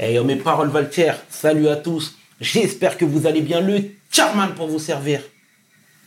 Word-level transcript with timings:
Hey, 0.00 0.16
mes 0.22 0.36
paroles 0.36 0.68
Valtier, 0.68 1.10
salut 1.28 1.66
à 1.66 1.74
tous. 1.74 2.16
J'espère 2.40 2.96
que 2.96 3.04
vous 3.04 3.26
allez 3.26 3.40
bien. 3.40 3.60
Le 3.60 3.82
Charman 4.12 4.54
pour 4.54 4.68
vous 4.68 4.78
servir. 4.78 5.20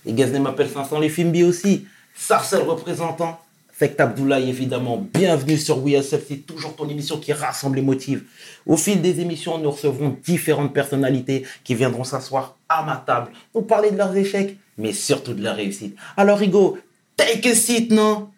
Et 0.05 0.13
Gazné 0.13 0.39
m'appelle 0.39 0.69
500 0.69 0.97
les 0.99 1.09
Fimbi 1.09 1.43
aussi. 1.43 1.85
Sarcel 2.15 2.61
représentant. 2.61 3.37
Fekt 3.73 3.99
Abdoulaye, 3.99 4.47
évidemment. 4.47 5.05
Bienvenue 5.13 5.57
sur 5.57 5.83
WeSF. 5.83 6.23
C'est 6.25 6.47
toujours 6.47 6.73
ton 6.77 6.87
émission 6.87 7.17
qui 7.17 7.33
rassemble 7.33 7.75
les 7.75 7.81
motifs. 7.81 8.21
Au 8.65 8.77
fil 8.77 9.01
des 9.01 9.19
émissions, 9.19 9.57
nous 9.57 9.71
recevrons 9.71 10.15
différentes 10.23 10.73
personnalités 10.73 11.45
qui 11.65 11.75
viendront 11.75 12.05
s'asseoir 12.05 12.55
à 12.69 12.83
ma 12.83 12.95
table, 12.95 13.33
nous 13.53 13.63
parler 13.63 13.91
de 13.91 13.97
leurs 13.97 14.15
échecs, 14.15 14.55
mais 14.77 14.93
surtout 14.93 15.33
de 15.33 15.43
leur 15.43 15.57
réussite. 15.57 15.97
Alors, 16.15 16.37
Rigo, 16.37 16.77
take 17.17 17.49
a 17.49 17.55
seat, 17.55 17.91
non? 17.91 18.29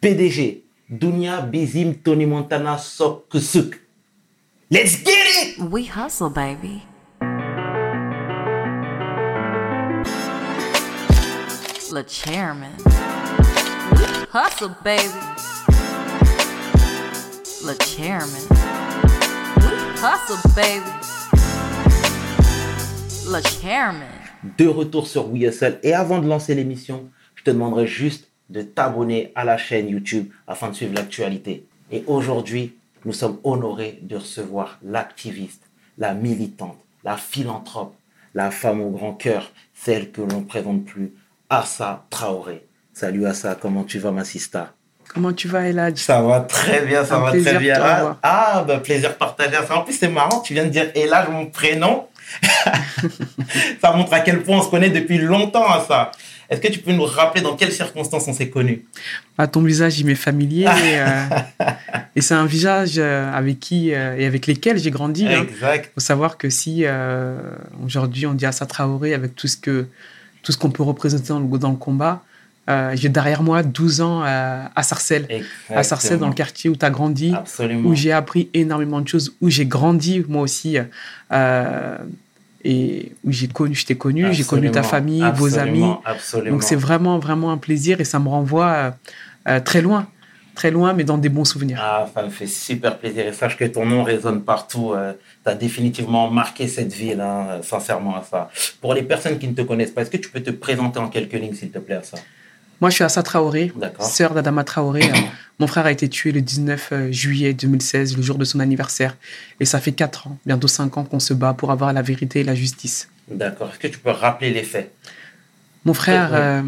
PDG, 0.00 0.64
Dunia 0.88 1.42
Bizim 1.42 1.94
Tony 1.96 2.24
Montana 2.24 2.78
Sok 2.78 3.28
Let's 4.74 4.96
get 4.96 5.14
it! 5.14 5.70
We 5.70 5.84
hustle, 5.84 6.30
baby. 6.30 6.82
Le 11.92 12.02
chairman. 12.08 12.72
Hustle, 14.34 14.74
baby. 14.82 15.06
Le 17.64 17.74
chairman. 17.84 18.42
Hustle, 20.02 20.42
baby. 20.56 20.90
Le 23.30 23.40
chairman. 23.60 24.08
De 24.58 24.66
retour 24.66 25.06
sur 25.06 25.28
WeHustle. 25.28 25.78
Et 25.84 25.94
avant 25.94 26.18
de 26.18 26.26
lancer 26.26 26.56
l'émission, 26.56 27.08
je 27.36 27.44
te 27.44 27.50
demanderai 27.52 27.86
juste 27.86 28.28
de 28.50 28.62
t'abonner 28.62 29.30
à 29.36 29.44
la 29.44 29.56
chaîne 29.56 29.88
YouTube 29.88 30.30
afin 30.48 30.70
de 30.70 30.74
suivre 30.74 30.94
l'actualité. 30.94 31.64
Et 31.92 32.02
aujourd'hui, 32.08 32.74
nous 33.04 33.12
sommes 33.12 33.38
honorés 33.44 33.98
de 34.02 34.16
recevoir 34.16 34.78
l'activiste, 34.82 35.62
la 35.98 36.14
militante, 36.14 36.78
la 37.04 37.16
philanthrope, 37.16 37.94
la 38.34 38.50
femme 38.50 38.80
au 38.80 38.90
grand 38.90 39.12
cœur, 39.12 39.50
celle 39.74 40.10
que 40.10 40.22
l'on 40.22 40.40
ne 40.40 40.44
présente 40.46 40.84
plus, 40.84 41.12
Assa 41.50 42.06
Traoré. 42.10 42.66
Salut 42.92 43.26
Assa, 43.26 43.56
comment 43.60 43.84
tu 43.84 43.98
vas 43.98 44.10
ma 44.10 44.24
sista? 44.24 44.72
Comment 45.12 45.32
tu 45.32 45.48
vas 45.48 45.68
Eladj 45.68 45.98
Ça 45.98 46.22
va 46.22 46.40
très 46.40 46.84
bien, 46.86 47.04
ça 47.04 47.18
va 47.18 47.30
très 47.30 47.58
bien. 47.58 47.76
Ah, 47.80 48.16
ah, 48.22 48.64
bah, 48.66 48.78
plaisir 48.78 49.16
partagé. 49.16 49.56
En 49.70 49.82
plus, 49.82 49.92
c'est 49.92 50.08
marrant, 50.08 50.40
tu 50.40 50.54
viens 50.54 50.64
de 50.64 50.70
dire 50.70 50.90
Eladj, 50.94 51.28
mon 51.28 51.46
prénom. 51.46 52.08
ça 53.82 53.92
montre 53.92 54.12
à 54.14 54.20
quel 54.20 54.42
point 54.42 54.58
on 54.58 54.62
se 54.62 54.70
connaît 54.70 54.90
depuis 54.90 55.18
longtemps, 55.18 55.68
Assa. 55.68 56.10
Est-ce 56.50 56.60
que 56.60 56.68
tu 56.68 56.80
peux 56.80 56.92
nous 56.92 57.04
rappeler 57.04 57.42
dans 57.42 57.56
quelles 57.56 57.72
circonstances 57.72 58.28
on 58.28 58.32
s'est 58.32 58.50
connus? 58.50 58.84
Bah, 59.38 59.46
Ton 59.46 59.62
visage, 59.62 59.98
il 59.98 60.06
m'est 60.06 60.14
familier. 60.14 60.66
Euh, 60.94 61.24
et, 62.14 62.20
c'est 62.20 62.34
un 62.34 62.46
visage 62.46 62.94
euh, 62.98 63.32
avec 63.32 63.58
qui 63.58 63.92
euh, 63.92 64.16
et 64.16 64.26
avec 64.26 64.46
lesquels 64.46 64.78
j'ai 64.78 64.90
grandi. 64.90 65.26
Hein. 65.26 65.42
Exact. 65.42 65.90
Il 65.90 65.94
faut 65.94 66.00
savoir 66.00 66.38
que 66.38 66.50
si 66.50 66.84
aujourd'hui 67.84 68.26
on 68.26 68.34
dit 68.34 68.46
Assa 68.46 68.66
Traoré 68.66 69.14
avec 69.14 69.34
tout 69.34 69.48
ce 69.48 69.56
que 69.56 69.86
tout 70.42 70.52
ce 70.52 70.58
qu'on 70.58 70.70
peut 70.70 70.82
représenter 70.82 71.28
dans 71.28 71.40
le, 71.40 71.58
dans 71.58 71.70
le 71.70 71.76
combat, 71.76 72.22
j'ai 72.94 73.08
derrière 73.08 73.42
moi 73.42 73.62
12 73.62 74.00
ans 74.02 74.22
à 74.22 74.82
Sarcelles. 74.82 75.26
À 75.70 75.82
Sarcelles, 75.82 76.18
dans 76.18 76.28
le 76.28 76.34
quartier 76.34 76.70
où 76.70 76.76
tu 76.76 76.84
as 76.84 76.90
grandi. 76.90 77.32
Absolument. 77.34 77.88
Où 77.88 77.94
j'ai 77.94 78.12
appris 78.12 78.50
énormément 78.54 79.00
de 79.00 79.08
choses, 79.08 79.34
où 79.40 79.48
j'ai 79.48 79.66
grandi 79.66 80.24
moi 80.28 80.42
aussi 80.42 80.76
et 82.64 83.12
où 83.24 83.30
j'ai 83.30 83.48
connu, 83.48 83.74
je 83.74 83.84
t'ai 83.84 83.96
connu, 83.96 84.32
j'ai 84.32 84.44
connu 84.44 84.70
ta 84.70 84.82
famille, 84.82 85.24
vos 85.34 85.58
amis. 85.58 85.84
Donc 86.46 86.62
c'est 86.62 86.76
vraiment, 86.76 87.18
vraiment 87.18 87.52
un 87.52 87.58
plaisir 87.58 88.00
et 88.00 88.04
ça 88.04 88.18
me 88.18 88.28
renvoie 88.28 88.66
euh, 88.66 88.90
euh, 89.48 89.60
très 89.60 89.82
loin, 89.82 90.06
très 90.54 90.70
loin, 90.70 90.94
mais 90.94 91.04
dans 91.04 91.18
des 91.18 91.28
bons 91.28 91.44
souvenirs. 91.44 91.78
Ah, 91.80 92.06
ça 92.12 92.22
me 92.22 92.30
fait 92.30 92.46
super 92.46 92.98
plaisir 92.98 93.26
et 93.26 93.32
sache 93.32 93.56
que 93.56 93.64
ton 93.64 93.84
nom 93.84 94.02
résonne 94.02 94.42
partout. 94.42 94.92
Euh, 94.92 95.12
tu 95.44 95.50
as 95.50 95.54
définitivement 95.54 96.30
marqué 96.30 96.66
cette 96.66 96.92
ville, 96.92 97.20
hein, 97.20 97.60
sincèrement 97.62 98.16
à 98.16 98.22
ça. 98.22 98.50
Pour 98.80 98.94
les 98.94 99.02
personnes 99.02 99.38
qui 99.38 99.46
ne 99.46 99.54
te 99.54 99.62
connaissent 99.62 99.90
pas, 99.90 100.02
est-ce 100.02 100.10
que 100.10 100.16
tu 100.16 100.30
peux 100.30 100.42
te 100.42 100.50
présenter 100.50 100.98
en 100.98 101.08
quelques 101.08 101.34
lignes, 101.34 101.54
s'il 101.54 101.70
te 101.70 101.78
plaît, 101.78 101.96
à 101.96 102.02
ça? 102.02 102.16
Moi, 102.80 102.90
je 102.90 102.96
suis 102.96 103.04
Assa 103.04 103.22
Traoré, 103.22 103.72
sœur 104.00 104.34
d'Adama 104.34 104.64
Traoré. 104.64 105.02
Mon 105.60 105.66
frère 105.68 105.86
a 105.86 105.92
été 105.92 106.08
tué 106.08 106.32
le 106.32 106.40
19 106.40 106.88
euh, 106.92 107.12
juillet 107.12 107.54
2016, 107.54 108.16
le 108.16 108.22
jour 108.22 108.38
de 108.38 108.44
son 108.44 108.58
anniversaire. 108.60 109.16
Et 109.60 109.64
ça 109.64 109.80
fait 109.80 109.92
4 109.92 110.28
ans, 110.28 110.38
bientôt 110.46 110.66
5 110.66 110.96
ans 110.98 111.04
qu'on 111.04 111.20
se 111.20 111.32
bat 111.32 111.54
pour 111.54 111.70
avoir 111.70 111.92
la 111.92 112.02
vérité 112.02 112.40
et 112.40 112.44
la 112.44 112.54
justice. 112.54 113.08
D'accord. 113.30 113.70
Est-ce 113.70 113.78
que 113.78 113.86
tu 113.88 113.98
peux 113.98 114.10
rappeler 114.10 114.50
les 114.50 114.64
faits? 114.64 114.92
Mon 115.84 115.94
frère, 115.94 116.30
euh, 116.32 116.62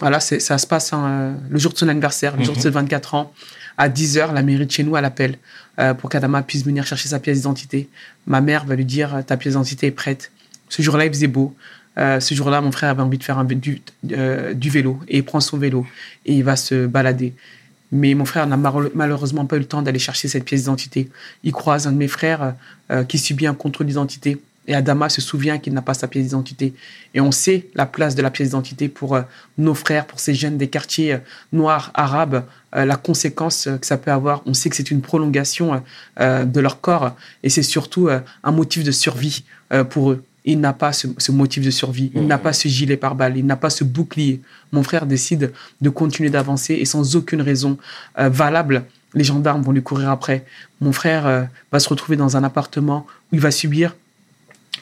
voilà, 0.00 0.18
ça 0.18 0.58
se 0.58 0.66
passe 0.66 0.92
hein, 0.92 1.36
le 1.48 1.58
jour 1.58 1.72
de 1.72 1.78
son 1.78 1.88
anniversaire, 1.88 2.36
le 2.36 2.42
jour 2.42 2.54
de 2.54 2.58
mhm. 2.58 2.62
ses 2.62 2.70
24 2.70 3.14
ans. 3.14 3.32
À 3.78 3.88
10h, 3.88 4.32
la 4.32 4.42
mairie 4.42 4.66
de 4.66 4.70
chez 4.70 4.82
nous, 4.82 4.96
elle 4.96 5.04
appelle 5.04 5.38
euh, 5.78 5.92
pour 5.94 6.08
qu'Adama 6.08 6.42
puisse 6.42 6.64
venir 6.64 6.86
chercher 6.86 7.10
sa 7.10 7.20
pièce 7.20 7.38
d'identité. 7.38 7.88
Ma 8.26 8.40
mère 8.40 8.64
va 8.64 8.74
lui 8.74 8.86
dire 8.86 9.22
Ta 9.26 9.36
pièce 9.36 9.52
d'identité 9.52 9.86
est 9.86 9.92
prête. 9.92 10.32
Ce 10.68 10.82
jour-là, 10.82 11.04
il 11.04 11.12
faisait 11.12 11.26
beau. 11.26 11.54
ce 11.96 12.34
jour-là, 12.34 12.60
mon 12.60 12.72
frère 12.72 12.90
avait 12.90 13.02
envie 13.02 13.18
de 13.18 13.24
faire 13.24 13.38
un, 13.38 13.44
du, 13.44 13.82
du, 14.02 14.70
vélo 14.70 14.98
et 15.06 15.18
il 15.18 15.24
prend 15.24 15.40
son 15.40 15.58
vélo 15.58 15.86
et 16.24 16.34
il 16.34 16.42
va 16.42 16.56
se 16.56 16.86
balader. 16.86 17.34
Mais 17.92 18.14
mon 18.14 18.24
frère 18.24 18.46
n'a 18.46 18.56
malheureusement 18.56 19.46
pas 19.46 19.56
eu 19.56 19.60
le 19.60 19.64
temps 19.64 19.82
d'aller 19.82 19.98
chercher 19.98 20.28
cette 20.28 20.44
pièce 20.44 20.62
d'identité. 20.62 21.08
Il 21.44 21.52
croise 21.52 21.86
un 21.86 21.92
de 21.92 21.96
mes 21.96 22.08
frères 22.08 22.54
euh, 22.90 23.04
qui 23.04 23.18
subit 23.18 23.46
un 23.46 23.54
contrôle 23.54 23.86
d'identité. 23.86 24.40
Et 24.68 24.74
Adama 24.74 25.08
se 25.08 25.20
souvient 25.20 25.58
qu'il 25.58 25.72
n'a 25.74 25.82
pas 25.82 25.94
sa 25.94 26.08
pièce 26.08 26.24
d'identité. 26.24 26.74
Et 27.14 27.20
on 27.20 27.30
sait 27.30 27.68
la 27.76 27.86
place 27.86 28.16
de 28.16 28.22
la 28.22 28.30
pièce 28.30 28.48
d'identité 28.48 28.88
pour 28.88 29.14
euh, 29.14 29.22
nos 29.58 29.74
frères, 29.74 30.06
pour 30.06 30.18
ces 30.18 30.34
jeunes 30.34 30.58
des 30.58 30.68
quartiers 30.68 31.14
euh, 31.14 31.18
noirs, 31.52 31.92
arabes, 31.94 32.44
la 32.72 32.96
conséquence 32.96 33.70
que 33.80 33.86
ça 33.86 33.96
peut 33.96 34.10
avoir. 34.10 34.42
On 34.44 34.52
sait 34.52 34.68
que 34.68 34.76
c'est 34.76 34.90
une 34.90 35.00
prolongation 35.00 35.82
de 36.18 36.60
leur 36.60 36.82
corps 36.82 37.16
et 37.42 37.48
c'est 37.48 37.62
surtout 37.62 38.10
un 38.10 38.52
motif 38.52 38.84
de 38.84 38.90
survie 38.90 39.44
pour 39.88 40.10
eux 40.10 40.22
il 40.46 40.60
n'a 40.60 40.72
pas 40.72 40.92
ce, 40.92 41.32
motif 41.32 41.64
de 41.64 41.70
survie, 41.70 42.10
il 42.14 42.26
n'a 42.26 42.38
mmh. 42.38 42.42
pas 42.42 42.52
ce 42.52 42.68
gilet 42.68 42.96
pare-balles, 42.96 43.36
il 43.36 43.44
n'a 43.44 43.56
pas 43.56 43.70
ce 43.70 43.84
bouclier. 43.84 44.40
Mon 44.72 44.82
frère 44.82 45.06
décide 45.06 45.52
de 45.80 45.90
continuer 45.90 46.30
d'avancer 46.30 46.74
et 46.74 46.84
sans 46.84 47.16
aucune 47.16 47.42
raison 47.42 47.76
euh, 48.18 48.28
valable, 48.28 48.84
les 49.14 49.24
gendarmes 49.24 49.62
vont 49.62 49.72
lui 49.72 49.82
courir 49.82 50.10
après. 50.10 50.44
Mon 50.80 50.92
frère 50.92 51.26
euh, 51.26 51.42
va 51.72 51.80
se 51.80 51.88
retrouver 51.88 52.16
dans 52.16 52.36
un 52.36 52.44
appartement 52.44 53.06
où 53.32 53.36
il 53.36 53.40
va 53.40 53.50
subir 53.50 53.94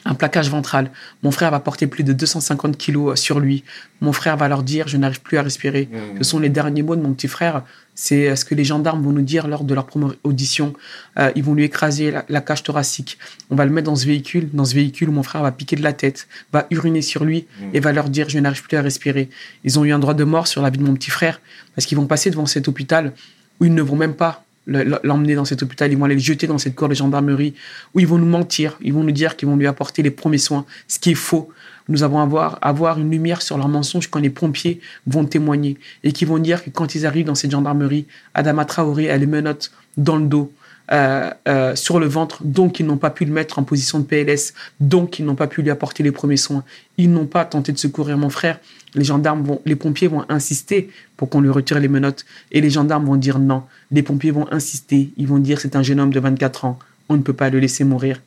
un 0.05 0.13
plaquage 0.13 0.49
ventral. 0.49 0.91
Mon 1.23 1.31
frère 1.31 1.51
va 1.51 1.59
porter 1.59 1.87
plus 1.87 2.03
de 2.03 2.13
250 2.13 2.77
kilos 2.77 3.13
euh, 3.13 3.15
sur 3.15 3.39
lui. 3.39 3.63
Mon 4.01 4.13
frère 4.13 4.37
va 4.37 4.47
leur 4.47 4.63
dire 4.63 4.87
Je 4.87 4.97
n'arrive 4.97 5.21
plus 5.21 5.37
à 5.37 5.41
respirer. 5.41 5.89
Mmh. 5.91 6.17
Ce 6.19 6.23
sont 6.23 6.39
les 6.39 6.49
derniers 6.49 6.83
mots 6.83 6.95
de 6.95 7.01
mon 7.01 7.13
petit 7.13 7.27
frère. 7.27 7.63
C'est 7.95 8.29
euh, 8.29 8.35
ce 8.35 8.45
que 8.45 8.53
les 8.53 8.63
gendarmes 8.63 9.01
vont 9.01 9.11
nous 9.11 9.23
dire 9.23 9.47
lors 9.47 9.63
de 9.63 9.73
leur 9.73 9.85
première 9.87 10.13
audition. 10.23 10.73
Euh, 11.17 11.31
ils 11.35 11.43
vont 11.43 11.55
lui 11.55 11.63
écraser 11.63 12.13
la, 12.29 12.41
cage 12.41 12.63
thoracique. 12.63 13.17
On 13.49 13.55
va 13.55 13.65
le 13.65 13.71
mettre 13.71 13.85
dans 13.85 13.95
ce 13.95 14.05
véhicule, 14.05 14.49
dans 14.53 14.65
ce 14.65 14.75
véhicule 14.75 15.09
où 15.09 15.13
mon 15.13 15.23
frère 15.23 15.41
va 15.41 15.51
piquer 15.51 15.75
de 15.75 15.83
la 15.83 15.93
tête, 15.93 16.27
va 16.53 16.67
uriner 16.69 17.01
sur 17.01 17.25
lui 17.25 17.47
mmh. 17.59 17.63
et 17.73 17.79
va 17.79 17.91
leur 17.91 18.09
dire 18.09 18.29
Je 18.29 18.37
n'arrive 18.37 18.63
plus 18.63 18.77
à 18.77 18.81
respirer. 18.81 19.29
Ils 19.63 19.79
ont 19.79 19.85
eu 19.85 19.91
un 19.91 19.99
droit 19.99 20.13
de 20.13 20.23
mort 20.23 20.47
sur 20.47 20.61
la 20.61 20.69
vie 20.69 20.77
de 20.77 20.83
mon 20.83 20.93
petit 20.93 21.11
frère 21.11 21.41
parce 21.75 21.87
qu'ils 21.87 21.97
vont 21.97 22.07
passer 22.07 22.29
devant 22.29 22.45
cet 22.45 22.67
hôpital 22.67 23.11
où 23.59 23.65
ils 23.65 23.73
ne 23.73 23.81
vont 23.81 23.95
même 23.95 24.13
pas 24.13 24.44
l'emmener 24.67 25.35
dans 25.35 25.45
cet 25.45 25.63
hôpital, 25.63 25.91
ils 25.91 25.97
vont 25.97 26.05
aller 26.05 26.15
le 26.15 26.21
jeter 26.21 26.47
dans 26.47 26.57
cette 26.57 26.75
cour 26.75 26.89
de 26.89 26.95
gendarmerie, 26.95 27.53
où 27.93 27.99
ils 27.99 28.07
vont 28.07 28.17
nous 28.17 28.25
mentir, 28.25 28.77
ils 28.81 28.93
vont 28.93 29.03
nous 29.03 29.11
dire 29.11 29.35
qu'ils 29.35 29.47
vont 29.47 29.55
lui 29.55 29.67
apporter 29.67 30.01
les 30.01 30.11
premiers 30.11 30.37
soins, 30.37 30.65
ce 30.87 30.99
qui 30.99 31.11
est 31.11 31.15
faux. 31.15 31.49
Nous 31.87 32.01
avons 32.01 32.19
avoir, 32.19 32.57
avoir 32.61 32.99
une 32.99 33.11
lumière 33.11 33.41
sur 33.41 33.57
leurs 33.57 33.67
mensonges 33.67 34.07
quand 34.07 34.19
les 34.19 34.31
pompiers 34.31 34.79
vont 35.05 35.25
témoigner 35.25 35.77
et 36.03 36.11
qui 36.11 36.25
vont 36.25 36.39
dire 36.39 36.63
que 36.63 36.71
quand 36.71 36.95
ils 36.95 37.05
arrivent 37.05 37.27
dans 37.27 37.35
cette 37.35 37.51
gendarmerie, 37.51 38.07
Adama 38.33 38.65
Traoré 38.65 39.11
a 39.11 39.17
les 39.17 39.27
menottes 39.27 39.71
dans 39.97 40.17
le 40.17 40.25
dos, 40.25 40.51
euh, 40.91 41.31
euh, 41.47 41.75
sur 41.75 41.99
le 41.99 42.05
ventre, 42.05 42.43
donc 42.43 42.79
ils 42.79 42.85
n'ont 42.85 42.97
pas 42.97 43.09
pu 43.09 43.25
le 43.25 43.31
mettre 43.31 43.57
en 43.57 43.63
position 43.63 43.99
de 43.99 44.03
PLS, 44.03 44.53
donc 44.79 45.17
ils 45.17 45.25
n'ont 45.25 45.35
pas 45.35 45.47
pu 45.47 45.63
lui 45.63 45.71
apporter 45.71 46.03
les 46.03 46.11
premiers 46.11 46.37
soins. 46.37 46.63
Ils 46.97 47.11
n'ont 47.11 47.25
pas 47.25 47.43
tenté 47.43 47.71
de 47.71 47.77
secourir 47.79 48.17
mon 48.17 48.29
frère. 48.29 48.59
Les 48.93 49.03
gendarmes 49.03 49.43
vont, 49.43 49.61
les 49.65 49.75
pompiers 49.75 50.07
vont 50.07 50.25
insister 50.29 50.89
pour 51.17 51.29
qu'on 51.29 51.41
lui 51.41 51.49
retire 51.49 51.79
les 51.79 51.87
menottes, 51.87 52.25
et 52.51 52.61
les 52.61 52.69
gendarmes 52.69 53.05
vont 53.05 53.15
dire 53.15 53.39
non. 53.39 53.63
Les 53.91 54.03
pompiers 54.03 54.29
vont 54.29 54.47
insister, 54.51 55.11
ils 55.17 55.27
vont 55.27 55.39
dire 55.39 55.59
c'est 55.59 55.75
un 55.75 55.81
jeune 55.81 55.99
homme 55.99 56.13
de 56.13 56.19
24 56.19 56.65
ans, 56.65 56.77
on 57.09 57.17
ne 57.17 57.23
peut 57.23 57.33
pas 57.33 57.49
le 57.49 57.59
laisser 57.59 57.83
mourir. 57.83 58.21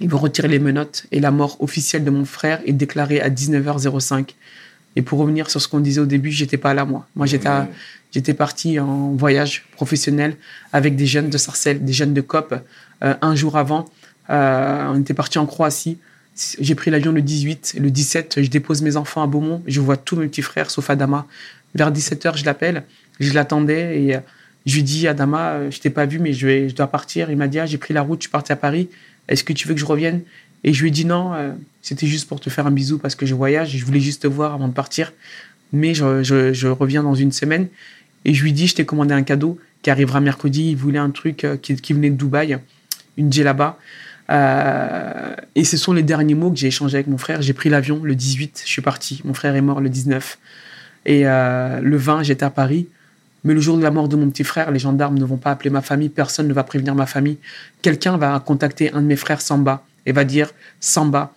Ils 0.00 0.08
vont 0.08 0.18
retirer 0.18 0.48
les 0.48 0.58
menottes 0.58 1.06
et 1.12 1.20
la 1.20 1.30
mort 1.30 1.56
officielle 1.62 2.04
de 2.04 2.10
mon 2.10 2.24
frère 2.24 2.60
est 2.66 2.72
déclarée 2.72 3.20
à 3.20 3.30
19h05. 3.30 4.34
Et 4.96 5.02
pour 5.02 5.18
revenir 5.18 5.48
sur 5.48 5.62
ce 5.62 5.68
qu'on 5.68 5.80
disait 5.80 6.00
au 6.00 6.06
début, 6.06 6.30
j'étais 6.30 6.58
pas 6.58 6.74
là 6.74 6.84
moi. 6.84 7.06
Moi 7.16 7.26
j'étais 7.26 7.48
mmh. 7.48 7.68
J'étais 8.12 8.34
parti 8.34 8.78
en 8.78 9.12
voyage 9.12 9.64
professionnel 9.72 10.36
avec 10.72 10.96
des 10.96 11.06
jeunes 11.06 11.30
de 11.30 11.38
Sarcelles, 11.38 11.84
des 11.84 11.92
jeunes 11.92 12.14
de 12.14 12.20
COP. 12.20 12.54
Euh, 13.02 13.14
un 13.20 13.34
jour 13.34 13.56
avant, 13.56 13.86
euh, 14.30 14.86
on 14.88 15.00
était 15.00 15.14
parti 15.14 15.38
en 15.38 15.46
Croatie. 15.46 15.98
J'ai 16.60 16.74
pris 16.74 16.90
l'avion 16.90 17.12
le 17.12 17.22
18. 17.22 17.76
Le 17.78 17.90
17, 17.90 18.42
je 18.42 18.48
dépose 18.48 18.82
mes 18.82 18.96
enfants 18.96 19.22
à 19.22 19.26
Beaumont. 19.26 19.62
Je 19.66 19.80
vois 19.80 19.96
tous 19.96 20.16
mes 20.16 20.28
petits 20.28 20.42
frères, 20.42 20.70
sauf 20.70 20.88
Adama. 20.88 21.26
Vers 21.74 21.92
17h, 21.92 22.36
je 22.38 22.44
l'appelle. 22.44 22.84
Je 23.20 23.32
l'attendais 23.32 24.02
et 24.02 24.16
euh, 24.16 24.20
je 24.64 24.76
lui 24.76 24.82
dis 24.82 25.08
Adama, 25.08 25.70
je 25.70 25.80
t'ai 25.80 25.90
pas 25.90 26.06
vu, 26.06 26.18
mais 26.18 26.32
je, 26.32 26.72
dois 26.72 26.86
partir. 26.86 27.30
Il 27.30 27.36
m'a 27.36 27.48
dit 27.48 27.58
ah, 27.58 27.66
j'ai 27.66 27.78
pris 27.78 27.92
la 27.92 28.02
route, 28.02 28.20
je 28.20 28.24
suis 28.24 28.30
parti 28.30 28.52
à 28.52 28.56
Paris. 28.56 28.88
Est-ce 29.28 29.44
que 29.44 29.52
tu 29.52 29.66
veux 29.66 29.74
que 29.74 29.80
je 29.80 29.84
revienne? 29.84 30.22
Et 30.64 30.72
je 30.72 30.82
lui 30.82 30.88
ai 30.88 30.92
dit 30.92 31.04
non, 31.04 31.32
c'était 31.80 32.06
juste 32.06 32.28
pour 32.28 32.38
te 32.38 32.48
faire 32.48 32.68
un 32.68 32.70
bisou 32.70 32.98
parce 32.98 33.16
que 33.16 33.26
je 33.26 33.34
voyage 33.34 33.76
je 33.76 33.84
voulais 33.84 33.98
juste 33.98 34.22
te 34.22 34.28
voir 34.28 34.54
avant 34.54 34.68
de 34.68 34.72
partir. 34.72 35.12
Mais 35.72 35.94
je, 35.94 36.66
reviens 36.68 37.02
dans 37.02 37.14
une 37.14 37.32
semaine. 37.32 37.68
Et 38.24 38.34
je 38.34 38.42
lui 38.42 38.52
dis, 38.52 38.66
je 38.66 38.74
t'ai 38.74 38.84
commandé 38.84 39.14
un 39.14 39.22
cadeau 39.22 39.58
qui 39.82 39.90
arrivera 39.90 40.20
mercredi. 40.20 40.70
Il 40.70 40.76
voulait 40.76 40.98
un 40.98 41.10
truc 41.10 41.44
euh, 41.44 41.56
qui, 41.56 41.92
venait 41.92 42.10
de 42.10 42.16
Dubaï. 42.16 42.58
une 43.16 43.32
djellaba. 43.32 43.78
Euh, 44.30 45.34
et 45.54 45.64
ce 45.64 45.76
sont 45.76 45.92
les 45.92 46.02
derniers 46.02 46.34
mots 46.34 46.50
que 46.50 46.56
j'ai 46.56 46.68
échangés 46.68 46.96
avec 46.96 47.08
mon 47.08 47.18
frère. 47.18 47.42
J'ai 47.42 47.52
pris 47.52 47.68
l'avion 47.68 48.00
le 48.02 48.14
18, 48.14 48.62
je 48.64 48.70
suis 48.70 48.82
parti. 48.82 49.20
Mon 49.24 49.34
frère 49.34 49.54
est 49.54 49.60
mort 49.60 49.80
le 49.80 49.88
19. 49.88 50.38
Et 51.04 51.26
euh, 51.26 51.80
le 51.80 51.96
20, 51.96 52.22
j'étais 52.22 52.44
à 52.44 52.50
Paris. 52.50 52.88
Mais 53.44 53.54
le 53.54 53.60
jour 53.60 53.76
de 53.76 53.82
la 53.82 53.90
mort 53.90 54.08
de 54.08 54.16
mon 54.16 54.30
petit 54.30 54.44
frère, 54.44 54.70
les 54.70 54.78
gendarmes 54.78 55.18
ne 55.18 55.24
vont 55.24 55.36
pas 55.36 55.50
appeler 55.50 55.70
ma 55.70 55.82
famille, 55.82 56.08
personne 56.08 56.46
ne 56.46 56.52
va 56.52 56.62
prévenir 56.62 56.94
ma 56.94 57.06
famille. 57.06 57.38
Quelqu'un 57.82 58.16
va 58.16 58.38
contacter 58.38 58.92
un 58.92 59.02
de 59.02 59.06
mes 59.06 59.16
frères, 59.16 59.40
Samba, 59.40 59.84
et 60.06 60.12
va 60.12 60.22
dire 60.22 60.52
Samba, 60.78 61.34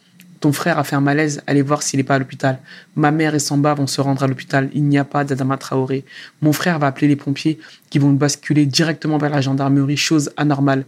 frère 0.51 0.79
a 0.79 0.83
fait 0.83 0.95
un 0.95 1.01
malaise, 1.01 1.41
allez 1.47 1.61
voir 1.61 1.81
s'il 1.81 1.97
n'est 1.97 2.03
pas 2.03 2.15
à 2.15 2.19
l'hôpital. 2.19 2.59
Ma 2.95 3.11
mère 3.11 3.35
et 3.35 3.39
Samba 3.39 3.73
vont 3.73 3.87
se 3.87 4.01
rendre 4.01 4.23
à 4.23 4.27
l'hôpital, 4.27 4.69
il 4.73 4.83
n'y 4.83 4.97
a 4.97 5.03
pas 5.03 5.23
d'Adama 5.23 5.57
Traoré. 5.57 6.03
Mon 6.41 6.53
frère 6.53 6.79
va 6.79 6.87
appeler 6.87 7.07
les 7.07 7.15
pompiers 7.15 7.59
qui 7.89 7.99
vont 7.99 8.11
basculer 8.11 8.65
directement 8.65 9.17
vers 9.17 9.29
la 9.29 9.41
gendarmerie, 9.41 9.97
chose 9.97 10.31
anormale. 10.37 10.85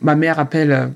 Ma 0.00 0.14
mère 0.14 0.38
appelle 0.38 0.72
euh, 0.72 0.86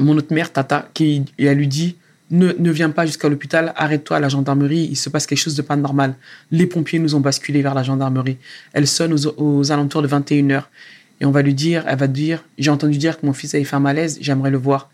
mon 0.00 0.16
autre 0.16 0.32
mère, 0.32 0.52
Tata, 0.52 0.88
qui, 0.94 1.24
et 1.38 1.46
elle 1.46 1.58
lui 1.58 1.68
dit 1.68 1.96
ne, 2.30 2.52
ne 2.58 2.70
viens 2.70 2.90
pas 2.90 3.04
jusqu'à 3.04 3.28
l'hôpital, 3.28 3.74
arrête-toi 3.76 4.16
à 4.16 4.20
la 4.20 4.30
gendarmerie, 4.30 4.88
il 4.90 4.96
se 4.96 5.10
passe 5.10 5.26
quelque 5.26 5.38
chose 5.38 5.54
de 5.54 5.62
pas 5.62 5.76
normal. 5.76 6.14
Les 6.50 6.66
pompiers 6.66 6.98
nous 6.98 7.14
ont 7.14 7.20
basculé 7.20 7.60
vers 7.60 7.74
la 7.74 7.82
gendarmerie. 7.82 8.38
Elle 8.72 8.86
sonne 8.86 9.12
aux, 9.12 9.34
aux 9.36 9.70
alentours 9.70 10.00
de 10.00 10.08
21h. 10.08 10.62
Et 11.20 11.26
on 11.26 11.30
va 11.30 11.42
lui 11.42 11.54
dire, 11.54 11.84
elle 11.86 11.98
va 11.98 12.06
dire, 12.06 12.42
j'ai 12.58 12.70
entendu 12.70 12.96
dire 12.96 13.20
que 13.20 13.26
mon 13.26 13.34
fils 13.34 13.54
avait 13.54 13.64
fait 13.64 13.76
un 13.76 13.80
malaise, 13.80 14.18
j'aimerais 14.20 14.50
le 14.50 14.56
voir. 14.56 14.90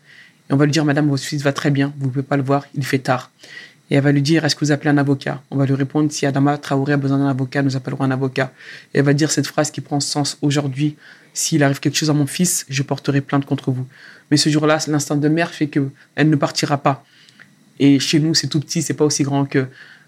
Et 0.49 0.53
on 0.53 0.57
va 0.57 0.65
lui 0.65 0.71
dire, 0.71 0.85
madame, 0.85 1.07
votre 1.09 1.23
fils 1.23 1.41
va 1.43 1.53
très 1.53 1.71
bien, 1.71 1.93
vous 1.99 2.07
ne 2.07 2.11
pouvez 2.11 2.23
pas 2.23 2.37
le 2.37 2.43
voir, 2.43 2.65
il 2.75 2.85
fait 2.85 2.99
tard. 2.99 3.31
Et 3.91 3.95
elle 3.95 4.03
va 4.03 4.11
lui 4.11 4.21
dire, 4.21 4.45
est-ce 4.45 4.55
que 4.55 4.63
vous 4.65 4.71
appelez 4.71 4.89
un 4.89 4.97
avocat? 4.97 5.41
On 5.49 5.57
va 5.57 5.65
lui 5.65 5.73
répondre, 5.73 6.11
si 6.11 6.25
Adama 6.25 6.57
Traoré 6.57 6.93
a 6.93 6.97
besoin 6.97 7.17
d'un 7.17 7.27
avocat, 7.27 7.63
nous 7.63 7.75
appellerons 7.75 8.03
un 8.03 8.11
avocat. 8.11 8.51
Et 8.93 8.99
elle 8.99 9.05
va 9.05 9.13
dire 9.13 9.31
cette 9.31 9.47
phrase 9.47 9.71
qui 9.71 9.81
prend 9.81 9.99
sens 9.99 10.37
aujourd'hui, 10.41 10.95
s'il 11.33 11.63
arrive 11.63 11.79
quelque 11.79 11.97
chose 11.97 12.09
à 12.09 12.13
mon 12.13 12.27
fils, 12.27 12.65
je 12.69 12.83
porterai 12.83 13.21
plainte 13.21 13.45
contre 13.45 13.71
vous. 13.71 13.87
Mais 14.29 14.37
ce 14.37 14.49
jour-là, 14.49 14.77
l'instinct 14.87 15.15
de 15.15 15.27
mère 15.27 15.51
fait 15.51 15.67
que 15.67 15.89
elle 16.15 16.29
ne 16.29 16.35
partira 16.35 16.77
pas. 16.77 17.03
Et 17.79 17.99
chez 17.99 18.19
nous, 18.19 18.35
c'est 18.35 18.47
tout 18.47 18.59
petit, 18.59 18.81
c'est 18.81 18.93
pas 18.93 19.05
aussi 19.05 19.23
grand 19.23 19.45
que 19.45 19.65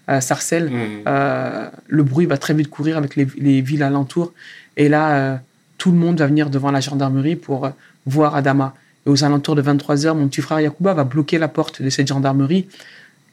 euh, 0.08 0.20
Sarcelles. 0.20 0.70
Mhm. 0.70 1.02
Euh, 1.06 1.68
le 1.88 2.02
bruit 2.02 2.26
va 2.26 2.38
très 2.38 2.54
vite 2.54 2.68
courir 2.68 2.96
avec 2.96 3.16
les, 3.16 3.26
les 3.36 3.60
villes 3.60 3.82
alentours. 3.82 4.32
Et 4.76 4.88
là, 4.88 5.14
euh, 5.14 5.36
tout 5.78 5.90
le 5.90 5.98
monde 5.98 6.18
va 6.18 6.26
venir 6.26 6.50
devant 6.50 6.70
la 6.70 6.80
gendarmerie 6.80 7.36
pour 7.36 7.66
euh, 7.66 7.70
voir 8.06 8.36
Adama. 8.36 8.74
Et 9.06 9.10
aux 9.10 9.24
alentours 9.24 9.54
de 9.54 9.62
23h, 9.62 10.16
mon 10.16 10.28
petit 10.28 10.42
frère 10.42 10.60
Yacouba 10.60 10.94
va 10.94 11.04
bloquer 11.04 11.38
la 11.38 11.48
porte 11.48 11.82
de 11.82 11.90
cette 11.90 12.06
gendarmerie 12.06 12.66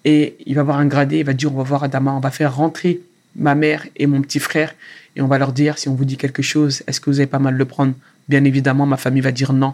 et 0.05 0.37
il 0.45 0.55
va 0.55 0.63
voir 0.63 0.79
un 0.79 0.85
gradé, 0.85 1.19
il 1.19 1.25
va 1.25 1.33
dire 1.33 1.53
on 1.53 1.57
va 1.57 1.63
voir 1.63 1.83
Adama, 1.83 2.13
on 2.13 2.19
va 2.19 2.31
faire 2.31 2.55
rentrer 2.55 3.01
ma 3.35 3.53
mère 3.53 3.85
et 3.95 4.07
mon 4.07 4.21
petit 4.21 4.39
frère 4.39 4.73
et 5.15 5.21
on 5.21 5.27
va 5.27 5.37
leur 5.37 5.51
dire 5.51 5.77
si 5.77 5.89
on 5.89 5.95
vous 5.95 6.05
dit 6.05 6.17
quelque 6.17 6.41
chose, 6.41 6.83
est-ce 6.87 6.99
que 6.99 7.09
vous 7.09 7.19
avez 7.19 7.27
pas 7.27 7.39
mal 7.39 7.55
le 7.55 7.65
prendre? 7.65 7.93
Bien 8.27 8.43
évidemment, 8.43 8.85
ma 8.85 8.97
famille 8.97 9.21
va 9.21 9.31
dire 9.31 9.53
non 9.53 9.73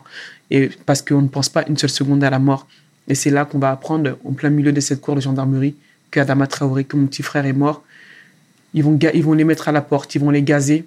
et 0.51 0.69
parce 0.85 1.01
qu'on 1.01 1.21
ne 1.21 1.27
pense 1.27 1.49
pas 1.49 1.63
une 1.67 1.77
seule 1.77 1.89
seconde 1.89 2.23
à 2.23 2.29
la 2.29 2.39
mort. 2.39 2.67
Et 3.07 3.15
c'est 3.15 3.29
là 3.29 3.45
qu'on 3.45 3.59
va 3.59 3.71
apprendre, 3.71 4.17
en 4.25 4.33
plein 4.33 4.49
milieu 4.49 4.71
de 4.71 4.79
cette 4.79 4.99
cour 4.99 5.15
de 5.15 5.21
gendarmerie, 5.21 5.75
qu'Adama 6.09 6.47
Traoré, 6.47 6.85
que 6.85 6.97
mon 6.97 7.05
petit 7.05 7.21
frère 7.21 7.45
est 7.45 7.53
mort. 7.53 7.83
Ils 8.73 8.83
vont, 8.83 8.97
ils 9.13 9.23
vont 9.23 9.33
les 9.33 9.43
mettre 9.43 9.67
à 9.69 9.71
la 9.71 9.81
porte, 9.81 10.15
ils 10.15 10.21
vont 10.21 10.31
les 10.31 10.41
gazer 10.41 10.85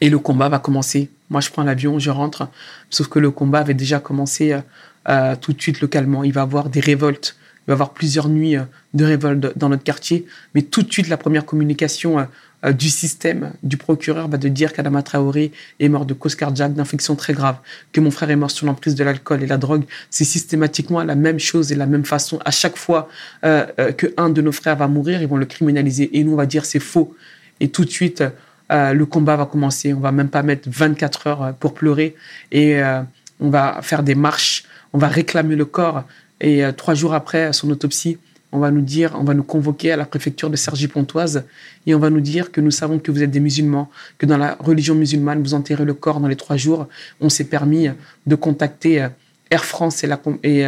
et 0.00 0.10
le 0.10 0.18
combat 0.18 0.48
va 0.48 0.58
commencer. 0.58 1.10
Moi, 1.30 1.40
je 1.40 1.50
prends 1.50 1.64
l'avion, 1.64 1.98
je 1.98 2.10
rentre. 2.10 2.48
Sauf 2.90 3.08
que 3.08 3.18
le 3.18 3.30
combat 3.30 3.60
avait 3.60 3.74
déjà 3.74 4.00
commencé 4.00 4.52
euh, 4.52 4.60
euh, 5.08 5.36
tout 5.40 5.52
de 5.52 5.60
suite 5.60 5.80
localement. 5.80 6.24
Il 6.24 6.32
va 6.32 6.42
y 6.42 6.44
avoir 6.44 6.68
des 6.68 6.80
révoltes. 6.80 7.36
Il 7.38 7.68
va 7.68 7.72
y 7.72 7.74
avoir 7.74 7.92
plusieurs 7.92 8.28
nuits 8.28 8.56
euh, 8.56 8.62
de 8.94 9.04
révolte 9.04 9.58
dans 9.58 9.68
notre 9.68 9.84
quartier. 9.84 10.26
Mais 10.54 10.62
tout 10.62 10.82
de 10.82 10.92
suite, 10.92 11.08
la 11.08 11.16
première 11.16 11.44
communication 11.44 12.26
euh, 12.64 12.72
du 12.72 12.88
système, 12.88 13.52
du 13.62 13.76
procureur, 13.76 14.26
va 14.26 14.36
de 14.36 14.48
dire 14.48 14.72
qu'Adama 14.72 15.02
Traoré 15.02 15.52
est 15.78 15.88
mort 15.88 16.04
de 16.06 16.14
cause 16.14 16.34
cardiaque, 16.34 16.74
d'infection 16.74 17.14
très 17.14 17.32
grave, 17.32 17.56
que 17.92 18.00
mon 18.00 18.10
frère 18.10 18.30
est 18.30 18.36
mort 18.36 18.50
sous 18.50 18.66
l'emprise 18.66 18.96
de 18.96 19.04
l'alcool 19.04 19.44
et 19.44 19.46
la 19.46 19.58
drogue. 19.58 19.84
C'est 20.10 20.24
systématiquement 20.24 21.04
la 21.04 21.14
même 21.14 21.38
chose 21.38 21.70
et 21.70 21.76
la 21.76 21.86
même 21.86 22.04
façon. 22.04 22.40
À 22.44 22.50
chaque 22.50 22.76
fois 22.76 23.08
euh, 23.44 23.64
que 23.92 24.12
un 24.16 24.28
de 24.28 24.42
nos 24.42 24.50
frères 24.50 24.74
va 24.74 24.88
mourir, 24.88 25.22
ils 25.22 25.28
vont 25.28 25.36
le 25.36 25.46
criminaliser. 25.46 26.18
Et 26.18 26.24
nous, 26.24 26.32
on 26.32 26.36
va 26.36 26.46
dire 26.46 26.64
c'est 26.64 26.80
faux. 26.80 27.14
Et 27.60 27.68
tout 27.68 27.84
de 27.84 27.90
suite, 27.90 28.24
euh, 28.70 28.92
le 28.92 29.06
combat 29.06 29.36
va 29.36 29.46
commencer. 29.46 29.94
On 29.94 30.00
va 30.00 30.12
même 30.12 30.28
pas 30.28 30.42
mettre 30.42 30.68
24 30.70 31.26
heures 31.26 31.42
euh, 31.42 31.52
pour 31.52 31.74
pleurer 31.74 32.14
et 32.52 32.82
euh, 32.82 33.02
on 33.40 33.50
va 33.50 33.80
faire 33.82 34.02
des 34.02 34.14
marches. 34.14 34.64
On 34.92 34.98
va 34.98 35.08
réclamer 35.08 35.56
le 35.56 35.64
corps 35.64 36.04
et 36.40 36.62
trois 36.76 36.94
jours 36.94 37.14
après 37.14 37.52
son 37.52 37.68
autopsie, 37.68 38.16
on 38.52 38.60
va 38.60 38.70
nous 38.70 38.80
dire, 38.80 39.12
on 39.18 39.24
va 39.24 39.34
nous 39.34 39.42
convoquer 39.42 39.92
à 39.92 39.96
la 39.96 40.06
préfecture 40.06 40.50
de 40.50 40.56
Cergy-Pontoise 40.56 41.44
et 41.86 41.94
on 41.94 41.98
va 41.98 42.10
nous 42.10 42.20
dire 42.20 42.52
que 42.52 42.60
nous 42.60 42.70
savons 42.70 42.98
que 43.00 43.10
vous 43.10 43.22
êtes 43.22 43.30
des 43.30 43.40
musulmans, 43.40 43.90
que 44.16 44.24
dans 44.24 44.38
la 44.38 44.56
religion 44.60 44.94
musulmane 44.94 45.42
vous 45.42 45.52
enterrez 45.52 45.84
le 45.84 45.94
corps 45.94 46.20
dans 46.20 46.28
les 46.28 46.36
trois 46.36 46.56
jours. 46.56 46.86
On 47.20 47.28
s'est 47.28 47.44
permis 47.44 47.88
de 48.26 48.34
contacter 48.34 49.08
Air 49.50 49.64
France 49.64 50.04
et 50.04 50.06
la 50.06 50.20
et 50.44 50.64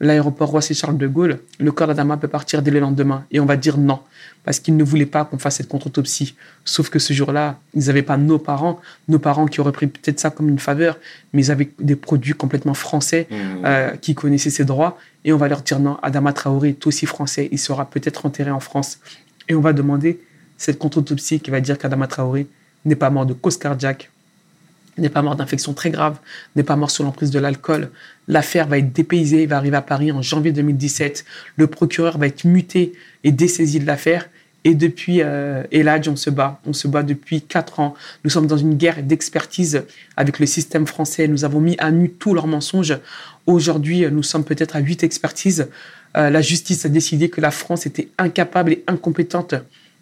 l'aéroport 0.00 0.48
Roissy 0.48 0.74
Charles 0.74 0.98
de 0.98 1.06
Gaulle. 1.06 1.38
Le 1.58 1.72
corps 1.72 1.86
d'Adama 1.86 2.16
peut 2.16 2.28
partir 2.28 2.62
dès 2.62 2.70
le 2.70 2.80
lendemain 2.80 3.24
et 3.30 3.40
on 3.40 3.46
va 3.46 3.56
dire 3.56 3.78
non 3.78 4.00
parce 4.44 4.58
qu'ils 4.60 4.76
ne 4.76 4.84
voulaient 4.84 5.06
pas 5.06 5.24
qu'on 5.24 5.38
fasse 5.38 5.56
cette 5.56 5.68
contre-autopsie. 5.68 6.34
Sauf 6.64 6.90
que 6.90 6.98
ce 6.98 7.12
jour-là, 7.14 7.58
ils 7.74 7.86
n'avaient 7.86 8.02
pas 8.02 8.16
nos 8.18 8.38
parents, 8.38 8.78
nos 9.08 9.18
parents 9.18 9.46
qui 9.46 9.60
auraient 9.60 9.72
pris 9.72 9.86
peut-être 9.86 10.20
ça 10.20 10.28
comme 10.30 10.48
une 10.50 10.58
faveur, 10.58 10.98
mais 11.32 11.42
ils 11.46 11.50
avaient 11.50 11.70
des 11.78 11.96
produits 11.96 12.34
complètement 12.34 12.74
français 12.74 13.26
Mhm. 13.30 13.38
euh, 13.64 13.90
qui 13.96 14.14
connaissaient 14.14 14.50
ses 14.50 14.64
droits. 14.66 14.98
Et 15.24 15.32
on 15.32 15.38
va 15.38 15.48
leur 15.48 15.62
dire 15.62 15.78
non, 15.78 15.96
Adama 16.02 16.32
Traoré 16.34 16.70
est 16.70 16.86
aussi 16.86 17.06
français, 17.06 17.48
il 17.52 17.58
sera 17.58 17.88
peut-être 17.88 18.26
enterré 18.26 18.50
en 18.50 18.60
France. 18.60 18.98
Et 19.48 19.54
on 19.54 19.60
va 19.60 19.72
demander 19.72 20.20
cette 20.58 20.78
contre-autopsie 20.78 21.40
qui 21.40 21.50
va 21.50 21.60
dire 21.60 21.78
qu'Adama 21.78 22.06
Traoré 22.06 22.46
n'est 22.84 22.96
pas 22.96 23.08
mort 23.10 23.24
de 23.24 23.32
cause 23.32 23.56
cardiaque, 23.56 24.10
n'est 24.98 25.08
pas 25.08 25.22
mort 25.22 25.36
d'infection 25.36 25.72
très 25.72 25.90
grave, 25.90 26.18
n'est 26.56 26.62
pas 26.62 26.76
mort 26.76 26.90
sous 26.90 27.02
l'emprise 27.02 27.30
de 27.30 27.38
l'alcool. 27.38 27.90
L'affaire 28.28 28.68
va 28.68 28.78
être 28.78 28.92
dépaysée, 28.92 29.42
il 29.42 29.48
va 29.48 29.56
arriver 29.56 29.76
à 29.76 29.82
Paris 29.82 30.12
en 30.12 30.22
janvier 30.22 30.52
2017. 30.52 31.24
Le 31.56 31.66
procureur 31.66 32.18
va 32.18 32.26
être 32.26 32.44
muté 32.44 32.92
et 33.24 33.32
dessaisi 33.32 33.80
de 33.80 33.86
l'affaire. 33.86 34.28
Et 34.66 34.74
depuis 34.74 35.20
euh, 35.20 35.62
Eladj, 35.72 36.08
on 36.08 36.16
se 36.16 36.30
bat. 36.30 36.60
On 36.66 36.72
se 36.72 36.88
bat 36.88 37.02
depuis 37.02 37.42
quatre 37.42 37.80
ans. 37.80 37.94
Nous 38.24 38.30
sommes 38.30 38.46
dans 38.46 38.56
une 38.56 38.76
guerre 38.76 39.02
d'expertise 39.02 39.82
avec 40.16 40.38
le 40.38 40.46
système 40.46 40.86
français. 40.86 41.28
Nous 41.28 41.44
avons 41.44 41.60
mis 41.60 41.76
à 41.78 41.90
nu 41.90 42.10
tous 42.10 42.32
leurs 42.32 42.46
mensonges. 42.46 42.98
Aujourd'hui, 43.46 44.06
nous 44.10 44.22
sommes 44.22 44.44
peut-être 44.44 44.74
à 44.74 44.78
huit 44.78 45.04
expertises. 45.04 45.68
Euh, 46.16 46.30
la 46.30 46.40
justice 46.40 46.86
a 46.86 46.88
décidé 46.88 47.28
que 47.28 47.42
la 47.42 47.50
France 47.50 47.84
était 47.84 48.08
incapable 48.16 48.72
et 48.72 48.84
incompétente 48.86 49.54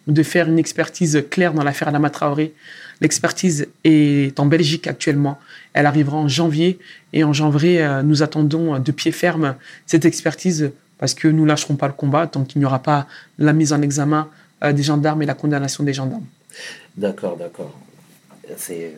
de 0.07 0.23
faire 0.23 0.47
une 0.47 0.59
expertise 0.59 1.23
claire 1.29 1.53
dans 1.53 1.63
l'affaire 1.63 1.89
Adama 1.89 2.09
Traoré. 2.09 2.53
L'expertise 3.03 3.67
est 3.83 4.39
en 4.39 4.45
Belgique 4.45 4.87
actuellement. 4.87 5.37
Elle 5.73 5.85
arrivera 5.85 6.15
en 6.15 6.29
janvier. 6.29 6.79
Et 7.11 7.25
en 7.25 7.33
janvier, 7.33 7.83
euh, 7.83 8.01
nous 8.01 8.23
attendons 8.23 8.79
de 8.79 8.91
pied 8.93 9.11
ferme 9.11 9.55
cette 9.85 10.05
expertise 10.05 10.71
parce 10.99 11.13
que 11.13 11.27
nous 11.27 11.45
lâcherons 11.45 11.75
pas 11.75 11.87
le 11.87 11.93
combat 11.93 12.27
tant 12.27 12.45
qu'il 12.45 12.59
n'y 12.59 12.65
aura 12.65 12.81
pas 12.81 13.05
la 13.37 13.51
mise 13.51 13.73
en 13.73 13.81
examen 13.81 14.29
euh, 14.63 14.71
des 14.71 14.83
gendarmes 14.83 15.21
et 15.21 15.25
la 15.25 15.33
condamnation 15.33 15.83
des 15.83 15.93
gendarmes. 15.93 16.25
D'accord, 16.95 17.35
d'accord. 17.35 17.77
C'est 18.55 18.95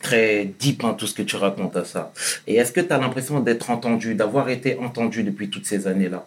très 0.00 0.46
deep 0.58 0.82
hein, 0.82 0.94
tout 0.98 1.06
ce 1.06 1.14
que 1.14 1.22
tu 1.22 1.36
racontes 1.36 1.76
à 1.76 1.84
ça. 1.84 2.12
Et 2.48 2.56
est-ce 2.56 2.72
que 2.72 2.80
tu 2.80 2.92
as 2.92 2.98
l'impression 2.98 3.38
d'être 3.38 3.70
entendu, 3.70 4.16
d'avoir 4.16 4.48
été 4.48 4.78
entendu 4.78 5.22
depuis 5.22 5.48
toutes 5.48 5.66
ces 5.66 5.86
années-là? 5.86 6.26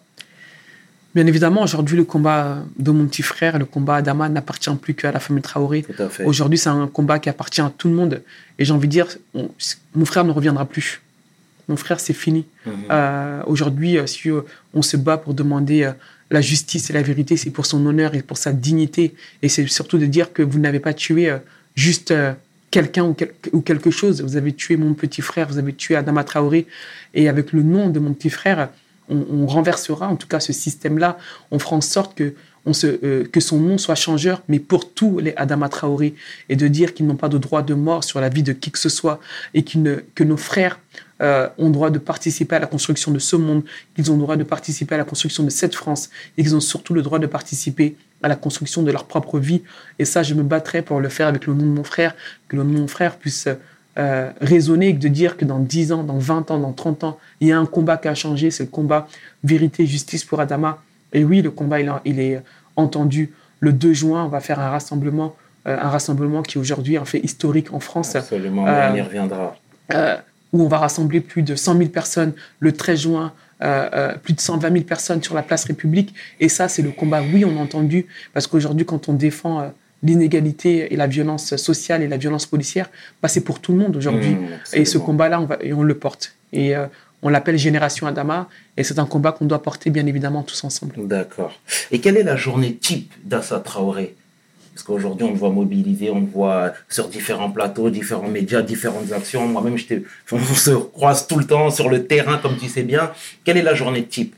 Bien 1.18 1.26
évidemment, 1.26 1.64
aujourd'hui, 1.64 1.98
le 1.98 2.04
combat 2.04 2.64
de 2.78 2.92
mon 2.92 3.08
petit 3.08 3.24
frère, 3.24 3.58
le 3.58 3.66
combat 3.66 3.96
Adama 3.96 4.30
n'appartient 4.30 4.70
plus 4.80 4.94
qu'à 4.94 5.12
la 5.12 5.20
famille 5.20 5.42
Traoré. 5.42 5.84
Aujourd'hui, 6.28 6.60
c'est 6.60 6.70
un 6.70 6.86
combat 6.86 7.18
qui 7.18 7.28
appartient 7.28 7.60
à 7.60 7.72
tout 7.76 7.88
le 7.88 7.96
monde. 7.96 8.22
Et 8.60 8.66
j'ai 8.66 8.72
envie 8.72 8.88
de 8.88 8.92
dire, 8.92 9.08
on- 9.34 9.50
mon 9.96 10.06
frère 10.06 10.24
ne 10.26 10.32
reviendra 10.32 10.66
plus. 10.66 11.02
Mon 11.70 11.76
frère, 11.76 12.00
c'est 12.00 12.14
fini. 12.14 12.46
Mhm. 12.68 12.74
Euh, 12.92 13.42
Aujourd'hui, 13.48 13.98
euh, 13.98 14.06
si 14.06 14.30
euh, 14.30 14.42
on 14.76 14.84
se 14.84 14.96
bat 14.96 15.18
pour 15.18 15.34
demander 15.34 15.90
la 16.30 16.40
justice 16.42 16.92
et 16.92 16.94
la 16.94 17.02
vérité, 17.02 17.36
c'est 17.36 17.50
pour 17.50 17.66
son 17.66 17.84
honneur 17.88 18.14
et 18.14 18.22
pour 18.22 18.38
sa 18.38 18.54
dignité. 18.54 19.16
Et 19.42 19.50
c'est 19.50 19.66
surtout 19.66 19.98
de 19.98 20.06
dire 20.06 20.34
que 20.34 20.44
vous 20.44 20.60
n'avez 20.60 20.80
pas 20.80 20.94
tué 20.94 21.36
juste 21.74 22.14
quelqu'un 22.70 23.06
ou, 23.06 23.16
quel- 23.16 23.34
ou 23.54 23.62
quelque 23.62 23.90
chose. 23.90 24.22
Vous 24.22 24.36
avez 24.38 24.54
tué 24.54 24.78
mon 24.78 24.94
petit 24.94 25.24
frère, 25.24 25.48
vous 25.48 25.58
avez 25.58 25.74
tué 25.74 25.96
Adama 25.96 26.24
Traoré. 26.24 26.68
Et 27.16 27.28
avec 27.28 27.54
le 27.54 27.64
nom 27.64 27.90
de 27.90 27.98
mon 27.98 28.14
petit 28.14 28.30
frère, 28.30 28.70
on, 29.10 29.46
renversera 29.48 30.08
en 30.08 30.16
tout 30.16 30.28
cas 30.28 30.40
ce 30.40 30.54
système-là. 30.54 31.18
On 31.52 31.60
fera 31.60 31.76
en 31.76 31.82
sorte 31.82 32.16
que, 32.16 32.34
on 32.66 32.74
se, 32.74 32.88
euh, 33.04 33.26
que 33.32 33.40
son 33.40 33.60
nom 33.60 33.78
soit 33.78 33.96
changeur, 33.96 34.44
mais 34.48 34.60
pour 34.60 34.94
tous 34.94 35.20
les 35.20 35.34
Adama 35.38 35.70
Traoré. 35.70 36.16
Et 36.50 36.56
de 36.56 36.68
dire 36.68 36.94
qu'ils 36.94 37.08
n'ont 37.08 37.16
pas 37.16 37.30
de 37.30 37.38
droit 37.38 37.62
de 37.62 37.74
mort 37.74 38.04
sur 38.04 38.20
la 38.20 38.30
vie 38.30 38.44
de 38.44 38.54
qui 38.54 38.72
que 38.72 38.80
ce 38.80 38.90
soit. 38.90 39.20
Et 39.54 39.64
que 39.64 40.24
nos 40.24 40.38
frères 40.38 40.80
euh, 41.22 41.50
ont 41.58 41.70
droit 41.70 41.90
de 41.90 42.00
participer 42.00 42.56
à 42.56 42.60
la 42.60 42.68
construction 42.68 43.12
de 43.12 43.20
ce 43.20 43.36
monde, 43.36 43.64
qu'ils 43.96 44.12
ont 44.12 44.18
droit 44.18 44.36
de 44.36 44.44
participer 44.44 44.96
à 44.96 44.98
la 44.98 45.04
construction 45.04 45.44
de 45.44 45.50
cette 45.50 45.76
France, 45.76 46.10
et 46.38 46.44
qu'ils 46.44 46.56
ont 46.56 46.60
surtout 46.60 46.94
le 46.94 47.02
droit 47.02 47.20
de 47.20 47.28
participer 47.28 47.96
à 48.22 48.28
la 48.28 48.36
construction 48.36 48.84
de 48.84 48.92
leur 48.92 49.06
propre 49.06 49.40
vie. 49.40 49.62
Et 50.00 50.06
ça, 50.06 50.24
je 50.24 50.34
me 50.34 50.44
battrai 50.44 50.82
pour 50.82 51.00
le 51.00 51.10
faire 51.10 51.28
avec 51.28 51.48
le 51.48 51.54
nom 51.54 51.66
de 51.66 51.72
mon 51.72 51.84
frère, 51.84 52.16
que 52.48 52.56
le 52.56 52.64
nom 52.64 52.74
de 52.74 52.80
mon 52.80 52.88
frère 52.88 53.18
puisse 53.18 53.48
raisonner 54.42 54.89
et 54.89 54.94
de 54.94 55.08
dire 55.08 55.38
que 55.38 55.46
dans 55.46 55.60
10 55.60 55.92
ans, 55.92 56.04
dans 56.04 56.20
20 56.20 56.51
ans, 56.51 56.60
dans 56.60 56.72
30 56.72 57.04
ans, 57.04 57.18
il 57.39 57.48
y 57.48 57.51
a 57.51 57.60
un 57.60 57.66
combat 57.66 57.98
qui 57.98 58.08
a 58.08 58.13
changé, 58.13 58.51
c'est 58.51 58.63
le 58.63 58.70
combat 58.70 59.08
vérité, 59.44 59.88
justice 59.88 60.24
pour 60.24 60.39
Adama. 60.39 60.77
Et 61.13 61.24
oui, 61.24 61.42
le 61.42 61.50
combat, 61.50 61.80
il, 61.80 62.20
est 62.20 62.42
entendu. 62.75 63.34
Le 63.60 63.74
2 63.74 63.94
juin, 63.94 64.25
on 64.25 64.27
va 64.27 64.39
faire 64.39 64.60
un 64.60 64.70
rassemblement, 64.70 65.36
euh, 65.68 65.77
un 65.82 65.89
rassemblement 65.89 66.44
qui 66.44 66.60
aujourd'hui 66.60 66.94
est 66.94 67.00
un 67.00 67.06
fait 67.06 67.20
historique 67.24 67.74
en 67.74 67.80
France. 67.80 68.16
Absolument, 68.16 68.68
Euh, 68.68 68.89
on 68.92 68.96
y 68.96 69.01
reviendra. 69.01 69.56
Euh, 69.94 70.18
où 70.54 70.63
on 70.63 70.68
va 70.68 70.77
rassembler 70.77 71.22
plus 71.22 71.44
de 71.44 71.56
100 71.56 71.77
000 71.77 71.89
personnes 71.89 72.34
le 72.60 72.72
13 72.72 73.00
juin, 73.00 73.34
euh, 73.63 73.89
euh, 73.94 74.13
plus 74.16 74.34
de 74.34 74.39
120 74.39 74.72
000 74.72 74.84
personnes 74.84 75.24
sur 75.24 75.34
la 75.34 75.42
place 75.42 75.66
République. 75.66 76.13
Et 76.39 76.50
ça, 76.50 76.68
c'est 76.68 76.82
le 76.82 76.92
combat, 76.92 77.22
oui, 77.22 77.44
on 77.44 77.58
a 77.58 77.62
entendu, 77.62 78.06
parce 78.34 78.48
qu'aujourd'hui, 78.48 78.86
quand 78.86 79.10
on 79.10 79.13
défend 79.13 79.62
euh, 79.62 79.68
l'inégalité 80.04 80.94
et 80.94 80.96
la 80.96 81.08
violence 81.08 81.56
sociale 81.56 82.04
et 82.04 82.08
la 82.08 82.18
violence 82.18 82.46
policière, 82.46 82.89
bah, 83.22 83.27
c'est 83.27 83.42
pour 83.42 83.60
tout 83.60 83.72
le 83.72 83.80
monde 83.80 83.96
aujourd'hui. 83.96 84.32
Mmh, 84.32 84.48
et 84.74 84.86
ce 84.86 84.98
combat-là, 84.98 85.46
on, 85.74 85.84
le 85.84 85.94
porte. 85.96 86.34
Et 86.54 86.75
euh, 86.75 86.86
on 87.22 87.30
l'appelle 87.30 87.58
Génération 87.58 88.08
Adama. 88.08 88.48
Et 88.75 88.84
c'est 88.84 89.00
un 89.00 89.06
combat 89.06 89.32
qu'on 89.32 89.46
doit 89.46 89.62
porter, 89.62 89.89
bien 89.89 90.06
évidemment, 90.06 90.44
tous 90.44 90.63
ensemble. 90.63 90.96
D'accord. 91.08 91.60
Et 91.92 92.00
quelle 92.00 92.18
est 92.18 92.24
la 92.24 92.36
journée 92.36 92.75
type 92.75 93.12
d'Assa 93.24 93.60
Traoré? 93.60 94.16
Parce 94.74 94.86
qu'aujourd'hui, 94.86 95.25
on 95.25 95.32
le 95.32 95.38
voit 95.38 95.50
mobilisé, 95.50 96.12
on 96.12 96.20
le 96.20 96.27
voit 96.27 96.74
sur 96.88 97.08
différents 97.08 97.50
plateaux, 97.50 97.89
différents 97.89 98.27
médias, 98.27 98.62
différentes 98.62 99.12
actions. 99.12 99.48
Moi-même, 99.48 99.75
on 100.32 100.39
se 100.39 100.70
croise 100.70 101.25
tout 101.25 101.39
le 101.39 101.46
temps 101.46 101.72
sur 101.72 101.89
le 101.89 102.06
terrain, 102.06 102.38
comme 102.38 102.58
tu 102.58 102.70
sais 102.70 102.84
bien. 102.84 103.12
Quelle 103.44 103.58
est 103.58 103.63
la 103.63 103.74
journée 103.74 104.06
type? 104.06 104.36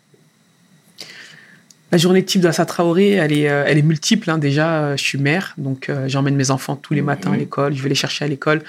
La 1.91 1.97
journée 1.97 2.23
type 2.23 2.41
d'Assa 2.41 2.65
Traoré, 2.65 3.11
elle 3.13 3.33
est, 3.33 3.49
euh, 3.49 3.63
elle 3.65 3.77
est 3.79 3.81
multiple. 3.83 4.29
hein. 4.29 4.37
Déjà, 4.37 4.83
euh, 4.83 4.97
je 4.97 5.03
suis 5.03 5.17
mère, 5.17 5.55
donc 5.57 5.89
euh, 5.89 6.07
j'emmène 6.07 6.35
mes 6.35 6.51
enfants 6.51 6.75
tous 6.75 6.93
les 6.93 7.01
matins 7.01 7.29
à 7.31 7.33
Mhm. 7.33 7.39
l'école. 7.39 7.73
Je 7.73 7.81
vais 7.81 7.89
les 7.89 7.95
chercher 7.95 8.25
à 8.25 8.27
l'école. 8.27 8.61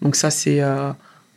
Donc 0.00 0.14
ça, 0.14 0.30
c'est 0.30 0.60
euh, 0.62 0.90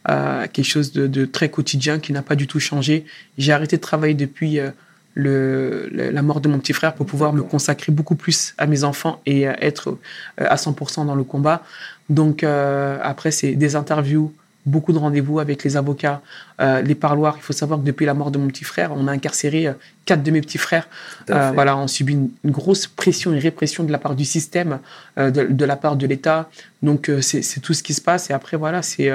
euh, 0.10 0.46
quelque 0.54 0.66
chose 0.68 0.92
de, 0.94 1.08
de 1.08 1.26
très 1.26 1.50
quotidien 1.50 1.98
qui 2.00 2.14
n'a 2.14 2.22
pas 2.22 2.36
du 2.36 2.46
tout 2.46 2.60
changé. 2.60 3.06
J'ai 3.40 3.54
arrêté 3.54 3.78
de 3.78 3.82
travailler 3.82 4.14
depuis 4.14 4.60
euh, 4.60 4.70
le, 5.16 5.90
le- 5.92 6.12
la 6.12 6.22
mort 6.22 6.42
de 6.42 6.48
mon 6.48 6.60
petit 6.60 6.74
frère 6.74 6.94
pour 6.94 7.08
pouvoir 7.08 7.34
me 7.34 7.42
consacrer 7.42 7.92
beaucoup 7.92 8.16
plus 8.16 8.54
à 8.60 8.68
mes 8.68 8.84
enfants 8.84 9.20
et 9.26 9.48
euh, 9.48 9.54
être 9.60 9.98
à 10.38 10.56
100% 10.58 11.06
dans 11.06 11.16
le 11.16 11.24
combat. 11.24 11.64
Donc 12.10 12.44
euh, 12.44 13.00
après, 13.02 13.32
c'est 13.32 13.54
des 13.56 13.76
interviews, 13.76 14.32
beaucoup 14.66 14.94
de 14.94 14.98
rendez-vous 14.98 15.40
avec 15.40 15.64
les 15.64 15.76
avocats, 15.78 16.22
euh, 16.60 16.82
les 16.82 16.96
parloirs. 16.96 17.36
Il 17.38 17.42
faut 17.42 17.54
savoir 17.54 17.80
que 17.80 17.86
depuis 17.86 18.06
la 18.06 18.14
mort 18.14 18.32
de 18.32 18.38
mon 18.38 18.48
petit 18.48 18.64
frère, 18.64 18.92
on 18.96 19.08
a 19.08 19.12
incarcéré 19.12 19.68
euh, 19.68 19.74
quatre 20.06 20.24
de 20.24 20.32
mes 20.32 20.42
petits 20.42 20.58
frères. 20.58 20.88
Euh, 21.30 21.52
voilà, 21.54 21.78
on 21.78 21.88
subit 21.88 22.14
une, 22.14 22.30
une 22.44 22.52
grosse 22.52 22.88
pression 22.88 23.34
et 23.34 23.40
répression 23.40 23.84
de 23.84 23.92
la 23.92 23.98
part 23.98 24.16
du 24.16 24.26
système, 24.26 24.80
euh, 25.18 25.32
de, 25.32 25.44
de 25.46 25.66
la 25.66 25.76
part 25.76 25.96
de 25.96 26.06
l'État. 26.06 26.50
Donc 26.84 27.10
c'est 27.22 27.60
tout 27.62 27.74
ce 27.74 27.84
qui 27.84 27.94
se 27.94 28.02
passe. 28.02 28.30
Et 28.30 28.34
après 28.34 28.58
voilà, 28.58 28.82
c'est 28.82 29.12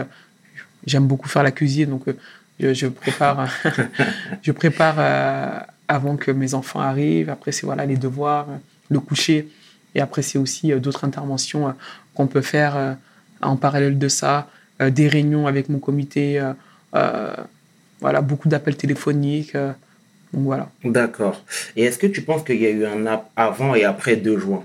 j'aime 0.87 1.07
beaucoup 1.07 1.29
faire 1.29 1.43
la 1.43 1.51
cuisine, 1.51 1.91
donc 1.91 2.05
je, 2.61 2.75
je 2.75 2.87
prépare, 2.87 3.49
je 4.43 4.53
prépare 4.53 5.65
avant 5.89 6.17
que 6.17 6.31
mes 6.31 6.55
enfants 6.55 6.81
arrivent. 6.81 7.31
Après 7.31 7.53
c'est 7.53 7.67
voilà 7.67 7.87
les 7.87 7.97
devoirs, 7.97 8.47
le 8.91 9.01
coucher. 9.01 9.49
Et 9.95 10.01
après 10.01 10.23
c'est 10.23 10.39
aussi 10.39 10.73
d'autres 10.75 11.05
interventions 11.05 11.75
qu'on 12.15 12.27
peut 12.27 12.43
faire 12.43 12.97
en 13.43 13.57
parallèle 13.57 13.99
de 13.99 14.09
ça, 14.09 14.49
des 14.81 15.09
réunions 15.09 15.47
avec 15.47 15.69
mon 15.69 15.79
comité. 15.79 16.39
euh, 16.41 16.53
euh, 16.95 17.35
voilà, 18.01 18.21
beaucoup 18.21 18.49
d'appels 18.49 18.77
téléphoniques. 18.77 19.55
euh, 19.55 19.73
donc 20.33 20.45
voilà. 20.45 20.69
D'accord. 20.85 21.43
Et 21.77 21.85
est-ce 21.85 21.99
que 21.99 22.07
tu 22.07 22.23
penses 22.23 22.43
qu'il 22.45 22.61
y 22.61 22.67
a 22.67 22.71
eu 22.71 22.85
un 22.85 23.07
avant 23.37 23.75
et 23.75 23.85
après 23.85 24.17
2 24.17 24.39
juin 24.39 24.65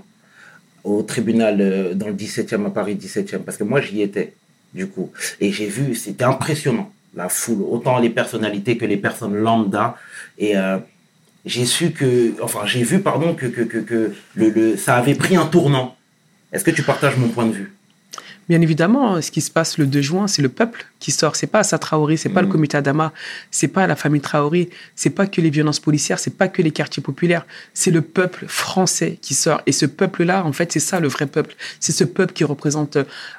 au 0.84 1.02
tribunal 1.02 1.58
euh, 1.60 1.94
dans 1.94 2.08
le 2.08 2.14
17e 2.14 2.66
à 2.66 2.70
Paris 2.70 2.96
17e 2.96 3.38
Parce 3.38 3.56
que 3.56 3.64
moi, 3.64 3.80
j'y 3.80 4.02
étais, 4.02 4.34
du 4.74 4.86
coup. 4.88 5.10
Et 5.40 5.52
j'ai 5.52 5.66
vu, 5.66 5.94
c'était 5.94 6.24
impressionnant, 6.24 6.92
la 7.14 7.28
foule, 7.28 7.62
autant 7.62 7.98
les 7.98 8.10
personnalités 8.10 8.76
que 8.76 8.84
les 8.86 8.96
personnes 8.96 9.36
lambda. 9.36 9.96
Et 10.38 10.56
euh, 10.56 10.78
j'ai 11.44 11.64
su 11.64 11.92
que, 11.92 12.34
enfin, 12.42 12.60
j'ai 12.66 12.82
vu, 12.82 13.00
pardon, 13.00 13.34
que, 13.34 13.46
que, 13.46 13.62
que, 13.62 13.78
que 13.78 14.12
le, 14.34 14.50
le, 14.50 14.76
ça 14.76 14.96
avait 14.96 15.14
pris 15.14 15.36
un 15.36 15.46
tournant. 15.46 15.96
Est-ce 16.52 16.64
que 16.64 16.70
tu 16.70 16.82
partages 16.82 17.16
mon 17.16 17.28
point 17.28 17.46
de 17.46 17.52
vue? 17.52 17.72
Bien 18.48 18.60
évidemment, 18.60 19.20
ce 19.22 19.30
qui 19.30 19.40
se 19.40 19.50
passe 19.50 19.78
le 19.78 19.86
2 19.86 20.00
juin, 20.02 20.26
c'est 20.26 20.42
le 20.42 20.48
peuple 20.48 20.86
qui 20.98 21.10
sort. 21.10 21.36
C'est 21.36 21.46
pas 21.46 21.60
Assa 21.60 21.78
Traoré, 21.78 22.16
c'est 22.16 22.28
pas 22.28 22.40
le 22.42 22.46
Mhm. 22.46 22.52
comité 22.52 22.76
Adama, 22.76 23.12
c'est 23.50 23.68
pas 23.68 23.86
la 23.86 23.96
famille 23.96 24.20
Traoré, 24.20 24.70
c'est 24.94 25.10
pas 25.10 25.26
que 25.26 25.40
les 25.40 25.50
violences 25.50 25.80
policières, 25.80 26.18
c'est 26.18 26.36
pas 26.36 26.48
que 26.48 26.62
les 26.62 26.70
quartiers 26.70 27.02
populaires, 27.02 27.46
c'est 27.74 27.90
le 27.90 28.02
peuple 28.02 28.46
français 28.48 29.18
qui 29.20 29.34
sort. 29.34 29.62
Et 29.66 29.72
ce 29.72 29.86
peuple-là, 29.86 30.44
en 30.44 30.52
fait, 30.52 30.72
c'est 30.72 30.80
ça 30.80 31.00
le 31.00 31.08
vrai 31.08 31.26
peuple. 31.26 31.54
C'est 31.80 31.92
ce 31.92 32.04
peuple 32.04 32.32
qui 32.32 32.44
représente 32.44 32.96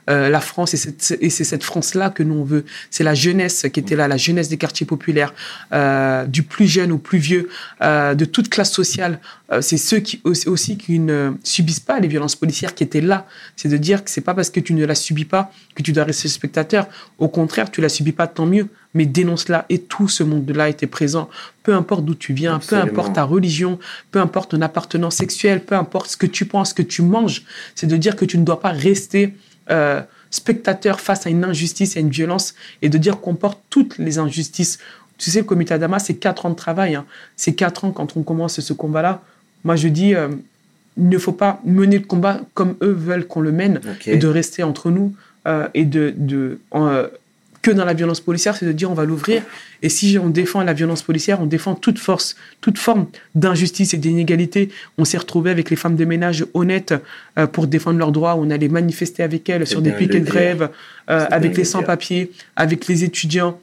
euh, 0.10 0.30
la 0.30 0.42
France 0.42 0.74
et 0.74 0.78
c'est 0.78 1.18
et 1.22 1.30
c'est 1.30 1.44
cette 1.44 1.64
France-là 1.64 2.10
que 2.10 2.24
nous 2.24 2.36
on 2.36 2.44
veut. 2.44 2.66
C'est 2.90 3.04
la 3.04 3.14
jeunesse 3.14 3.66
qui 3.74 3.80
était 3.80 3.96
là, 3.96 4.08
la 4.08 4.18
jeunesse 4.18 4.50
des 4.50 4.58
quartiers 4.58 4.86
populaires, 4.86 5.34
euh, 5.74 6.26
du 6.26 6.44
plus 6.44 6.68
jeune 6.68 6.92
au 6.92 6.98
plus 6.98 7.20
vieux, 7.20 7.50
euh, 7.82 8.14
de 8.16 8.26
toute 8.26 8.50
classe 8.50 8.72
sociale. 8.72 9.20
Euh, 9.54 9.62
c'est 9.62 9.78
ceux 9.78 10.00
qui 10.00 10.22
aussi, 10.26 10.78
qui 10.78 11.00
ne 11.00 11.34
subissent 11.44 11.80
pas 11.80 12.00
les 12.00 12.08
violences 12.08 12.36
policières 12.36 12.74
qui 12.76 12.84
étaient 12.84 13.02
là. 13.02 13.28
C'est 13.56 13.70
de 13.70 13.78
dire 13.78 14.04
que 14.04 14.10
c'est 14.10 14.22
pas 14.22 14.34
parce 14.34 14.50
que 14.50 14.60
tu 14.60 14.74
ne 14.74 14.86
la 14.86 14.96
subis 14.96 15.26
pas 15.26 15.52
que 15.76 15.82
tu 15.84 15.92
dois 15.92 16.04
rester 16.04 16.28
spectateur. 16.28 16.88
Au 17.18 17.28
contraire, 17.28 17.70
tu 17.72 17.82
la 17.82 17.90
subis 17.90 18.12
pas, 18.12 18.28
tant 18.28 18.46
mieux. 18.46 18.68
Mais 18.94 19.06
dénonce-la. 19.06 19.66
Et 19.70 19.80
tout 19.80 20.08
ce 20.08 20.24
monde-là 20.24 20.70
était 20.70 20.88
présent. 20.88 21.30
Peu 21.64 21.74
importe 21.74 22.06
d'où 22.06 22.16
tu 22.16 22.34
viens, 22.34 22.56
Absolument. 22.56 22.86
peu 22.88 22.92
importe 22.92 23.14
ta 23.16 23.24
religion, 23.24 23.80
peu 24.12 24.20
importe 24.20 24.52
ton 24.52 24.62
appartenance 24.62 25.16
sexuelle, 25.16 25.64
peu 25.64 25.76
importe 25.76 26.10
ce 26.12 26.18
que 26.18 26.28
tu 26.28 26.46
penses, 26.46 26.70
ce 26.70 26.74
que 26.76 26.82
tu 26.84 27.02
manges. 27.02 27.44
C'est 27.76 27.88
de 27.88 27.98
dire 27.98 28.16
que 28.16 28.26
tu 28.26 28.38
ne 28.38 28.44
dois 28.44 28.60
pas 28.60 28.70
rester 28.72 29.34
euh, 29.72 30.02
spectateur 30.30 31.00
face 31.00 31.26
à 31.26 31.30
une 31.30 31.44
injustice 31.44 31.96
à 31.98 32.00
une 32.00 32.10
violence 32.10 32.54
et 32.82 32.90
de 32.90 32.98
dire 32.98 33.20
qu'on 33.20 33.36
porte 33.36 33.60
toutes 33.70 33.98
les 33.98 34.18
injustices. 34.20 34.80
Tu 35.18 35.30
sais, 35.32 35.40
le 35.40 35.46
comité 35.46 35.74
Adama, 35.74 36.00
c'est 36.00 36.16
quatre 36.16 36.46
ans 36.46 36.50
de 36.50 36.56
travail. 36.56 36.96
hein. 36.96 37.06
C'est 37.36 37.54
quatre 37.54 37.86
ans 37.86 37.92
quand 37.92 38.18
on 38.18 38.24
commence 38.24 38.60
ce 38.60 38.74
combat-là. 38.74 39.22
Moi, 39.64 39.76
je 39.76 39.88
dis, 39.88 40.16
euh, 40.16 40.30
il 40.98 41.10
ne 41.10 41.18
faut 41.18 41.32
pas 41.32 41.62
mener 41.66 41.98
le 41.98 42.06
combat 42.06 42.42
comme 42.54 42.76
eux 42.82 42.92
veulent 42.92 43.26
qu'on 43.26 43.42
le 43.42 43.52
mène 43.52 43.80
et 44.06 44.18
de 44.18 44.28
rester 44.28 44.64
entre 44.64 44.92
nous 44.92 45.16
euh, 45.48 45.68
et 45.74 45.86
de, 45.86 46.14
de 46.16 46.60
en, 46.72 46.88
euh, 46.88 47.08
que 47.62 47.72
dans 47.72 47.86
la 47.86 47.94
violence 47.94 48.20
policière, 48.20 48.56
c'est 48.58 48.66
de 48.66 48.74
dire 48.74 48.92
on 48.92 48.94
va 48.94 49.06
l'ouvrir. 49.06 49.42
Et 49.82 49.90
si 49.90 50.18
on 50.22 50.30
défend 50.30 50.64
la 50.64 50.74
violence 50.74 51.02
policière, 51.02 51.42
on 51.42 51.46
défend 51.46 51.76
toute 51.76 51.98
force, 51.98 52.36
toute 52.60 52.78
forme 52.78 53.08
d'injustice 53.36 53.94
et 53.94 53.98
d'inégalité. 53.98 54.70
On 54.98 55.06
s'est 55.06 55.18
retrouvé 55.18 55.50
avec 55.50 55.70
les 55.70 55.78
femmes 55.78 55.96
de 55.96 56.06
ménage 56.06 56.46
honnêtes 56.54 56.94
euh, 57.40 57.48
pour 57.48 57.68
défendre 57.68 57.98
leurs 57.98 58.12
droits. 58.12 58.36
On 58.36 58.50
allait 58.50 58.68
manifester 58.68 59.24
avec 59.24 59.50
elles 59.50 59.66
sur 59.66 59.82
des 59.82 59.94
piquets 59.94 60.20
de 60.20 60.26
grève, 60.26 60.70
avec 61.08 61.58
les 61.58 61.64
sans-papiers, 61.64 62.32
avec 62.56 62.88
les 62.88 63.04
étudiants, 63.06 63.58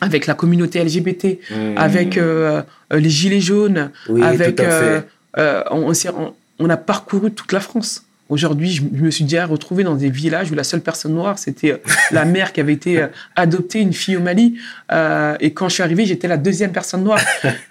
avec 0.00 0.26
la 0.26 0.34
communauté 0.34 0.82
LGBT, 0.82 1.38
Mmh. 1.50 1.54
avec 1.76 2.16
euh, 2.16 2.62
les 2.90 3.10
gilets 3.10 3.40
jaunes, 3.40 3.90
Oui, 4.08 4.22
avec 4.22 4.60
euh, 4.60 5.00
euh, 5.38 5.62
on, 5.70 6.70
a 6.70 6.76
parcouru 6.76 7.30
toute 7.30 7.52
la 7.52 7.60
France. 7.60 8.04
Aujourd'hui, 8.28 8.70
je, 8.72 8.82
je 8.94 9.02
me 9.04 9.10
suis 9.10 9.24
déjà 9.24 9.46
retrouvé 9.46 9.84
dans 9.84 9.94
des 9.94 10.10
villages 10.10 10.52
où 10.52 10.54
la 10.54 10.64
seule 10.64 10.82
personne 10.82 11.14
noire, 11.14 11.38
c'était 11.38 11.72
euh, 11.72 11.76
la 12.10 12.26
mère 12.26 12.52
qui 12.52 12.60
avait 12.60 12.74
été 12.74 13.00
euh, 13.00 13.06
adoptée, 13.36 13.80
une 13.80 13.94
fille 13.94 14.18
au 14.18 14.20
Mali. 14.20 14.58
Euh, 14.92 15.34
et 15.40 15.54
quand 15.54 15.70
je 15.70 15.74
suis 15.74 15.82
arrivé, 15.82 16.04
j'étais 16.04 16.28
la 16.28 16.36
deuxième 16.36 16.72
personne 16.72 17.04
noire. 17.04 17.20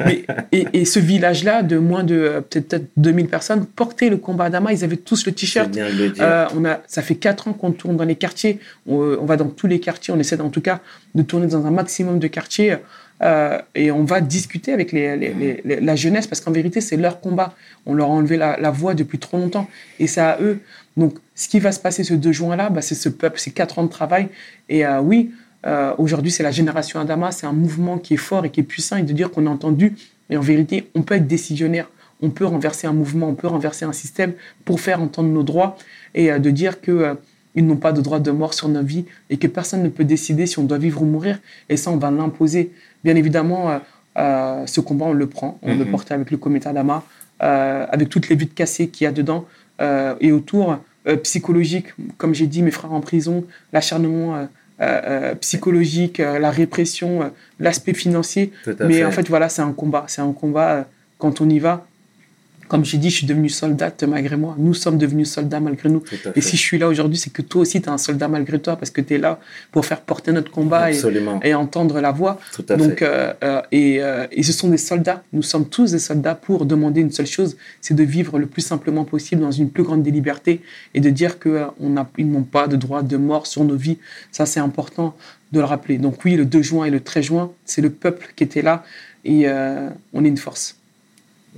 Mais, 0.04 0.26
et, 0.52 0.68
et 0.74 0.86
ce 0.86 1.00
village-là, 1.00 1.62
de 1.62 1.78
moins 1.78 2.04
de 2.04 2.44
peut-être 2.50 2.70
peut-être 2.70 2.86
2000 2.98 3.28
personnes, 3.28 3.66
portait 3.68 4.10
le 4.10 4.18
combat 4.18 4.50
d'Ama. 4.50 4.74
Ils 4.74 4.84
avaient 4.84 4.98
tous 4.98 5.28
le 5.28 5.32
t-shirt. 5.32 5.70
Euh, 5.78 6.48
on 6.56 6.66
a, 6.66 6.80
ça 6.88 7.04
fait 7.04 7.16
quatre 7.16 7.48
ans 7.48 7.54
qu'on 7.54 7.72
tourne 7.72 7.96
dans 7.96 8.06
les 8.06 8.16
quartiers. 8.16 8.60
On, 8.88 8.96
on 8.96 9.26
va 9.26 9.38
dans 9.38 9.50
tous 9.50 9.68
les 9.68 9.80
quartiers. 9.80 10.12
On 10.12 10.20
essaie 10.20 10.42
en 10.42 10.50
tout 10.50 10.62
cas 10.62 10.80
de 11.14 11.22
tourner 11.22 11.46
dans 11.46 11.68
un 11.68 11.72
maximum 11.72 12.18
de 12.18 12.28
quartiers. 12.28 12.78
Euh, 13.24 13.60
et 13.76 13.92
on 13.92 14.04
va 14.04 14.22
discuter 14.22 14.74
avec 14.74 14.92
la 14.92 15.96
jeunesse 15.96 16.28
parce 16.28 16.42
qu'en 16.42 16.52
vérité, 16.52 16.82
c'est 16.82 16.98
leur 16.98 17.20
combat. 17.20 17.54
On 17.86 17.94
leur 17.94 18.08
a 18.08 18.12
enlevé 18.12 18.38
la, 18.38 18.72
voix 18.72 18.94
depuis 18.94 19.20
trop 19.20 19.38
longtemps 19.38 19.68
et 20.00 20.08
c'est 20.08 20.22
à 20.22 20.38
eux. 20.42 20.60
Donc, 20.96 21.16
ce 21.36 21.48
qui 21.48 21.60
va 21.60 21.72
se 21.72 21.80
passer 21.80 22.04
ce 22.04 22.14
2 22.14 22.32
juin-là, 22.32 22.70
bah, 22.70 22.82
c'est 22.82 22.96
ce 22.96 23.10
peuple, 23.10 23.40
c'est 23.40 23.52
quatre 23.52 23.80
ans 23.80 23.84
de 23.84 23.90
travail. 23.90 24.30
Et 24.70 24.86
euh, 24.86 25.00
oui, 25.00 25.32
euh, 25.66 25.94
aujourd'hui, 25.98 26.32
c'est 26.32 26.44
la 26.44 26.52
génération 26.52 27.00
Adama. 27.00 27.32
C'est 27.32 27.48
un 27.48 27.54
mouvement 27.54 27.98
qui 27.98 28.16
est 28.16 28.18
fort 28.18 28.46
et 28.46 28.50
qui 28.50 28.60
est 28.60 28.64
puissant 28.64 28.98
et 28.98 29.04
de 29.04 29.14
dire 29.14 29.32
qu'on 29.32 29.46
a 29.48 29.50
entendu. 29.50 29.96
Mais 30.30 30.38
en 30.38 30.42
vérité, 30.42 30.90
on 30.96 31.02
peut 31.02 31.16
être 31.16 31.28
décisionnaire. 31.28 31.90
On 32.22 32.32
peut 32.32 32.46
renverser 32.46 32.88
un 32.88 32.94
mouvement, 32.94 33.30
on 33.30 33.36
peut 33.36 33.48
renverser 33.48 33.86
un 33.86 33.94
système 33.94 34.34
pour 34.66 34.80
faire 34.80 35.02
entendre 35.02 35.30
nos 35.30 35.44
droits 35.44 35.78
et 36.16 36.32
de 36.40 36.50
dire 36.50 36.82
que 36.82 37.16
ils 37.58 37.66
n'ont 37.66 37.76
pas 37.76 37.92
de 37.92 38.02
droit 38.02 38.20
de 38.20 38.30
mort 38.30 38.54
sur 38.54 38.70
nos 38.70 38.84
vies 38.84 39.06
et 39.32 39.38
que 39.38 39.48
personne 39.48 39.82
ne 39.82 39.90
peut 39.90 40.04
décider 40.04 40.46
si 40.46 40.60
on 40.60 40.64
doit 40.64 40.78
vivre 40.78 41.02
ou 41.02 41.06
mourir. 41.06 41.40
Et 41.70 41.76
ça, 41.76 41.92
on 41.92 41.98
va 41.98 42.12
l'imposer. 42.12 42.72
Bien 43.04 43.16
évidemment, 43.16 43.70
euh, 43.70 43.78
euh, 44.18 44.66
ce 44.66 44.82
combat, 44.82 45.06
on 45.06 45.14
le 45.14 45.28
prend. 45.28 45.60
On 45.62 45.76
le 45.76 45.86
Mhm. 45.86 45.92
porte 45.92 46.12
avec 46.12 46.32
le 46.32 46.38
comité 46.38 46.68
Adama, 46.70 47.04
euh, 47.44 47.86
avec 47.90 48.10
toutes 48.10 48.30
les 48.30 48.36
vides 48.36 48.54
cassées 48.54 48.88
qu'il 48.90 49.06
y 49.06 49.08
a 49.08 49.12
dedans 49.12 49.46
et 50.20 50.32
autour, 50.32 50.80
psychologique, 51.24 51.88
comme 52.18 52.34
j'ai 52.34 52.48
dit, 52.48 52.64
mes 52.64 52.72
frères 52.72 52.92
en 52.94 53.00
prison, 53.00 53.46
l'acharnement 53.74 54.36
euh, 54.36 54.46
euh, 54.82 55.02
euh, 55.06 55.36
psychologique, 55.36 56.20
euh, 56.20 56.40
la 56.40 56.50
répression, 56.52 57.32
l'aspect 57.60 57.94
financier. 57.94 58.52
Mais 58.88 58.96
fait. 58.96 59.06
en 59.06 59.12
fait, 59.12 59.28
voilà, 59.30 59.50
c'est 59.50 59.62
un 59.62 59.72
combat. 59.72 60.06
C'est 60.08 60.22
un 60.22 60.32
combat, 60.34 60.86
quand 61.20 61.42
on 61.42 61.50
y 61.50 61.60
va, 61.60 61.86
Comme 62.68 62.86
j'ai 62.86 62.98
dit, 62.98 63.10
je 63.10 63.18
suis 63.18 63.28
devenu 63.28 63.50
soldat 63.50 63.92
malgré 64.08 64.36
moi. 64.36 64.56
Nous 64.58 64.74
sommes 64.74 64.98
devenus 64.98 65.30
soldats 65.32 65.60
malgré 65.60 65.90
nous. 65.90 66.04
Et 66.36 66.42
si 66.42 66.58
je 66.58 66.62
suis 66.62 66.78
là 66.78 66.88
aujourd'hui, 66.88 67.18
c'est 67.18 67.32
que 67.32 67.42
toi 67.42 67.62
aussi, 67.62 67.82
tu 67.82 67.88
es 67.88 67.92
un 67.92 67.98
soldat 67.98 68.28
malgré 68.28 68.60
toi, 68.60 68.76
parce 68.76 68.92
que 68.92 69.02
tu 69.02 69.16
es 69.16 69.18
là 69.18 69.40
pour 69.72 69.86
faire 69.86 70.02
porter 70.02 70.32
notre 70.32 70.52
combat 70.52 70.92
et, 70.92 71.54
entendre 71.54 72.00
la 72.00 72.12
voix. 72.12 72.40
Tout 72.54 72.66
à 72.70 72.76
Donc, 72.76 73.00
fait. 73.00 73.06
euh, 73.06 73.34
euh, 73.44 73.62
et, 73.72 74.02
euh, 74.02 74.28
et 74.32 74.44
ce 74.44 74.54
sont 74.54 74.70
des 74.70 74.78
soldats. 74.78 75.24
Nous 75.34 75.44
sommes 75.44 75.68
tous 75.68 75.92
des 75.92 76.00
soldats 76.00 76.36
pour 76.36 76.66
demander 76.66 77.02
une 77.02 77.12
seule 77.12 77.28
chose, 77.28 77.58
c'est 77.82 77.94
de 77.94 78.04
vivre 78.04 78.40
le 78.40 78.46
plus 78.46 78.62
simplement 78.62 79.06
possible 79.06 79.42
dans 79.42 79.52
une 79.52 79.70
plus 79.70 79.84
grande 79.84 80.04
des 80.04 80.12
libertés 80.12 80.62
et 80.94 81.00
de 81.00 81.10
dire 81.10 81.40
qu'ils 81.40 82.32
n'ont 82.32 82.44
pas 82.44 82.68
de 82.68 82.76
droit 82.76 83.02
de 83.04 83.18
mort 83.18 83.48
sur 83.48 83.64
nos 83.64 83.76
vies. 83.76 83.98
Ça, 84.32 84.46
c'est 84.46 84.60
important 84.60 85.16
de 85.52 85.60
le 85.60 85.66
rappeler. 85.66 85.98
Donc 85.98 86.24
oui, 86.26 86.36
le 86.36 86.46
2 86.46 86.62
juin 86.62 86.86
et 86.86 86.90
le 86.90 87.00
13 87.00 87.26
juin, 87.26 87.52
c'est 87.66 87.82
le 87.82 87.90
peuple 87.90 88.34
qui 88.36 88.44
était 88.44 88.62
là 88.62 88.84
et 89.24 89.44
euh, 89.48 89.90
on 90.14 90.24
est 90.26 90.28
une 90.28 90.38
force. 90.38 90.78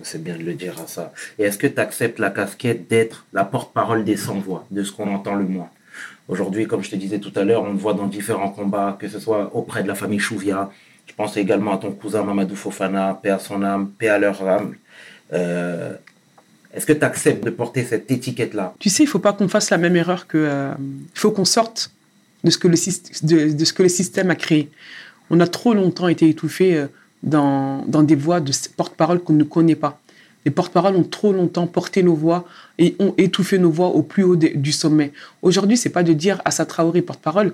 C'est 0.03 0.23
bien 0.23 0.37
de 0.37 0.43
le 0.43 0.53
dire 0.53 0.79
à 0.81 0.87
ça. 0.87 1.13
Et 1.37 1.43
est-ce 1.43 1.57
que 1.57 1.67
tu 1.67 1.79
acceptes 1.79 2.19
la 2.19 2.29
casquette 2.29 2.89
d'être 2.89 3.25
la 3.33 3.43
porte-parole 3.45 4.03
des 4.03 4.17
sans-voix, 4.17 4.65
de 4.71 4.83
ce 4.83 4.91
qu'on 4.91 5.13
entend 5.13 5.35
le 5.35 5.45
moins? 5.45 5.69
Aujourd'hui, 6.27 6.67
comme 6.67 6.83
je 6.83 6.91
te 6.91 6.95
disais 6.95 7.19
tout 7.19 7.31
à 7.35 7.43
l'heure, 7.43 7.63
on 7.63 7.71
le 7.71 7.77
voit 7.77 7.93
dans 7.93 8.05
différents 8.07 8.49
combats, 8.49 8.97
que 8.99 9.07
ce 9.07 9.19
soit 9.19 9.55
auprès 9.55 9.83
de 9.83 9.87
la 9.87 9.95
famille 9.95 10.19
Chouvia. 10.19 10.69
Je 11.07 11.13
pense 11.13 11.35
également 11.37 11.73
à 11.73 11.77
ton 11.77 11.91
cousin 11.91 12.23
Mamadou 12.23 12.55
Fofana, 12.55 13.19
paix 13.21 13.31
à 13.31 13.39
son 13.39 13.63
âme, 13.63 13.89
paix 13.97 14.09
à 14.09 14.19
leur 14.19 14.47
âme. 14.47 14.75
Euh, 15.33 15.93
est-ce 16.73 16.85
que 16.85 16.93
tu 16.93 17.03
acceptes 17.03 17.43
de 17.43 17.49
porter 17.49 17.83
cette 17.83 18.11
étiquette-là? 18.11 18.75
Tu 18.79 18.89
sais, 18.89 19.03
il 19.03 19.07
faut 19.07 19.19
pas 19.19 19.33
qu'on 19.33 19.47
fasse 19.47 19.71
la 19.71 19.77
même 19.77 19.95
erreur 19.95 20.27
que. 20.27 20.37
euh, 20.37 20.73
Il 21.15 21.19
faut 21.19 21.31
qu'on 21.31 21.45
sorte 21.45 21.91
de 22.43 22.51
ce, 22.51 22.57
que 22.59 22.67
le, 22.67 23.89
système 23.89 24.29
a 24.29 24.35
créé. 24.35 24.69
On 25.31 25.39
a 25.39 25.47
trop 25.47 25.73
longtemps 25.73 26.07
été 26.07 26.29
étouffés 26.29 26.75
euh, 26.75 26.87
dans, 27.23 27.83
dans 27.87 28.03
des 28.03 28.15
voix 28.15 28.39
de 28.39 28.51
porte-parole 28.75 29.19
qu'on 29.19 29.33
ne 29.33 29.43
connaît 29.43 29.75
pas. 29.75 29.99
Les 30.45 30.51
porte-paroles 30.51 30.95
ont 30.95 31.03
trop 31.03 31.33
longtemps 31.33 31.67
porté 31.67 32.01
nos 32.01 32.15
voix 32.15 32.45
et 32.77 32.95
ont 32.99 33.13
étouffé 33.17 33.57
nos 33.57 33.69
voix 33.69 33.87
au 33.87 34.01
plus 34.01 34.23
haut 34.23 34.37
du 34.37 34.71
sommet. 34.71 35.11
Aujourd'hui, 35.41 35.75
c'est 35.75 35.89
pas 35.89 36.03
de 36.03 36.13
dire 36.13 36.41
Assa 36.45 36.65
Traoré 36.65 37.01
porte-parole. 37.01 37.53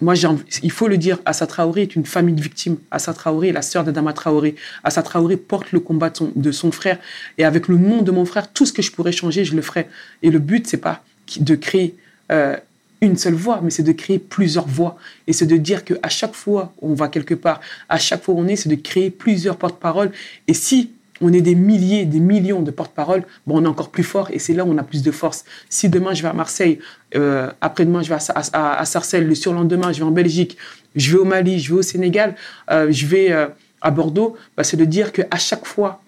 Moi, 0.00 0.14
il 0.62 0.70
faut 0.70 0.88
le 0.88 0.98
dire, 0.98 1.20
Assa 1.24 1.46
Traoré 1.46 1.82
est 1.82 1.96
une 1.96 2.04
famille 2.04 2.34
de 2.34 2.42
victimes. 2.42 2.76
Assa 2.90 3.14
Traoré 3.14 3.48
est 3.48 3.52
la 3.52 3.62
sœur 3.62 3.84
d'Adama 3.84 4.12
Traoré. 4.12 4.56
Assa 4.84 5.02
Traoré 5.02 5.36
porte 5.36 5.72
le 5.72 5.80
combat 5.80 6.12
de 6.34 6.52
son, 6.52 6.70
frère. 6.70 6.98
Et 7.38 7.44
avec 7.44 7.68
le 7.68 7.78
nom 7.78 8.02
de 8.02 8.10
mon 8.10 8.26
frère, 8.26 8.52
tout 8.52 8.66
ce 8.66 8.72
que 8.72 8.82
je 8.82 8.92
pourrais 8.92 9.12
changer, 9.12 9.44
je 9.44 9.54
le 9.54 9.62
ferai. 9.62 9.88
Et 10.22 10.30
le 10.30 10.38
but, 10.38 10.66
c'est 10.66 10.76
pas 10.76 11.02
de 11.38 11.54
créer 11.54 11.96
euh, 12.30 12.56
une 13.00 13.16
seule 13.16 13.34
voix, 13.34 13.60
mais 13.62 13.70
c'est 13.70 13.82
de 13.82 13.92
créer 13.92 14.18
plusieurs 14.18 14.66
voix. 14.66 14.96
Et 15.26 15.32
c'est 15.32 15.46
de 15.46 15.56
dire 15.56 15.84
qu'à 15.84 16.08
chaque 16.08 16.34
fois 16.34 16.72
on 16.80 16.94
va 16.94 17.08
quelque 17.08 17.34
part, 17.34 17.60
à 17.88 17.98
chaque 17.98 18.22
fois 18.22 18.34
on 18.36 18.46
est, 18.46 18.56
c'est 18.56 18.68
de 18.68 18.74
créer 18.76 19.10
plusieurs 19.10 19.56
porte-paroles. 19.56 20.10
Et 20.48 20.54
si 20.54 20.90
on 21.22 21.32
est 21.32 21.40
des 21.40 21.54
milliers, 21.54 22.04
des 22.04 22.20
millions 22.20 22.60
de 22.60 22.70
porte-paroles, 22.70 23.24
bon, 23.46 23.58
on 23.60 23.64
est 23.64 23.68
encore 23.68 23.88
plus 23.90 24.02
fort 24.04 24.28
et 24.32 24.38
c'est 24.38 24.52
là 24.52 24.64
où 24.66 24.70
on 24.72 24.76
a 24.78 24.82
plus 24.82 25.02
de 25.02 25.10
force. 25.10 25.44
Si 25.70 25.88
demain 25.88 26.12
je 26.14 26.22
vais 26.22 26.28
à 26.28 26.34
Marseille, 26.34 26.78
euh, 27.14 27.50
après-demain 27.62 28.02
je 28.02 28.10
vais 28.10 28.16
à, 28.16 28.42
à- 28.52 28.78
à 28.80 28.84
Sarcelles, 28.84 29.26
le 29.26 29.34
surlendemain 29.34 29.92
je 29.92 29.98
vais 29.98 30.04
en 30.04 30.10
Belgique, 30.10 30.56
je 30.94 31.12
vais 31.12 31.18
au 31.18 31.24
Mali, 31.24 31.58
je 31.58 31.72
vais 31.72 31.78
au 31.78 31.82
Sénégal, 31.82 32.34
euh, 32.70 32.88
je 32.90 33.06
vais 33.06 33.32
euh, 33.32 33.46
à 33.82 33.90
Bordeaux, 33.90 34.36
bah, 34.56 34.64
c'est 34.64 34.76
de 34.76 34.84
dire 34.84 35.12
qu'à 35.12 35.36
chaque 35.36 35.66
fois 35.66 36.00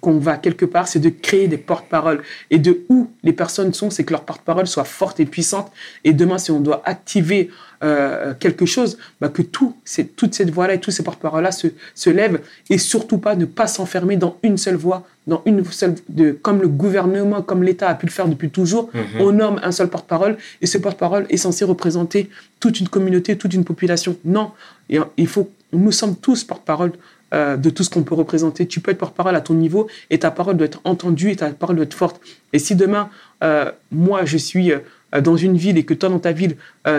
qu'on 0.00 0.18
va 0.18 0.36
quelque 0.36 0.64
part, 0.64 0.88
c'est 0.88 1.00
de 1.00 1.08
créer 1.08 1.48
des 1.48 1.58
porte-paroles. 1.58 2.22
Et 2.50 2.58
de 2.58 2.84
où 2.88 3.10
les 3.22 3.32
personnes 3.32 3.74
sont, 3.74 3.90
c'est 3.90 4.04
que 4.04 4.12
leurs 4.12 4.24
porte-paroles 4.24 4.66
soient 4.66 4.84
fortes 4.84 5.20
et 5.20 5.26
puissantes. 5.26 5.70
Et 6.04 6.12
demain, 6.12 6.38
si 6.38 6.50
on 6.50 6.60
doit 6.60 6.82
activer 6.84 7.50
euh, 7.82 8.32
quelque 8.38 8.64
chose, 8.64 8.96
bah, 9.20 9.28
que 9.28 9.42
tout, 9.42 9.76
c'est, 9.84 10.16
toute 10.16 10.34
cette 10.34 10.50
voix-là 10.50 10.74
et 10.74 10.80
tous 10.80 10.90
ces 10.90 11.02
porte-paroles-là 11.02 11.52
se, 11.52 11.68
se 11.94 12.10
lèvent. 12.10 12.40
Et 12.70 12.78
surtout 12.78 13.18
pas 13.18 13.34
ne 13.34 13.44
pas 13.44 13.66
s'enfermer 13.66 14.16
dans 14.16 14.38
une 14.42 14.56
seule 14.56 14.76
voix, 14.76 15.06
dans 15.26 15.42
une 15.44 15.64
seule, 15.64 15.96
de, 16.08 16.30
comme 16.30 16.62
le 16.62 16.68
gouvernement, 16.68 17.42
comme 17.42 17.62
l'État 17.62 17.88
a 17.88 17.94
pu 17.94 18.06
le 18.06 18.12
faire 18.12 18.28
depuis 18.28 18.50
toujours. 18.50 18.90
Mhm. 18.94 19.20
On 19.20 19.32
nomme 19.32 19.60
un 19.62 19.72
seul 19.72 19.88
porte-parole 19.88 20.38
et 20.62 20.66
ce 20.66 20.78
porte-parole 20.78 21.26
est 21.28 21.36
censé 21.36 21.64
représenter 21.64 22.30
toute 22.60 22.80
une 22.80 22.88
communauté, 22.88 23.36
toute 23.36 23.52
une 23.52 23.64
population. 23.64 24.16
Non, 24.24 24.52
Et, 24.88 24.98
il 25.16 25.26
faut, 25.26 25.50
nous 25.72 25.92
sommes 25.92 26.16
tous 26.16 26.44
porte-parole 26.44 26.92
euh, 27.34 27.56
de 27.56 27.70
tout 27.70 27.82
ce 27.82 27.90
qu'on 27.90 28.04
peut 28.04 28.14
représenter. 28.14 28.66
Tu 28.66 28.78
peux 28.78 28.92
être 28.92 28.98
porte-parole 28.98 29.34
à 29.34 29.40
ton 29.40 29.54
niveau 29.54 29.88
et 30.10 30.18
ta 30.20 30.30
parole 30.30 30.56
doit 30.56 30.66
être 30.66 30.80
entendue 30.84 31.30
et 31.30 31.36
ta 31.36 31.50
parole 31.50 31.74
doit 31.74 31.84
être 31.84 31.94
forte. 31.94 32.20
Et 32.52 32.60
si 32.60 32.76
demain, 32.76 33.10
euh, 33.42 33.72
moi, 33.90 34.24
je 34.24 34.36
suis 34.36 34.70
euh, 34.70 34.78
dans 35.20 35.36
une 35.36 35.56
ville 35.56 35.76
et 35.76 35.84
que 35.84 35.92
toi, 35.92 36.08
dans 36.08 36.20
ta 36.20 36.32
ville, 36.32 36.56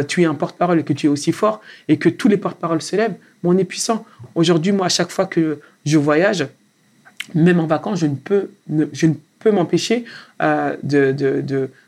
tu 0.08 0.24
es 0.24 0.26
un 0.26 0.34
porte-parole 0.34 0.80
et 0.80 0.84
que 0.84 0.94
tu 0.94 1.08
es 1.08 1.10
aussi 1.10 1.32
fort 1.32 1.62
et 1.88 1.98
que 1.98 2.10
tous 2.10 2.28
les 2.28 2.38
porte-paroles 2.38 2.82
se 2.82 2.96
lèvent, 2.96 3.16
bon, 3.44 3.54
on 3.54 3.58
est 3.58 3.64
puissant. 3.64 4.06
Aujourd'hui, 4.36 4.72
moi, 4.72 4.88
à 4.88 4.90
chaque 4.90 5.12
fois 5.12 5.28
que 5.28 5.60
je 5.86 5.98
voyage, 5.98 6.48
même 7.36 7.60
en 7.60 7.68
vacances, 7.68 8.00
je 8.00 8.08
ne 8.08 8.16
peux, 8.16 8.50
m'empêcher 9.52 10.04
de, 10.40 11.12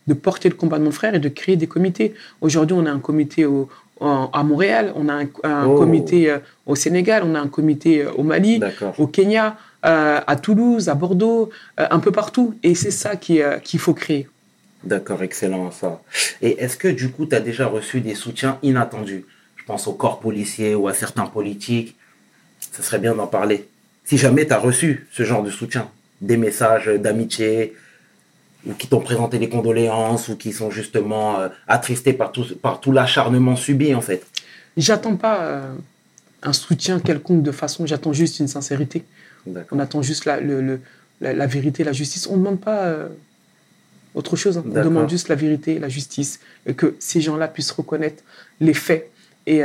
de 0.10 0.13
porter 0.13 0.49
le 0.49 0.56
combat 0.56 0.78
de 0.78 0.84
mon 0.84 0.91
frère 0.91 1.15
et 1.15 1.19
de 1.19 1.30
créer 1.30 1.56
des 1.56 1.67
comités. 1.67 2.13
Aujourd'hui, 2.41 2.75
on 2.78 2.86
a 2.86 2.91
un 2.91 2.99
comité 2.99 3.45
au, 3.45 3.69
en- 3.99 4.29
à 4.31 4.43
Montréal, 4.43 4.93
on 4.95 5.09
a 5.09 5.13
un, 5.13 5.27
un 5.43 5.65
Oh. 5.67 5.75
comité 5.77 6.29
euh, 6.29 6.39
au 6.65 6.75
Sénégal, 6.75 7.23
on 7.25 7.35
a 7.35 7.39
un 7.39 7.47
comité 7.47 8.03
euh, 8.03 8.12
au 8.13 8.23
Mali, 8.23 8.62
au 8.97 9.07
Kenya, 9.07 9.57
euh, 9.85 10.19
à 10.25 10.35
Toulouse, 10.35 10.89
à 10.89 10.95
Bordeaux, 10.95 11.49
un 11.77 11.99
peu 11.99 12.12
partout. 12.12 12.55
Et 12.63 12.75
c'est 12.75 12.91
ça 12.91 13.15
qui, 13.15 13.39
qu'il 13.63 13.79
faut 13.79 13.93
créer. 13.93 14.27
D'accord, 14.83 15.23
excellent 15.23 15.71
ça. 15.71 16.01
Et 16.41 16.62
est-ce 16.63 16.77
que 16.77 16.88
du 16.88 17.09
coup, 17.09 17.25
tu 17.25 17.35
as 17.35 17.39
déjà 17.41 17.67
reçu 17.67 17.99
des 18.01 18.15
soutiens 18.15 18.57
inattendus? 18.63 19.25
Je 19.57 19.63
pense 19.65 19.88
au 19.88 19.93
corps 19.93 20.19
policier 20.19 20.75
ou 20.75 20.88
à 20.88 20.93
certains 20.93 21.25
politiques. 21.27 21.95
Ce 22.71 22.81
serait 22.83 22.99
bien 22.99 23.13
d'en 23.15 23.27
parler. 23.27 23.67
Si 24.05 24.17
jamais 24.17 24.45
tu 24.47 24.53
as 24.53 24.57
reçu 24.57 25.07
ce 25.12 25.23
genre 25.23 25.43
de 25.43 25.49
soutien, 25.49 25.89
des 26.21 26.38
messages 26.38 26.88
d'amitié, 26.88 27.73
ou 28.67 28.74
qui 28.74 28.88
t'ont 28.88 29.00
présenté 29.00 29.39
des 29.39 29.50
condoléances, 29.50 30.28
ou 30.30 30.36
qui 30.36 30.52
sont 30.54 30.69
justement 30.72 31.39
euh, 31.39 31.50
attristés 31.67 32.13
par 32.13 32.32
tout, 32.32 32.45
par 32.62 32.80
tout 32.82 32.91
l'acharnement 32.91 33.56
subi, 33.56 33.93
en 33.95 34.02
fait. 34.02 34.26
J'attends 34.78 35.15
pas 35.15 35.41
euh, 35.43 35.74
un 36.43 36.54
soutien 36.54 37.00
quelconque 37.00 37.43
de 37.43 37.52
façon, 37.52 37.86
j'attends 37.86 38.13
juste 38.13 38.39
une 38.39 38.48
sincérité. 38.48 39.04
On 39.72 39.80
attend 39.80 40.02
juste 40.02 40.26
la, 40.26 40.39
le- 40.39 40.62
le- 40.62 40.82
la, 41.22 41.34
la 41.34 41.48
vérité, 41.48 41.84
la 41.84 41.93
justice. 41.93 42.28
On 42.28 42.34
ne 42.34 42.38
demande 42.39 42.60
pas 42.60 42.84
euh, 42.86 43.08
autre 44.13 44.36
chose. 44.36 44.58
hein. 44.58 44.63
On 44.65 44.69
demande 44.84 45.10
juste 45.10 45.28
la 45.30 45.36
vérité, 45.36 45.80
la 45.80 45.89
justice. 45.89 46.39
Et 46.65 46.74
que 46.74 46.95
ces 47.00 47.22
gens-là 47.22 47.48
puissent 47.48 47.72
reconnaître 47.72 48.24
les 48.60 48.74
faits 48.74 49.10
et, 49.48 49.63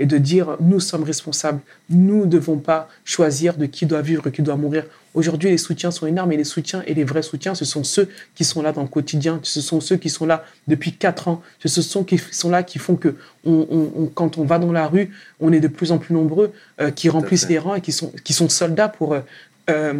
et 0.00 0.06
de 0.06 0.18
dire 0.18 0.56
nous 0.60 0.80
sommes 0.80 1.04
responsables. 1.04 1.60
Nous 1.90 2.22
ne 2.22 2.26
devons 2.26 2.56
pas 2.56 2.88
choisir 3.04 3.54
de 3.56 3.66
qui 3.66 3.86
doit 3.86 4.02
vivre 4.02 4.26
et 4.26 4.32
qui 4.32 4.42
doit 4.42 4.56
mourir. 4.56 4.84
Aujourd'hui, 5.12 5.50
les 5.50 5.58
soutiens 5.58 5.90
sont 5.90 6.06
énormes 6.06 6.32
et 6.32 6.36
les 6.36 6.44
soutiens 6.44 6.82
et 6.86 6.94
les 6.94 7.04
vrais 7.04 7.22
soutiens, 7.22 7.54
ce 7.54 7.64
sont 7.64 7.84
ceux 7.84 8.08
qui 8.34 8.44
sont 8.44 8.62
là 8.62 8.72
dans 8.72 8.82
le 8.82 8.88
quotidien. 8.88 9.40
Ce 9.42 9.60
sont 9.60 9.80
ceux 9.80 9.96
qui 9.96 10.08
sont 10.08 10.24
là 10.24 10.44
depuis 10.68 10.92
quatre 10.92 11.28
ans. 11.28 11.42
Ce 11.64 11.82
sont 11.82 12.02
qui 12.04 12.16
sont 12.18 12.48
là 12.50 12.62
qui 12.62 12.78
font 12.78 12.96
que 12.96 13.14
on- 13.44 13.66
on- 13.70 14.02
on- 14.02 14.06
quand 14.06 14.38
on 14.38 14.44
va 14.44 14.58
dans 14.58 14.72
la 14.72 14.86
rue, 14.88 15.10
on 15.40 15.52
est 15.52 15.60
de 15.60 15.68
plus 15.68 15.92
en 15.92 15.98
plus 15.98 16.14
nombreux 16.14 16.52
euh, 16.80 16.90
qui 16.90 17.08
remplissent 17.08 17.48
les 17.48 17.58
rangs 17.58 17.74
et 17.74 17.80
qui 17.80 17.92
sont, 17.92 18.12
qui 18.24 18.32
sont 18.32 18.48
soldats 18.48 18.88
pour 18.88 19.12
euh, 19.14 19.20
euh, 19.68 19.94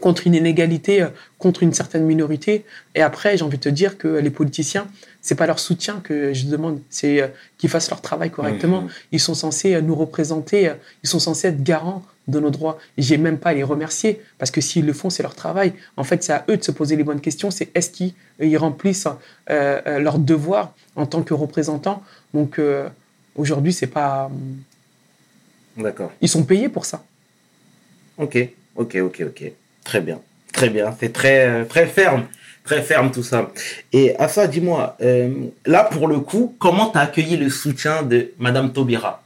contre 0.00 0.26
une 0.26 0.34
inégalité, 0.34 1.02
euh, 1.02 1.08
contre 1.38 1.62
une 1.62 1.72
certaine 1.72 2.04
minorité. 2.04 2.64
Et 2.94 3.02
après, 3.02 3.36
j'ai 3.36 3.44
envie 3.44 3.58
de 3.58 3.62
te 3.62 3.68
dire 3.68 3.98
que 3.98 4.08
les 4.08 4.30
politiciens, 4.30 4.86
c'est 5.20 5.34
pas 5.34 5.46
leur 5.46 5.58
soutien 5.58 6.00
que 6.02 6.32
je 6.32 6.46
demande, 6.46 6.80
c'est 6.90 7.22
euh, 7.22 7.28
qu'ils 7.58 7.70
fassent 7.70 7.90
leur 7.90 8.00
travail 8.00 8.30
correctement. 8.30 8.82
Mhm. 8.82 8.88
Ils 9.12 9.20
sont 9.20 9.34
censés 9.34 9.74
euh, 9.74 9.80
nous 9.80 9.94
représenter, 9.94 10.72
ils 11.02 11.08
sont 11.08 11.18
censés 11.18 11.48
être 11.48 11.62
garants 11.62 12.04
de 12.28 12.40
nos 12.40 12.50
droits. 12.50 12.78
J'ai 12.98 13.16
même 13.16 13.38
pas 13.38 13.50
à 13.50 13.54
les 13.54 13.62
remercier 13.62 14.20
parce 14.38 14.50
que 14.50 14.60
s'ils 14.60 14.86
le 14.86 14.92
font, 14.92 15.10
c'est 15.10 15.22
leur 15.22 15.34
travail. 15.34 15.72
En 15.96 16.04
fait, 16.04 16.22
c'est 16.22 16.32
à 16.32 16.44
eux 16.48 16.56
de 16.56 16.62
se 16.62 16.70
poser 16.70 16.94
les 16.94 17.04
bonnes 17.04 17.22
questions. 17.22 17.50
C'est 17.50 17.70
est-ce 17.74 17.90
qu'ils 17.90 18.12
ils 18.38 18.58
remplissent 18.58 19.08
euh, 19.50 19.98
leur 19.98 20.18
devoir 20.18 20.74
en 20.94 21.06
tant 21.06 21.22
que 21.22 21.32
représentants. 21.32 22.02
Donc 22.34 22.58
euh, 22.58 22.88
aujourd'hui, 23.34 23.72
c'est 23.72 23.86
pas, 23.86 24.30
D'accord. 25.76 26.12
ils 26.20 26.28
sont 26.28 26.44
payés 26.44 26.68
pour 26.68 26.84
ça. 26.84 27.04
Ok, 28.18 28.36
ok, 28.76 28.96
ok, 28.96 29.22
ok. 29.28 29.52
Très 29.88 30.02
bien. 30.02 30.20
Très 30.52 30.68
bien. 30.68 30.94
C'est 31.00 31.14
très, 31.14 31.48
euh, 31.48 31.64
très 31.64 31.86
ferme. 31.86 32.24
Très 32.62 32.82
ferme 32.82 33.10
tout 33.10 33.22
ça. 33.22 33.50
Et 33.94 34.14
à 34.18 34.28
ça, 34.28 34.46
dis-moi, 34.46 34.98
euh, 35.00 35.46
là 35.64 35.84
pour 35.84 36.06
le 36.06 36.20
coup, 36.20 36.54
comment 36.58 36.90
tu 36.90 36.98
as 36.98 37.00
accueilli 37.00 37.38
le 37.38 37.48
soutien 37.48 38.02
de 38.02 38.30
Madame 38.38 38.70
Taubira? 38.74 39.22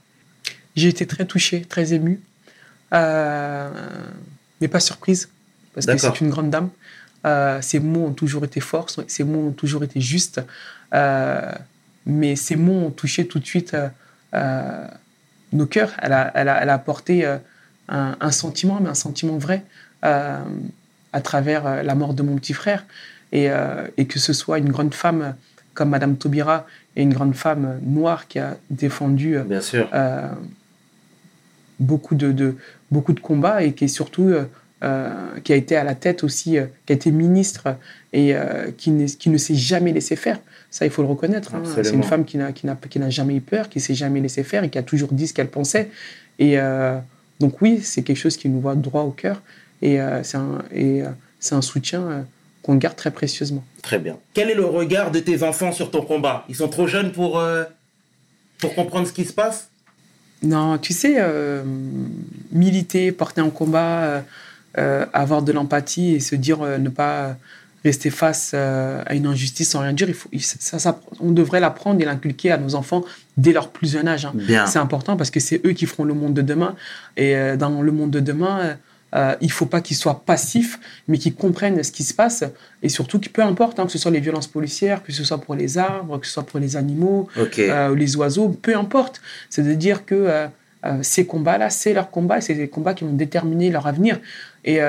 J'ai 0.77 0.87
été 0.87 1.05
très 1.05 1.25
touchée, 1.25 1.65
très 1.65 1.93
émue, 1.93 2.21
euh, 2.93 3.69
mais 4.61 4.69
pas 4.69 4.79
surprise, 4.79 5.27
parce 5.73 5.85
que 5.85 5.97
c'est 5.97 6.21
une 6.21 6.29
grande 6.29 6.49
dame. 6.49 6.69
Euh, 7.25 7.61
ses 7.61 7.79
mots 7.79 8.05
ont 8.05 8.13
toujours 8.13 8.45
été 8.45 8.61
forts, 8.61 8.87
ses 9.07 9.25
mots 9.25 9.49
ont 9.49 9.51
toujours 9.51 9.83
été 9.83 9.99
justes, 9.99 10.41
mais 12.05 12.35
ces 12.37 12.55
mots 12.55 12.85
ont 12.85 12.91
touché 12.91 13.27
tout 13.27 13.39
de 13.39 13.45
suite 13.45 13.75
nos 15.51 15.65
cœurs. 15.65 15.91
Elle 16.01 16.13
a, 16.13 16.31
elle 16.33 16.47
a, 16.47 16.61
elle 16.61 16.69
a 16.69 16.73
apporté 16.75 17.27
un, 17.89 18.15
un 18.19 18.31
sentiment, 18.31 18.79
mais 18.81 18.89
un 18.89 18.93
sentiment 18.95 19.37
vrai, 19.37 19.63
euh, 20.05 20.39
à 21.11 21.21
travers 21.21 21.65
euh, 21.67 21.83
la 21.83 21.95
mort 21.95 22.13
de 22.13 22.23
mon 22.23 22.35
petit 22.35 22.53
frère. 22.53 22.85
Et, 23.31 23.49
euh, 23.49 23.87
et 23.97 24.05
que 24.05 24.19
ce 24.19 24.31
soit 24.31 24.59
une 24.59 24.69
grande 24.71 24.93
femme 24.93 25.35
comme 25.73 25.89
Madame 25.89 26.17
Taubira 26.17 26.67
et 26.95 27.01
une 27.01 27.13
grande 27.13 27.33
femme 27.35 27.79
noire 27.81 28.27
qui 28.27 28.37
a 28.39 28.57
défendu 28.69 29.37
Bien 29.47 29.59
sûr. 29.61 29.89
euh, 29.93 30.27
beaucoup, 31.79 32.15
de, 32.15 32.31
de- 32.31 32.55
beaucoup 32.91 33.13
de 33.13 33.19
combats 33.19 33.63
et 33.63 33.73
qui 33.73 33.85
est 33.85 33.87
surtout 33.87 34.31
qui 35.43 35.53
a 35.53 35.55
été 35.55 35.77
à 35.77 35.83
la 35.85 35.95
tête 35.95 36.25
aussi, 36.25 36.57
qui 36.85 36.91
a 36.91 36.95
été 36.95 37.09
ministre 37.09 37.77
et 38.11 38.35
qui, 38.77 39.05
qui 39.17 39.29
ne 39.29 39.37
s'est 39.37 39.55
jamais 39.55 39.93
laissé 39.93 40.17
faire. 40.17 40.39
Ça, 40.69 40.85
il 40.85 40.91
faut 40.91 41.01
le 41.01 41.07
reconnaître. 41.07 41.55
hein. 41.55 41.61
C'est 41.65 41.83
une 41.95 42.03
femme 42.03 42.25
qui 42.25 42.37
n'a, 42.37 42.51
qui 42.51 42.67
jamais 43.09 43.35
eu 43.37 43.41
peur, 43.41 43.69
qui 43.69 43.79
s'est 43.79 43.95
jamais 43.95 44.19
laissé 44.19 44.43
faire 44.43 44.63
et 44.65 44.69
qui 44.69 44.77
a 44.77 44.83
toujours 44.83 45.13
dit 45.13 45.27
ce 45.27 45.33
qu'elle 45.33 45.47
pensait. 45.47 45.89
Et 46.37 46.59
euh, 46.59 46.97
donc 47.43 47.61
oui, 47.61 47.81
c'est 47.83 48.03
quelque 48.03 48.17
chose 48.25 48.37
qui 48.37 48.47
nous 48.47 48.61
va 48.61 48.73
droit 48.73 49.01
au 49.01 49.11
cœur 49.11 49.41
et, 49.81 49.99
euh, 49.99 50.23
c'est, 50.23 50.37
un, 50.37 50.59
et 50.71 51.03
euh, 51.03 51.09
c'est 51.41 51.55
un 51.55 51.61
soutien 51.61 52.01
euh, 52.01 52.21
qu'on 52.61 52.75
garde 52.75 52.95
très 52.95 53.11
précieusement. 53.11 53.65
Très 53.81 53.99
bien. 53.99 54.17
Quel 54.33 54.49
est 54.49 54.55
le 54.55 54.63
regard 54.63 55.11
de 55.11 55.19
tes 55.19 55.43
enfants 55.43 55.73
sur 55.73 55.91
ton 55.91 56.03
combat? 56.03 56.45
Ils 56.47 56.55
sont 56.55 56.69
trop 56.69 56.87
jeunes 56.87 57.11
pour, 57.11 57.37
euh, 57.37 57.65
pour 58.59 58.73
comprendre 58.75 59.05
ce 59.05 59.11
qui 59.11 59.25
se 59.25 59.33
passe? 59.33 59.67
Non, 60.41 60.77
tu 60.77 60.93
sais, 60.93 61.15
euh, 61.17 61.63
militer, 62.53 63.11
porter 63.11 63.41
un 63.41 63.49
combat, 63.49 64.03
euh, 64.03 64.21
euh, 64.77 65.05
avoir 65.11 65.41
de 65.41 65.51
l'empathie 65.51 66.13
et 66.15 66.21
se 66.21 66.35
dire 66.35 66.61
euh, 66.61 66.77
ne 66.77 66.87
pas 66.87 67.35
rester 67.83 68.09
face 68.09 68.51
euh, 68.53 69.01
à 69.05 69.13
une 69.15 69.27
injustice 69.27 69.69
sans 69.71 69.79
rien 69.81 69.93
dire, 69.93 70.07
il 70.07 70.13
faut, 70.13 70.29
ça, 70.39 70.79
ça- 70.79 70.99
on 71.19 71.31
devrait 71.31 71.59
l'apprendre 71.59 72.01
et 72.01 72.05
l'inculquer 72.05 72.51
à 72.51 72.57
nos 72.57 72.75
enfants 72.75 73.03
dès 73.37 73.51
leur 73.53 73.69
plus 73.69 73.91
jeune 73.91 74.07
âge. 74.07 74.25
hein. 74.25 74.33
C'est 74.67 74.79
important 74.79 75.17
parce 75.17 75.31
que 75.31 75.39
c'est 75.39 75.59
eux 75.65 75.71
qui 75.73 75.85
feront 75.85 76.03
le 76.05 76.13
monde 76.13 76.33
de 76.33 76.41
demain. 76.41 76.75
Et 77.17 77.35
euh, 77.35 77.57
dans 77.57 77.81
le 77.81 77.91
monde 77.91 78.11
de 78.11 78.19
demain, 78.21 78.77
euh, 79.15 79.35
il 79.41 79.51
faut 79.51 79.65
pas 79.67 79.81
qu'ils 79.81 79.97
soient 79.97 80.23
passifs, 80.25 80.79
mais 81.07 81.17
qu'ils 81.17 81.35
comprennent 81.35 81.83
ce 81.83 81.91
qui 81.91 82.03
se 82.03 82.13
passe. 82.13 82.43
Et 82.81 82.89
surtout, 82.89 83.19
que 83.19 83.29
peu 83.29 83.43
importe, 83.43 83.79
hein, 83.79 83.85
que 83.85 83.91
ce 83.91 83.97
soit 83.99 84.11
les 84.11 84.19
violences 84.21 84.47
policières, 84.47 85.03
que 85.03 85.11
ce 85.11 85.23
soit 85.23 85.39
pour 85.39 85.53
les 85.55 85.77
arbres, 85.77 86.19
que 86.19 86.25
ce 86.25 86.33
soit 86.33 86.43
pour 86.45 86.59
les 86.59 86.75
animaux, 86.77 87.27
les 87.95 88.15
oiseaux, 88.15 88.49
peu 88.49 88.75
importe. 88.77 89.21
C'est 89.49 89.61
de 89.63 89.73
dire 89.73 90.05
que 90.05 90.47
ces 91.01 91.25
combats-là, 91.25 91.69
c'est 91.69 91.93
leur 91.93 92.09
combat, 92.11 92.41
c'est 92.41 92.55
des 92.55 92.67
combats 92.69 92.93
qui 92.93 93.03
vont 93.03 93.13
déterminer 93.13 93.69
leur 93.71 93.87
avenir. 93.87 94.19
Et 94.65 94.79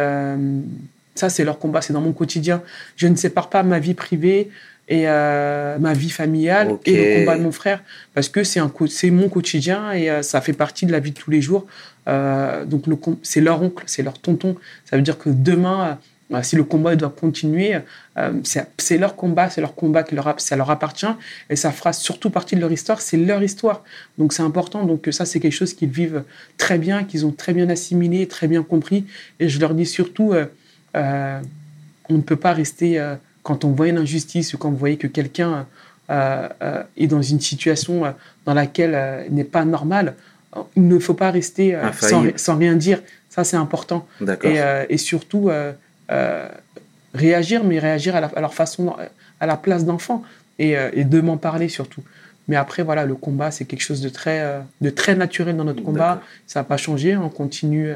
ça, 1.14 1.28
c'est 1.30 1.44
leur 1.44 1.58
combat, 1.58 1.80
c'est 1.80 1.92
dans 1.92 2.00
mon 2.00 2.12
quotidien. 2.12 2.62
Je 2.96 3.06
ne 3.06 3.16
sépare 3.16 3.48
pas 3.50 3.62
ma 3.62 3.78
vie 3.78 3.94
privée 3.94 4.50
et 4.88 5.08
euh, 5.08 5.78
ma 5.78 5.94
vie 5.94 6.10
familiale 6.10 6.68
et 6.84 6.92
le 6.96 7.20
combat 7.20 7.36
de 7.38 7.42
mon 7.42 7.52
frère, 7.52 7.82
parce 8.12 8.28
que 8.28 8.44
c'est 8.44 8.60
un 8.60 8.68
co- 8.68 8.86
c'est 8.86 9.10
mon 9.10 9.28
quotidien 9.28 9.92
et 9.92 10.10
euh, 10.10 10.22
ça 10.22 10.40
fait 10.42 10.52
partie 10.52 10.84
de 10.86 10.92
la 10.92 11.00
vie 11.00 11.12
de 11.12 11.16
tous 11.16 11.30
les 11.30 11.40
jours. 11.40 11.66
Euh, 12.06 12.64
donc 12.66 12.86
le 12.86 12.96
c'est 13.22 13.40
leur 13.40 13.62
oncle, 13.62 13.82
c'est 13.86 14.02
leur 14.02 14.18
tonton. 14.18 14.56
Ça 14.84 14.96
veut 14.96 15.02
dire 15.02 15.16
que 15.16 15.30
demain, 15.30 15.98
si 16.42 16.56
le 16.56 16.64
combat 16.64 16.96
doit 16.96 17.14
continuer, 17.18 17.76
c'est 18.78 18.98
leur 18.98 19.14
combat, 19.16 19.50
c'est 19.50 19.60
leur 19.60 19.74
combat 19.74 20.02
qui 20.02 20.14
leur, 20.14 20.34
ça 20.38 20.56
leur 20.56 20.70
appartient 20.70 21.06
et 21.48 21.56
ça 21.56 21.70
fera 21.70 21.92
surtout 21.92 22.30
partie 22.30 22.56
de 22.56 22.60
leur 22.60 22.72
histoire, 22.72 23.00
c'est 23.00 23.16
leur 23.16 23.42
histoire. 23.42 23.84
Donc 24.18 24.32
c'est 24.32 24.42
important, 24.42 24.84
donc 24.84 25.08
ça 25.12 25.24
c'est 25.26 25.40
quelque 25.40 25.52
chose 25.52 25.74
qu'ils 25.74 25.90
vivent 25.90 26.24
très 26.58 26.78
bien, 26.78 27.04
qu'ils 27.04 27.24
ont 27.24 27.30
très 27.30 27.52
bien 27.52 27.68
assimilé, 27.70 28.26
très 28.26 28.48
bien 28.48 28.62
compris. 28.62 29.04
Et 29.40 29.48
je 29.48 29.60
leur 29.60 29.74
dis 29.74 29.86
surtout, 29.86 30.34
euh, 30.96 31.40
on 32.08 32.14
ne 32.14 32.22
peut 32.22 32.36
pas 32.36 32.52
rester, 32.52 32.98
euh, 33.00 33.14
quand 33.42 33.64
on 33.64 33.70
voit 33.70 33.88
une 33.88 33.98
injustice 33.98 34.54
ou 34.54 34.58
quand 34.58 34.70
vous 34.70 34.76
voyez 34.76 34.96
que 34.96 35.06
quelqu'un 35.06 35.66
euh, 36.10 36.48
est 36.96 37.06
dans 37.06 37.22
une 37.22 37.40
situation 37.40 38.14
dans 38.46 38.54
laquelle 38.54 39.26
n'est 39.30 39.44
pas 39.44 39.64
normale, 39.64 40.14
il 40.76 40.86
ne 40.86 40.98
faut 40.98 41.14
pas 41.14 41.30
rester 41.30 41.74
sans, 42.36 42.56
rien 42.56 42.74
dire. 42.74 43.02
Ça 43.30 43.42
c'est 43.44 43.56
important. 43.56 44.06
Et, 44.88 44.94
et 44.94 44.98
surtout, 44.98 45.50
réagir, 47.14 47.64
mais 47.64 47.78
réagir 47.78 48.16
à, 48.16 48.20
la- 48.20 48.26
à 48.34 48.40
leur 48.40 48.54
façon, 48.54 48.94
à 49.40 49.46
la 49.46 49.56
place 49.56 49.84
d'enfant, 49.84 50.22
et, 50.58 50.74
et 50.92 51.04
de 51.04 51.20
m'en 51.20 51.36
parler 51.36 51.68
surtout. 51.68 52.02
Mais 52.46 52.56
après, 52.56 52.82
voilà, 52.82 53.06
le 53.06 53.14
combat, 53.14 53.50
c'est 53.50 53.64
quelque 53.64 53.80
chose 53.82 54.00
de 54.02 54.08
très, 54.10 54.60
de 54.80 54.90
très 54.90 55.14
naturel 55.14 55.56
dans 55.56 55.64
notre 55.64 55.82
combat. 55.82 56.20
Ça 56.46 56.60
n'a 56.60 56.64
pas 56.64 56.76
changé. 56.76 57.16
On 57.16 57.30
continue 57.30 57.92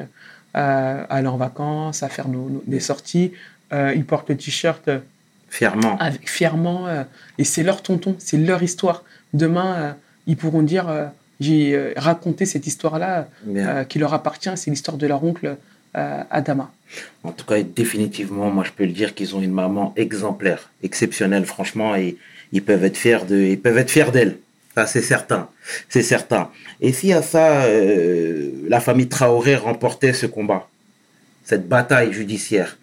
à 0.54 1.02
aller 1.04 1.28
en 1.28 1.36
vacances, 1.36 2.02
à 2.02 2.08
faire 2.08 2.28
nos, 2.28 2.48
nos- 2.48 2.62
des 2.66 2.80
sorties. 2.80 3.32
Euh, 3.72 3.92
ils 3.94 4.04
portent 4.04 4.30
le 4.30 4.36
t-shirt 4.36 4.86
euh, 4.88 4.98
Fièrement. 5.50 5.96
avec, 5.98 6.28
fièrement. 6.28 6.86
euh, 6.88 7.04
et 7.38 7.44
c'est 7.44 7.62
leur 7.62 7.82
tonton, 7.82 8.14
c'est 8.18 8.36
leur 8.38 8.62
histoire. 8.62 9.04
Demain, 9.34 9.96
ils 10.26 10.36
pourront 10.36 10.62
dire 10.62 10.86
j'ai 11.40 11.92
raconté 11.96 12.46
cette 12.46 12.66
histoire-là 12.66 13.28
euh, 13.48 13.84
qui 13.84 13.98
leur 13.98 14.12
appartient. 14.14 14.50
C'est 14.56 14.70
l'histoire 14.70 14.96
de 14.96 15.06
leur 15.06 15.22
oncle 15.22 15.56
euh, 15.96 16.22
Adama. 16.30 16.70
En 17.24 17.32
tout 17.32 17.44
cas, 17.46 17.62
définitivement, 17.62 18.50
moi, 18.50 18.64
je 18.64 18.72
peux 18.72 18.84
le 18.84 18.92
dire 18.92 19.14
qu'ils 19.14 19.36
ont 19.36 19.40
une 19.40 19.52
maman 19.52 19.92
exemplaire, 19.96 20.70
exceptionnelle, 20.82 21.44
franchement, 21.44 21.94
et 21.94 22.16
ils 22.52 22.62
peuvent 22.64 22.84
être 22.84 22.96
fiers 22.96 23.24
de, 23.28 23.36
ils 23.36 23.60
peuvent 23.60 23.76
être 23.78 23.90
fiers 23.90 24.10
d'elle. 24.10 24.38
C'est 24.86 25.02
certain. 25.02 25.48
C'est 25.88 26.02
certain. 26.02 26.50
Et 26.80 26.92
si 26.92 27.12
à 27.12 27.22
ça, 27.22 27.64
euh, 27.64 28.50
la 28.68 28.80
famille 28.80 29.08
Traoré 29.08 29.56
remportait 29.56 30.12
ce 30.12 30.26
combat, 30.26 30.68
cette 31.44 31.68
bataille 31.68 32.12
judiciaire, 32.12 32.78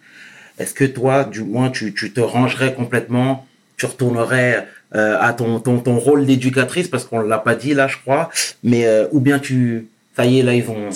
est-ce 0.58 0.74
que 0.74 0.84
toi, 0.84 1.24
du 1.24 1.42
moins, 1.42 1.70
tu, 1.70 1.92
te 1.92 2.20
rangerais 2.20 2.74
complètement, 2.74 3.46
tu 3.76 3.86
retournerais 3.86 4.66
euh, 4.94 5.18
à 5.20 5.32
ton, 5.32 5.60
rôle 5.98 6.26
d'éducatrice, 6.26 6.88
parce 6.88 7.04
qu'on 7.04 7.22
ne 7.22 7.28
l'a 7.28 7.38
pas 7.38 7.54
dit 7.54 7.74
là, 7.74 7.88
je 7.88 7.98
crois, 7.98 8.30
mais, 8.62 8.86
euh, 8.86 9.06
ou 9.12 9.20
bien 9.20 9.38
tu, 9.38 9.88
ça 10.16 10.24
y 10.24 10.40
est, 10.40 10.42
là, 10.42 10.54
ils 10.54 10.64
vont, 10.64 10.90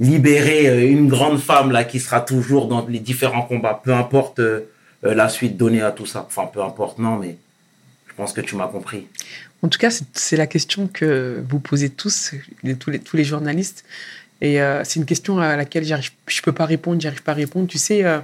libérer 0.00 0.88
une 0.88 1.06
grande 1.06 1.38
femme 1.38 1.70
là 1.70 1.84
qui 1.84 2.00
sera 2.00 2.20
toujours 2.20 2.66
dans 2.66 2.84
les 2.88 2.98
différents 2.98 3.42
combats, 3.42 3.80
peu 3.82 3.94
importe 3.94 4.40
la 5.04 5.28
suite 5.28 5.56
donnée 5.56 5.82
à 5.82 5.92
tout 5.92 6.04
ça. 6.04 6.26
Enfin, 6.26 6.50
peu 6.52 6.60
importe, 6.60 6.98
non, 6.98 7.16
mais 7.16 7.36
je 8.14 8.22
pense 8.22 8.32
que 8.32 8.40
tu 8.40 8.54
m'as 8.54 8.68
compris. 8.68 9.08
En 9.64 9.68
tout 9.68 9.78
cas, 9.78 9.88
c'est- 9.90 10.36
la 10.36 10.46
question 10.46 10.88
que 10.88 11.42
vous 11.48 11.58
posez 11.58 11.88
tous, 11.88 12.32
tous, 12.78 13.16
les, 13.16 13.24
journalistes. 13.24 13.86
Et 14.42 14.60
euh, 14.60 14.84
c'est 14.84 15.00
une 15.00 15.06
question 15.06 15.38
à 15.38 15.56
laquelle 15.56 15.86
je 15.86 15.94
ne 15.94 16.42
peux 16.42 16.52
pas 16.52 16.66
répondre, 16.66 17.00
j'arrive 17.00 17.22
pas 17.22 17.32
à 17.32 17.34
répondre. 17.34 17.66
Tu 17.66 17.78
sais, 17.78 18.04
euh, 18.04 18.20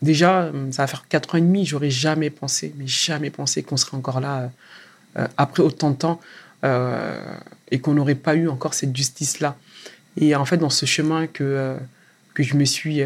déjà, 0.00 0.42
euh, 0.42 0.70
ça 0.70 0.84
va 0.84 0.86
faire 0.86 1.08
quatre 1.08 1.34
ans 1.34 1.38
et 1.38 1.40
demi, 1.40 1.66
j'aurais 1.66 1.90
jamais 1.90 2.30
pensé, 2.30 2.72
mais 2.78 2.86
jamais 2.86 3.30
pensé 3.30 3.64
qu'on 3.64 3.76
serait 3.76 3.96
encore 3.96 4.20
là 4.20 4.52
après 5.36 5.64
autant 5.64 5.90
de 5.90 5.96
temps 5.96 6.20
et 7.72 7.80
qu'on 7.80 7.94
n'aurait 7.94 8.14
pas 8.14 8.36
eu 8.36 8.46
encore 8.48 8.74
cette 8.74 8.96
justice-là. 8.96 9.56
Et 10.20 10.36
en 10.36 10.44
fait, 10.44 10.58
dans 10.58 10.70
ce 10.70 10.86
chemin 10.86 11.26
que, 11.26 11.76
que 12.34 12.44
je 12.44 12.54
me 12.54 12.64
suis 12.64 13.02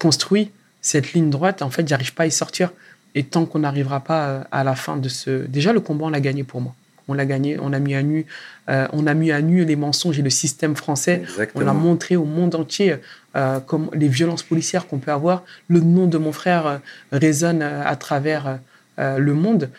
construit, 0.00 0.50
cette 0.80 1.12
ligne 1.12 1.30
droite, 1.30 1.62
en 1.62 1.70
fait, 1.70 1.86
j'arrive 1.86 2.12
pas 2.14 2.24
à 2.24 2.26
y 2.26 2.32
sortir. 2.32 2.72
Et 3.14 3.24
tant 3.24 3.44
qu'on 3.46 3.60
n'arrivera 3.60 4.00
pas 4.00 4.28
euh, 4.28 4.42
à 4.52 4.64
la 4.64 4.74
fin 4.74 4.96
de 4.96 5.08
ce... 5.08 5.46
Déjà, 5.46 5.72
le 5.72 5.80
combat, 5.80 6.06
on 6.06 6.10
l'a 6.10 6.20
gagné 6.20 6.44
pour 6.44 6.60
moi. 6.60 6.74
On 7.10 7.14
l'a 7.14 7.26
gagné, 7.26 7.58
on 7.60 7.72
a 7.72 7.80
mis 7.80 7.96
à 7.96 8.02
nu, 8.02 8.24
euh, 8.68 8.86
on 8.92 9.04
a 9.08 9.14
mis 9.14 9.32
à 9.32 9.42
nu 9.42 9.64
les 9.64 9.74
mensonges 9.74 10.20
et 10.20 10.22
le 10.22 10.30
système 10.30 10.76
français. 10.76 11.22
On 11.56 11.66
a 11.66 11.72
montré 11.72 12.14
au 12.14 12.24
monde 12.24 12.54
entier 12.54 12.96
euh, 13.34 13.58
comme 13.58 13.90
les 13.94 14.06
violences 14.06 14.44
policières 14.44 14.86
qu'on 14.86 14.98
peut 14.98 15.10
avoir. 15.10 15.42
Le 15.66 15.80
nom 15.80 16.06
de 16.06 16.18
mon 16.18 16.30
frère 16.30 16.66
euh, 16.68 16.78
résonne 17.10 17.62
à 17.62 17.96
travers 17.96 18.60
le 18.98 19.32
monde 19.32 19.70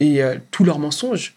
et 0.00 0.22
tous 0.50 0.64
leurs 0.64 0.78
mensonges. 0.78 1.34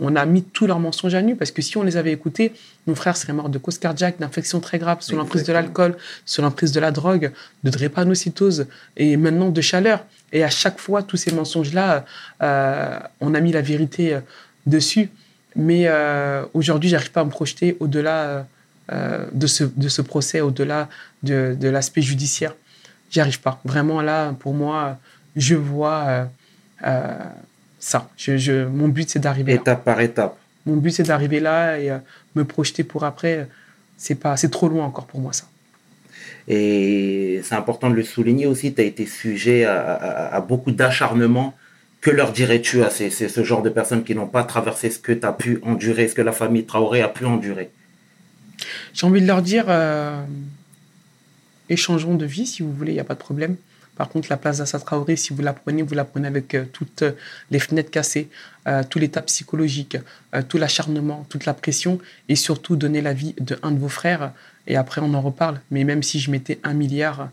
On 0.00 0.16
a 0.16 0.24
mis 0.26 0.42
tous 0.42 0.66
leurs 0.66 0.80
mensonges 0.80 1.14
à 1.14 1.22
nu 1.22 1.36
parce 1.36 1.50
que 1.50 1.62
si 1.62 1.76
on 1.76 1.82
les 1.82 1.96
avait 1.96 2.12
écoutés, 2.12 2.52
mon 2.86 2.94
frère 2.94 3.16
serait 3.16 3.32
mort 3.32 3.48
de 3.48 3.58
cause 3.58 3.78
cardiaque, 3.78 4.18
d'infection 4.18 4.60
très 4.60 4.78
grave, 4.78 4.98
sous 5.00 5.16
l'emprise 5.16 5.44
de 5.44 5.52
l'alcool, 5.52 5.96
sous 6.24 6.42
l'emprise 6.42 6.72
de 6.72 6.80
la 6.80 6.90
drogue, 6.90 7.32
de 7.62 7.70
drépanocytose 7.70 8.66
et 8.96 9.16
maintenant 9.16 9.50
de 9.50 9.60
chaleur. 9.60 10.04
Et 10.32 10.42
à 10.42 10.50
chaque 10.50 10.80
fois, 10.80 11.02
tous 11.02 11.16
ces 11.16 11.32
mensonges-là, 11.32 12.04
euh, 12.42 12.98
on 13.20 13.34
a 13.34 13.40
mis 13.40 13.52
la 13.52 13.62
vérité 13.62 14.14
euh, 14.14 14.20
dessus. 14.66 15.10
Mais 15.54 15.84
euh, 15.86 16.44
aujourd'hui, 16.54 16.90
j'arrive 16.90 17.12
pas 17.12 17.20
à 17.20 17.24
me 17.24 17.30
projeter 17.30 17.76
au-delà 17.78 18.46
euh, 18.92 19.26
de, 19.32 19.46
ce, 19.46 19.62
de 19.62 19.88
ce 19.88 20.02
procès, 20.02 20.40
au-delà 20.40 20.88
de, 21.22 21.56
de 21.58 21.68
l'aspect 21.68 22.02
judiciaire. 22.02 22.54
J'y 23.10 23.20
arrive 23.20 23.40
pas. 23.40 23.60
Vraiment, 23.64 24.02
là, 24.02 24.34
pour 24.40 24.54
moi, 24.54 24.98
je 25.36 25.54
vois 25.54 26.28
ça. 27.84 28.08
Je, 28.16 28.36
je- 28.38 28.64
mon 28.66 28.88
but, 28.88 29.08
c'est 29.10 29.18
d'arriver 29.18 29.54
là. 29.54 29.60
Étape 29.60 29.84
par 29.84 30.00
étape. 30.00 30.36
Mon 30.66 30.76
but, 30.76 30.90
c'est 30.90 31.02
d'arriver 31.10 31.40
là 31.40 31.78
et 31.78 31.90
euh, 31.90 31.98
me 32.34 32.44
projeter 32.44 32.84
pour 32.84 33.04
après. 33.04 33.48
C'est 33.96 34.14
pas, 34.16 34.36
c'est 34.36 34.50
trop 34.50 34.68
loin 34.68 34.84
encore 34.86 35.06
pour 35.06 35.20
moi, 35.20 35.32
ça. 35.32 35.44
Et 36.48 37.40
c'est 37.44 37.54
important 37.54 37.90
de 37.90 37.94
le 37.94 38.02
souligner 38.02 38.46
aussi, 38.46 38.74
tu 38.74 38.80
as 38.80 38.84
été 38.84 39.06
sujet 39.06 39.64
à, 39.64 39.76
à- 39.94 40.34
à 40.36 40.40
beaucoup 40.40 40.72
d'acharnement. 40.72 41.54
Que 42.00 42.10
leur 42.10 42.32
dirais-tu 42.32 42.82
à 42.82 42.90
ces, 42.90 43.08
ces- 43.10 43.28
ce 43.28 43.42
genre 43.44 43.62
de 43.62 43.70
personnes 43.70 44.04
qui 44.04 44.14
n'ont 44.14 44.26
pas 44.26 44.44
traversé 44.44 44.90
ce 44.90 44.98
que 44.98 45.12
tu 45.12 45.26
as 45.26 45.32
pu 45.32 45.60
endurer, 45.62 46.08
ce 46.08 46.14
que 46.14 46.22
la 46.22 46.32
famille 46.32 46.64
Traoré 46.64 47.00
a 47.02 47.08
pu 47.08 47.24
endurer? 47.24 47.70
J'ai 48.94 49.06
envie 49.06 49.22
de 49.22 49.26
leur 49.26 49.42
dire, 49.42 49.64
euh, 49.68 50.22
échangeons 51.68 52.14
de 52.14 52.26
vie 52.26 52.46
si 52.46 52.62
vous 52.62 52.72
voulez, 52.72 52.92
il 52.92 52.96
n'y 52.96 53.00
a 53.00 53.04
pas 53.04 53.14
de 53.14 53.18
problème. 53.20 53.56
Par 53.96 54.08
contre, 54.08 54.28
la 54.28 54.36
place 54.36 54.58
d'Assa 54.58 54.80
Traoré, 54.80 55.16
si 55.16 55.32
vous 55.32 55.42
la 55.42 55.52
prenez, 55.52 55.82
vous 55.82 55.94
la 55.94 56.04
prenez 56.04 56.26
avec 56.26 56.54
euh, 56.54 56.64
toutes 56.72 57.02
euh, 57.02 57.12
les 57.50 57.60
fenêtres 57.60 57.90
cassées, 57.90 58.28
euh, 58.66 58.82
tout 58.88 58.98
l'état 58.98 59.22
psychologique, 59.22 59.96
euh, 60.34 60.42
tout 60.42 60.58
l'acharnement, 60.58 61.24
toute 61.28 61.44
la 61.44 61.54
pression, 61.54 62.00
et 62.28 62.34
surtout 62.34 62.76
donner 62.76 63.00
la 63.00 63.12
vie 63.12 63.34
de 63.40 63.56
un 63.62 63.70
de 63.70 63.78
vos 63.78 63.88
frères. 63.88 64.32
Et 64.66 64.76
après, 64.76 65.00
on 65.00 65.14
en 65.14 65.20
reparle. 65.20 65.60
Mais 65.70 65.84
même 65.84 66.02
si 66.02 66.18
je 66.18 66.30
mettais 66.30 66.58
un 66.64 66.72
milliard 66.72 67.28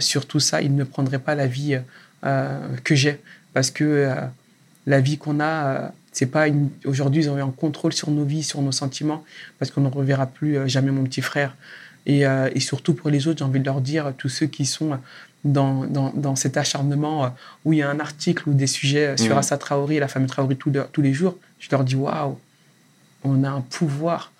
sur 0.00 0.26
tout 0.26 0.40
ça, 0.40 0.60
il 0.60 0.74
ne 0.74 0.82
prendrait 0.82 1.20
pas 1.20 1.36
la 1.36 1.46
vie 1.46 1.78
que 2.22 2.94
j'ai. 2.96 3.20
Parce 3.54 3.70
que 3.70 4.12
la 4.84 5.00
vie 5.00 5.18
qu'on 5.18 5.38
a, 5.38 5.92
c'est 6.10 6.26
pas 6.26 6.48
une... 6.48 6.70
aujourd'hui 6.84 7.22
ils 7.22 7.30
ont 7.30 7.38
eu 7.38 7.42
un 7.42 7.52
contrôle 7.52 7.92
sur 7.92 8.10
nos 8.10 8.24
vies, 8.24 8.42
sur 8.42 8.60
nos 8.60 8.72
sentiments, 8.72 9.24
parce 9.60 9.70
qu'on 9.70 9.82
ne 9.82 9.88
reverra 9.88 10.26
plus 10.26 10.68
jamais 10.68 10.90
mon 10.90 11.04
petit 11.04 11.22
frère. 11.22 11.54
Et, 12.06 12.22
et, 12.22 12.60
surtout 12.60 12.94
pour 12.94 13.08
les 13.08 13.28
autres, 13.28 13.38
j'ai 13.38 13.44
envie 13.44 13.60
de 13.60 13.64
leur 13.64 13.80
dire, 13.80 14.12
tous 14.18 14.28
ceux 14.28 14.46
qui 14.46 14.66
sont 14.66 14.98
dans, 15.44 15.84
dans, 15.84 16.12
dans 16.14 16.36
cet 16.36 16.56
acharnement 16.56 17.24
euh, 17.24 17.28
où 17.64 17.72
il 17.72 17.78
y 17.78 17.82
a 17.82 17.90
un 17.90 18.00
article 18.00 18.48
ou 18.48 18.54
des 18.54 18.66
sujets 18.66 19.16
sur 19.16 19.36
mmh. 19.36 19.38
Assa 19.38 19.58
Traoré, 19.58 19.98
la 19.98 20.08
famille 20.08 20.28
Traoré 20.28 20.56
tous, 20.56 20.72
tous 20.92 21.02
les 21.02 21.12
jours, 21.12 21.36
je 21.58 21.68
leur 21.70 21.84
dis 21.84 21.96
waouh, 21.96 22.38
on 23.24 23.44
a 23.44 23.50
un 23.50 23.60
pouvoir 23.60 24.32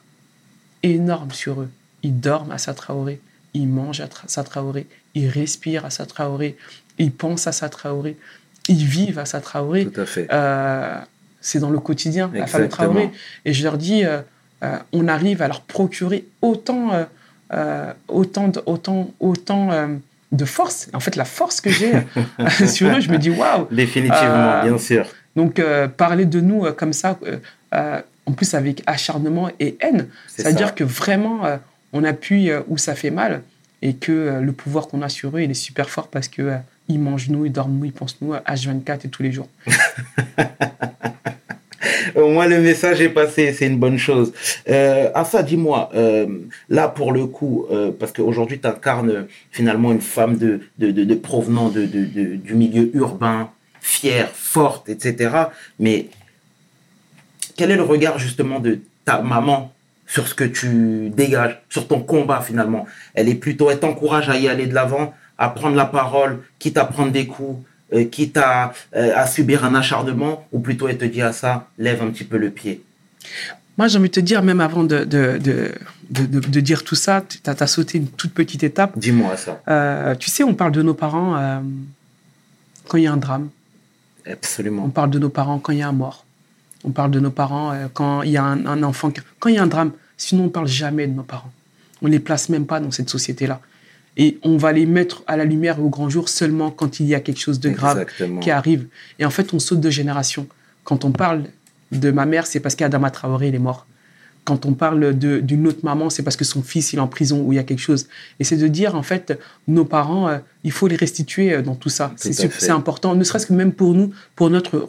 énorme 0.83 1.31
sur 1.33 1.61
eux. 1.61 1.71
Ils 2.03 2.19
dorment 2.19 2.53
à 2.53 2.59
sa 2.59 2.75
Traoré, 2.75 3.21
ils 3.55 3.69
mangent 3.69 4.01
à 4.01 4.09
sa 4.27 4.45
Traoré, 4.45 4.87
ils 5.15 5.29
respirent 5.29 5.85
à 5.85 5.91
sa 5.91 6.07
Traoré, 6.07 6.57
ils 6.99 7.13
pensent 7.13 7.47
à 7.47 7.53
sa 7.53 7.69
Traoré, 7.69 8.17
ils 8.69 8.85
vivent 8.85 9.19
à 9.19 9.25
sa 9.25 9.41
Traoré. 9.41 9.87
Tout 9.87 10.01
à 10.01 10.07
fait. 10.07 10.29
Euh, 10.33 10.99
c'est 11.41 11.61
dans 11.61 11.71
le 11.71 11.79
quotidien, 11.79 12.31
Exactement. 12.35 12.43
la 12.43 12.49
famille 12.49 12.69
Traoré. 12.69 13.11
Et 13.45 13.53
je 13.53 13.65
leur 13.65 13.79
dis, 13.79 14.05
euh, 14.05 14.21
euh, 14.63 14.77
on 14.93 15.09
arrive 15.09 15.43
à 15.43 15.49
leur 15.49 15.61
procurer 15.63 16.27
autant, 16.43 16.93
euh, 16.93 17.05
euh 17.53 17.93
autant, 18.09 18.49
de, 18.49 18.61
autant, 18.67 19.11
autant 19.21 19.73
euh, 19.73 19.97
de 20.33 20.45
force. 20.45 20.89
En 20.93 21.01
fait, 21.01 21.17
la 21.17 21.25
force 21.25 21.61
que 21.61 21.71
j'ai 21.71 21.93
sur 22.67 22.89
eux, 22.89 23.01
je 23.01 23.11
me 23.11 23.19
dis, 23.19 23.31
waouh. 23.31 23.67
Définitivement, 23.71 24.63
bien 24.63 24.79
sûr. 24.79 25.07
Donc, 25.37 25.63
parler 25.97 26.25
de 26.27 26.41
nous 26.41 26.71
comme 26.73 26.93
ça, 26.93 27.19
en 27.73 28.33
plus 28.33 28.55
avec 28.55 28.83
acharnement 28.87 29.51
et 29.61 29.77
haine, 29.81 30.09
c'est-à-dire 30.27 30.75
que 30.75 30.85
vraiment, 30.85 31.43
on 31.93 32.05
appuie 32.05 32.51
où 32.67 32.77
ça 32.77 32.95
fait 32.95 33.11
mal 33.11 33.43
et 33.81 33.95
que 33.95 34.41
le 34.43 34.53
pouvoir 34.53 34.89
qu'on 34.89 35.03
a 35.03 35.09
sur 35.09 35.37
eux, 35.37 35.43
il 35.43 35.51
est 35.51 35.55
super 35.55 35.89
fort 35.89 36.09
parce 36.09 36.29
que 36.29 36.59
ils 36.89 36.99
mangent 36.99 37.29
nous, 37.29 37.45
ils 37.47 37.53
dorment 37.53 37.79
nous, 37.79 37.85
ils 37.85 37.93
pensent 37.93 38.17
nous 38.21 38.35
H24 38.35 39.07
et 39.07 39.09
tous 39.09 39.23
les 39.23 39.33
jours. 39.33 39.49
Au 42.19 42.31
moins 42.31 42.49
le 42.49 42.61
message 42.61 43.01
est 43.01 43.11
passé, 43.11 43.53
c'est 43.53 43.69
une 43.69 43.79
bonne 43.79 43.97
chose. 43.97 44.33
Euh, 44.69 45.09
Assa, 45.15 45.45
dis-moi, 45.45 45.89
euh, 45.95 46.27
là 46.69 46.89
pour 46.89 47.13
le 47.13 47.27
coup, 47.27 47.67
euh, 47.71 47.93
parce 47.97 48.11
qu'aujourd'hui 48.11 48.59
tu 48.59 48.67
incarnes 48.67 49.29
finalement 49.53 49.93
une 49.93 50.01
femme 50.01 50.37
de, 50.37 50.63
de, 50.79 50.91
de, 50.91 51.05
de 51.05 51.15
provenant 51.15 51.69
de, 51.69 51.85
du 51.85 52.55
milieu 52.55 52.91
urbain, 52.97 53.51
fière, 53.81 54.31
forte, 54.35 54.89
etc. 54.89 55.31
Mais 55.79 56.07
quel 57.57 57.71
est 57.71 57.77
le 57.77 57.85
regard 57.85 58.19
justement 58.19 58.59
de 58.59 58.81
ta 59.05 59.23
maman 59.23 59.73
sur 60.09 60.27
ce 60.27 60.35
que 60.35 60.43
tu 60.43 61.11
dégages, 61.11 61.63
sur 61.69 61.87
ton 61.87 62.01
combat 62.01 62.41
finalement? 62.41 62.87
Elle 63.15 63.29
est 63.29 63.37
plutôt, 63.37 63.71
elle 63.71 63.79
t'encourage 63.79 64.29
à 64.29 64.37
y 64.37 64.49
aller 64.49 64.67
de 64.67 64.75
l'avant, 64.75 65.15
à 65.39 65.51
prendre 65.51 65.77
la 65.77 65.87
parole, 65.87 66.41
quitte 66.59 66.79
à 66.79 66.85
prendre 66.85 67.13
des 67.13 67.29
coups, 67.29 67.65
euh, 67.95 68.05
quitte 68.05 68.37
à, 68.37 68.75
euh, 68.97 69.13
à, 69.17 69.27
subir 69.27 69.65
un 69.65 69.75
acharnement, 69.75 70.47
ou 70.53 70.61
plutôt 70.61 70.89
elle 70.89 70.99
te 70.99 71.07
dit 71.07 71.23
à 71.23 71.33
ça, 71.33 71.69
lève 71.79 72.03
un 72.03 72.11
petit 72.11 72.25
peu 72.25 72.37
le 72.37 72.51
pied 72.51 72.83
Moi, 73.79 73.89
j'ai 73.89 73.99
envie 73.99 74.11
de 74.11 74.15
te 74.15 74.21
dire, 74.21 74.43
même 74.43 74.61
avant 74.61 74.85
de, 74.85 75.05
de, 75.05 75.39
de, 75.39 75.73
de, 76.11 76.41
de 76.41 76.61
dire 76.61 76.85
tout 76.85 76.95
ça, 76.95 77.25
tu 77.27 77.39
as, 77.47 77.57
as, 77.59 77.67
sauté 77.67 77.97
une 77.97 78.09
toute 78.09 78.35
petite 78.35 78.63
étape. 78.63 78.99
Dis-moi 78.99 79.39
ça. 79.39 79.63
Euh, 79.69 80.15
tu 80.17 80.29
sais, 80.29 80.45
on 80.45 80.55
parle 80.55 80.73
de 80.73 80.83
nos 80.83 80.93
parents 80.93 81.63
quand 82.89 82.99
il 82.99 83.05
y 83.05 83.07
a 83.07 83.13
un 83.13 83.17
drame. 83.17 83.49
Absolument. 84.31 84.85
On 84.85 84.91
parle 84.91 85.09
de 85.09 85.19
nos 85.19 85.31
parents 85.31 85.59
quand 85.59 85.73
il 85.73 85.79
y 85.79 85.83
a 85.83 85.89
un 85.89 85.93
mort. 85.93 86.27
On 86.85 86.91
parle 86.91 87.11
de 87.11 87.21
nos 87.21 87.31
parents 87.31 87.75
quand 87.95 88.21
il 88.21 88.31
y 88.33 88.37
a 88.37 88.45
un, 88.45 88.67
un, 88.67 88.83
enfant. 88.83 89.11
Quand 89.39 89.49
il 89.49 89.55
y 89.55 89.59
a 89.59 89.63
un 89.63 89.67
drame, 89.67 89.93
sinon 90.19 90.43
on 90.43 90.47
ne 90.47 90.51
parle 90.51 90.69
jamais 90.69 91.07
de 91.07 91.15
nos 91.15 91.23
parents. 91.23 91.53
On 92.03 92.07
ne 92.07 92.13
les 92.13 92.21
place 92.21 92.51
même 92.51 92.67
pas 92.67 92.81
dans 92.81 92.91
cette 92.91 93.09
société-là. 93.09 93.61
Et 94.19 94.39
on 94.43 94.57
va 94.57 94.73
les 94.73 94.85
mettre 94.85 95.23
à 95.27 95.37
la 95.37 95.45
lumière 95.45 95.81
au 95.81 95.89
grand 95.89 96.11
jour 96.11 96.29
seulement 96.29 96.71
quand 96.71 97.01
il 97.01 97.07
y 97.07 97.15
a 97.15 97.21
quelque 97.21 97.41
chose 97.41 97.61
de 97.61 97.71
grave 97.71 98.01
Exactement. 98.01 98.41
qui 98.41 98.51
arrive. 98.51 98.87
Et 99.19 99.25
en 99.25 99.31
fait, 99.31 99.55
on 99.55 99.61
saute 99.61 99.81
de 99.81 99.91
génération. 99.91 100.49
Quand 100.85 101.05
on 101.05 101.13
parle 101.13 101.45
de 101.93 102.11
ma 102.11 102.27
mère, 102.27 102.47
c'est 102.47 102.61
parce 102.61 102.75
qu'Adama 102.75 103.11
Traoré, 103.11 103.49
il 103.49 103.55
est 103.55 103.61
mort. 103.61 103.87
Quand 104.45 104.65
on 104.65 104.73
parle 104.73 105.13
d'une 105.13 105.67
autre 105.67 105.81
maman, 105.83 106.09
c'est 106.09 106.23
parce 106.23 106.37
que 106.37 106.45
son 106.45 106.63
fils, 106.63 106.95
il 106.95 106.97
est 106.97 107.01
en 107.01 107.07
prison 107.07 107.43
ou 107.43 107.53
il 107.53 107.57
y 107.57 107.59
a 107.59 107.65
quelque 107.65 107.81
chose. 107.81 108.09
Et 108.41 108.45
c'est 108.45 108.57
de 108.57 108.67
dire, 108.67 108.95
en 108.95 109.03
fait, 109.03 109.39
nos 109.69 109.85
parents, 109.85 110.29
euh, 110.29 110.39
il 110.65 110.73
faut 110.73 110.89
les 110.89 110.97
restituer 110.97 111.53
euh, 111.53 111.61
dans 111.61 111.75
tout 111.75 111.91
ça. 111.91 112.13
C'est 112.17 112.71
important, 112.71 113.15
ne 113.15 113.23
serait-ce 113.25 113.47
que 113.47 113.53
même 113.53 113.73
pour 113.73 113.93
nous, 113.93 114.11
pour 114.35 114.49
notre, 114.49 114.89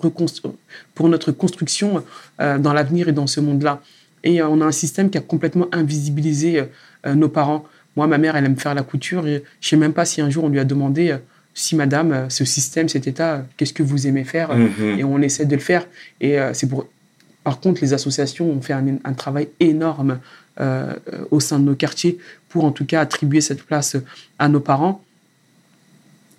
pour 0.95 1.09
notre 1.09 1.31
construction 1.33 2.03
euh, 2.39 2.57
dans 2.57 2.71
l'avenir 2.71 3.09
et 3.09 3.11
dans 3.11 3.27
ce 3.27 3.41
monde-là. 3.41 3.81
Et 4.23 4.41
euh, 4.41 4.47
on 4.47 4.61
a 4.61 4.65
un 4.65 4.71
système 4.71 5.09
qui 5.09 5.17
a 5.17 5.21
complètement 5.21 5.67
invisibilisé 5.73 6.63
nos 7.05 7.29
parents. 7.29 7.65
Moi, 7.99 8.07
ma 8.07 8.17
mère, 8.17 8.37
elle 8.37 8.45
aime 8.45 8.55
faire 8.55 8.73
la 8.75 8.83
couture. 8.83 9.27
Et 9.27 9.43
je 9.59 9.67
ne 9.67 9.69
sais 9.71 9.75
même 9.75 9.91
pas 9.91 10.05
si 10.05 10.21
un 10.21 10.29
jour 10.29 10.45
on 10.45 10.49
lui 10.49 10.59
a 10.59 10.63
demandé 10.63 11.17
si 11.53 11.75
madame, 11.75 12.27
ce 12.29 12.45
système, 12.45 12.87
cet 12.87 13.07
état, 13.07 13.45
qu'est-ce 13.57 13.73
que 13.73 13.83
vous 13.83 14.07
aimez 14.07 14.23
faire 14.23 14.55
Mhm. 14.55 14.69
mmh. 14.79 14.99
Et 14.99 15.03
on 15.03 15.21
essaie 15.21 15.43
de 15.45 15.55
le 15.55 15.61
faire. 15.61 15.85
Et 16.21 16.39
euh, 16.39 16.53
c'est 16.53 16.67
pour. 16.67 16.87
Par 17.43 17.59
contre, 17.59 17.81
les 17.81 17.91
associations 17.93 18.49
ont 18.49 18.61
fait 18.61 18.71
un, 18.71 18.85
un 19.03 19.13
travail 19.13 19.49
énorme 19.59 20.19
euh, 20.61 20.93
au 21.29 21.41
sein 21.41 21.59
de 21.59 21.65
nos 21.65 21.75
quartiers 21.75 22.17
pour 22.47 22.63
en 22.63 22.71
tout 22.71 22.85
cas 22.85 23.01
attribuer 23.01 23.41
cette 23.41 23.63
place 23.63 23.97
à 24.37 24.47
nos 24.47 24.61
parents. 24.61 25.03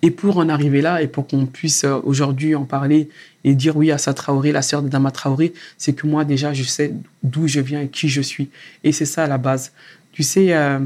Et 0.03 0.09
pour 0.09 0.37
en 0.37 0.49
arriver 0.49 0.81
là, 0.81 1.03
et 1.03 1.07
pour 1.07 1.27
qu'on 1.27 1.45
puisse 1.45 1.83
euh, 1.83 1.99
aujourd'hui 2.03 2.55
en 2.55 2.65
parler 2.65 3.07
et 3.43 3.53
dire 3.53 3.77
oui 3.77 3.91
à 3.91 3.99
sa 3.99 4.15
Traoré, 4.15 4.51
la 4.51 4.63
sœur 4.63 4.81
de 4.81 4.89
Dama 4.89 5.11
Traoré, 5.11 5.53
c'est 5.77 5.93
que 5.93 6.07
moi 6.07 6.25
déjà, 6.25 6.53
je 6.53 6.63
sais 6.63 6.91
d'où 7.21 7.47
je 7.47 7.59
viens 7.59 7.81
et 7.81 7.87
qui 7.87 8.09
je 8.09 8.21
suis. 8.21 8.49
Et 8.83 8.91
c'est 8.91 9.05
ça 9.05 9.25
à 9.25 9.27
la 9.27 9.37
base. 9.37 9.71
Tu 10.11 10.23
sais, 10.23 10.53
euh, 10.53 10.79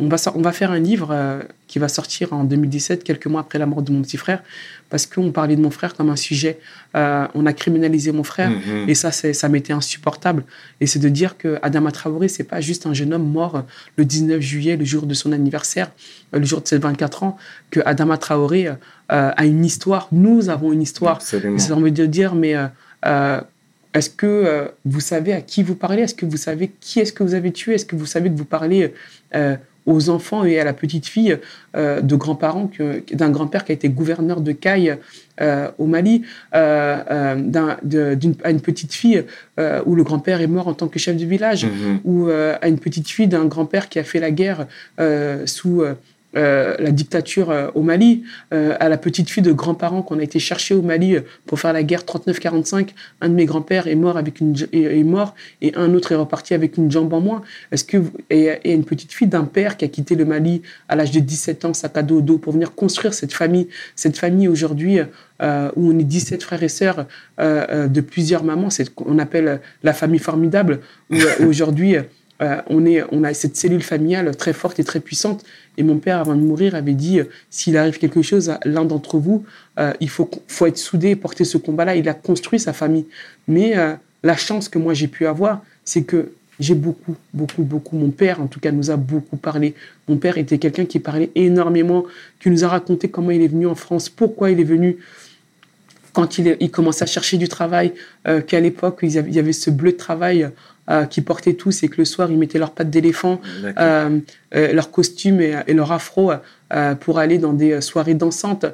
on 0.00 0.08
va, 0.08 0.16
on 0.34 0.40
va 0.42 0.52
faire 0.52 0.70
un 0.70 0.78
livre 0.78 1.08
euh, 1.12 1.40
qui 1.66 1.78
va 1.78 1.88
sortir 1.88 2.32
en 2.32 2.44
2017, 2.44 3.04
quelques 3.04 3.26
mois 3.26 3.40
après 3.42 3.58
la 3.58 3.66
mort 3.66 3.82
de 3.82 3.92
mon 3.92 4.02
petit 4.02 4.16
frère, 4.16 4.42
parce 4.88 5.06
qu'on 5.06 5.30
parlait 5.30 5.56
de 5.56 5.60
mon 5.60 5.70
frère 5.70 5.94
comme 5.94 6.10
un 6.10 6.16
sujet. 6.16 6.58
Euh, 6.96 7.26
on 7.34 7.46
a 7.46 7.52
criminalisé 7.52 8.10
mon 8.12 8.24
frère, 8.24 8.50
Mhm. 8.50 8.88
et 8.88 8.94
ça, 8.94 9.12
c'est- 9.12 9.32
ça 9.34 9.48
m'était 9.48 9.72
insupportable. 9.72 10.44
Et 10.80 10.86
c'est 10.86 10.98
de 10.98 11.08
dire 11.08 11.36
que 11.38 11.58
Adama 11.62 11.92
Traoré, 11.92 12.28
c'est 12.28 12.44
pas 12.44 12.60
juste 12.60 12.86
un 12.86 12.94
jeune 12.94 13.12
homme 13.14 13.28
mort 13.30 13.64
le 13.96 14.04
19 14.04 14.40
juillet, 14.40 14.76
le 14.76 14.84
jour 14.84 15.06
de 15.06 15.14
son 15.14 15.32
anniversaire, 15.32 15.90
euh, 16.34 16.38
le 16.38 16.44
jour 16.46 16.60
de 16.60 16.66
ses 16.68 16.78
24 16.78 17.22
ans, 17.22 17.36
que 17.70 17.80
Adama 17.84 18.16
Traoré 18.16 18.66
euh, 18.68 18.74
a 19.08 19.44
une 19.44 19.64
histoire. 19.64 20.08
Nous 20.12 20.48
avons 20.50 20.72
une 20.72 20.82
histoire. 20.82 21.20
Ça 21.58 21.74
envie 21.74 21.92
de 21.92 22.06
dire, 22.06 22.34
mais 22.34 22.54
euh, 22.56 22.66
euh, 23.06 23.40
est-ce 23.92 24.08
que 24.08 24.26
euh, 24.26 24.68
vous 24.84 25.00
savez 25.00 25.32
à 25.32 25.40
qui 25.40 25.62
vous 25.64 25.74
parlez? 25.74 26.02
Est-ce 26.02 26.14
que 26.14 26.26
vous 26.26 26.36
savez 26.36 26.70
qui 26.80 27.00
est-ce 27.00 27.12
que 27.12 27.24
vous 27.24 27.34
avez 27.34 27.50
tué? 27.52 27.74
Est-ce 27.74 27.84
que 27.86 27.96
vous 27.96 28.06
savez 28.06 28.30
que 28.30 28.36
vous 28.36 28.44
parlez 28.44 28.94
euh, 29.34 29.56
aux 29.86 30.10
enfants 30.10 30.44
et 30.44 30.58
à 30.60 30.64
la 30.64 30.72
petite 30.72 31.06
fille 31.06 31.38
euh, 31.76 32.00
de 32.00 32.16
grands-parents, 32.16 32.70
d'un 33.12 33.30
grand-père 33.30 33.64
qui 33.64 33.72
a 33.72 33.74
été 33.74 33.88
gouverneur 33.88 34.40
de 34.40 34.52
Caille 34.52 34.96
euh, 35.40 35.68
au 35.78 35.86
Mali, 35.86 36.22
euh, 36.54 36.96
à 38.44 38.50
une 38.50 38.60
petite 38.60 38.92
fille 38.92 39.24
où 39.86 39.94
le 39.94 40.02
grand-père 40.02 40.40
est 40.40 40.46
mort 40.46 40.68
en 40.68 40.74
tant 40.74 40.88
que 40.88 40.98
chef 40.98 41.16
de 41.16 41.24
village, 41.24 41.64
Mhm. 41.66 42.00
ou 42.04 42.28
à 42.30 42.66
une 42.68 42.78
petite 42.78 43.08
fille 43.08 43.28
d'un 43.28 43.44
grand-père 43.46 43.88
qui 43.88 43.98
a 43.98 44.04
fait 44.04 44.20
la 44.20 44.30
guerre 44.30 44.66
sous 45.46 45.82
euh, 46.36 46.76
la 46.78 46.92
dictature 46.92 47.50
euh, 47.50 47.68
au 47.74 47.82
Mali, 47.82 48.22
euh, 48.54 48.76
à 48.78 48.88
la 48.88 48.96
petite 48.98 49.28
fille 49.30 49.42
de 49.42 49.52
grands-parents 49.52 50.02
qu'on 50.02 50.18
a 50.20 50.22
été 50.22 50.38
chercher 50.38 50.74
au 50.74 50.82
Mali 50.82 51.16
pour 51.46 51.58
faire 51.58 51.72
la 51.72 51.82
guerre 51.82 52.02
39-45. 52.02 52.90
Un 53.20 53.28
de 53.28 53.34
mes 53.34 53.46
grands-pères 53.46 53.88
est 53.88 53.96
mort 53.96 54.16
avec 54.16 54.40
une 54.40 54.54
est, 54.72 54.98
est 54.98 55.02
mort 55.04 55.34
et 55.60 55.72
un 55.74 55.92
autre 55.94 56.12
est 56.12 56.16
reparti 56.16 56.54
avec 56.54 56.76
une 56.76 56.90
jambe 56.90 57.12
en 57.12 57.20
moins. 57.20 57.42
Est-ce 57.72 57.84
que 57.84 57.96
vous- 57.96 58.12
et, 58.30 58.50
et 58.64 58.72
une 58.72 58.84
petite 58.84 59.12
fille 59.12 59.26
d'un 59.26 59.44
père 59.44 59.76
qui 59.76 59.84
a 59.84 59.88
quitté 59.88 60.14
le 60.14 60.24
Mali 60.24 60.62
à 60.88 60.94
l'âge 60.94 61.10
de 61.10 61.18
17 61.20 61.64
ans, 61.64 61.74
sac 61.74 61.96
à 61.96 62.02
dos 62.02 62.18
au 62.18 62.20
dos, 62.20 62.38
pour 62.38 62.52
venir 62.52 62.74
construire 62.74 63.12
cette 63.12 63.32
famille, 63.32 63.68
cette 63.96 64.16
famille 64.16 64.46
aujourd'hui 64.48 65.00
où 65.40 65.90
on 65.90 65.98
est 65.98 66.04
17 66.04 66.42
frères 66.42 66.62
et 66.62 66.68
sœurs 66.68 67.06
de 67.38 68.00
plusieurs 68.02 68.44
mamans, 68.44 68.68
c'est 68.68 68.84
ce 68.84 68.90
qu'on 68.90 69.18
appelle 69.18 69.60
la 69.82 69.92
famille 69.94 70.18
formidable, 70.18 70.80
où 71.10 71.16
aujourd'hui 71.48 71.96
euh, 72.42 72.60
on, 72.68 72.86
est, 72.86 73.02
on 73.12 73.24
a 73.24 73.34
cette 73.34 73.56
cellule 73.56 73.82
familiale 73.82 74.34
très 74.36 74.52
forte 74.52 74.78
et 74.78 74.84
très 74.84 75.00
puissante. 75.00 75.44
Et 75.76 75.82
mon 75.82 75.98
père, 75.98 76.18
avant 76.18 76.34
de 76.34 76.40
mourir, 76.40 76.74
avait 76.74 76.94
dit 76.94 77.20
euh, 77.20 77.24
s'il 77.50 77.76
arrive 77.76 77.98
quelque 77.98 78.22
chose 78.22 78.50
à 78.50 78.60
l'un 78.64 78.84
d'entre 78.84 79.18
vous, 79.18 79.44
euh, 79.78 79.92
il 80.00 80.08
faut, 80.08 80.30
faut 80.48 80.66
être 80.66 80.78
soudé 80.78 81.16
porter 81.16 81.44
ce 81.44 81.58
combat-là. 81.58 81.96
Il 81.96 82.08
a 82.08 82.14
construit 82.14 82.58
sa 82.58 82.72
famille. 82.72 83.06
Mais 83.48 83.74
la 84.22 84.36
chance 84.36 84.68
que 84.68 84.78
moi 84.78 84.94
j'ai 84.94 85.08
pu 85.08 85.26
avoir, 85.26 85.62
c'est 85.84 86.02
que 86.02 86.32
j'ai 86.60 86.74
beaucoup, 86.74 87.16
beaucoup, 87.32 87.62
beaucoup. 87.62 87.96
Mon 87.96 88.10
père, 88.10 88.40
en 88.40 88.46
tout 88.46 88.60
cas, 88.60 88.70
nous 88.70 88.90
a 88.90 88.96
beaucoup 88.96 89.36
parlé. 89.36 89.74
Mon 90.08 90.16
père 90.16 90.36
était 90.38 90.58
quelqu'un 90.58 90.84
qui 90.84 91.00
parlait 91.00 91.30
énormément, 91.34 92.04
qui 92.38 92.50
nous 92.50 92.64
a 92.64 92.68
raconté 92.68 93.08
comment 93.08 93.30
il 93.30 93.42
est 93.42 93.48
venu 93.48 93.66
en 93.66 93.74
France, 93.74 94.08
pourquoi 94.10 94.50
il 94.50 94.60
est 94.60 94.64
venu 94.64 94.98
quand 96.12 96.38
il, 96.38 96.56
il 96.60 96.70
commençait 96.70 97.04
à 97.04 97.06
chercher 97.06 97.36
du 97.36 97.48
travail, 97.48 97.92
euh, 98.26 98.40
qu'à 98.40 98.60
l'époque, 98.60 99.00
il 99.02 99.10
y 99.12 99.38
avait, 99.38 99.52
ce 99.52 99.70
bleu 99.70 99.92
de 99.92 99.96
travail 99.96 100.50
euh, 100.90 101.04
qui 101.04 101.20
portaient 101.20 101.52
tous 101.52 101.84
et 101.84 101.88
que 101.88 101.98
le 101.98 102.04
soir, 102.04 102.32
ils 102.32 102.38
mettaient 102.38 102.58
leurs 102.58 102.72
pattes 102.72 102.90
d'éléphant, 102.90 103.40
euh, 103.64 104.18
euh, 104.56 104.72
leur 104.72 104.90
costume 104.90 105.40
et, 105.40 105.54
et, 105.68 105.72
leur 105.72 105.92
afro 105.92 106.32
pour 106.98 107.20
aller 107.20 107.38
dans 107.38 107.52
des 107.52 107.80
soirées 107.80 108.14
dansantes. 108.14 108.66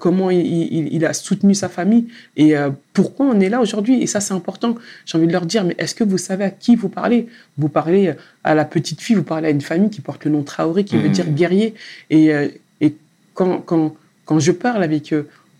Comment 0.00 0.30
il, 0.30 0.40
il, 0.40 0.94
il, 0.94 1.04
a 1.04 1.12
soutenu 1.12 1.54
sa 1.54 1.68
famille 1.68 2.06
et 2.36 2.54
pourquoi 2.92 3.26
on 3.26 3.38
est 3.40 3.48
là 3.48 3.60
aujourd'hui? 3.60 4.02
Et 4.02 4.06
ça, 4.06 4.20
c'est 4.20 4.34
important. 4.34 4.76
J'ai 5.04 5.18
envie 5.18 5.26
de 5.26 5.32
leur 5.32 5.46
dire, 5.46 5.64
mais 5.64 5.74
est-ce 5.78 5.94
que 5.94 6.04
vous 6.04 6.18
savez 6.18 6.44
à 6.44 6.50
qui 6.50 6.74
vous 6.76 6.88
parlez? 6.88 7.28
Vous 7.58 7.68
parlez 7.68 8.14
à 8.42 8.54
la 8.54 8.64
petite 8.64 9.00
fille, 9.00 9.16
vous 9.16 9.24
parlez 9.24 9.48
à 9.48 9.50
une 9.50 9.60
famille 9.60 9.90
qui 9.90 10.00
porte 10.00 10.24
le 10.24 10.30
nom 10.30 10.42
Traoré, 10.42 10.84
qui 10.84 10.96
mmh. 10.96 11.00
veut 11.00 11.08
dire 11.08 11.26
guerrier. 11.28 11.74
Et, 12.10 12.32
et 12.80 12.96
quand, 13.34 13.58
quand, 13.58 13.94
quand 14.24 14.38
je 14.40 14.52
parle 14.52 14.82
avec 14.82 15.14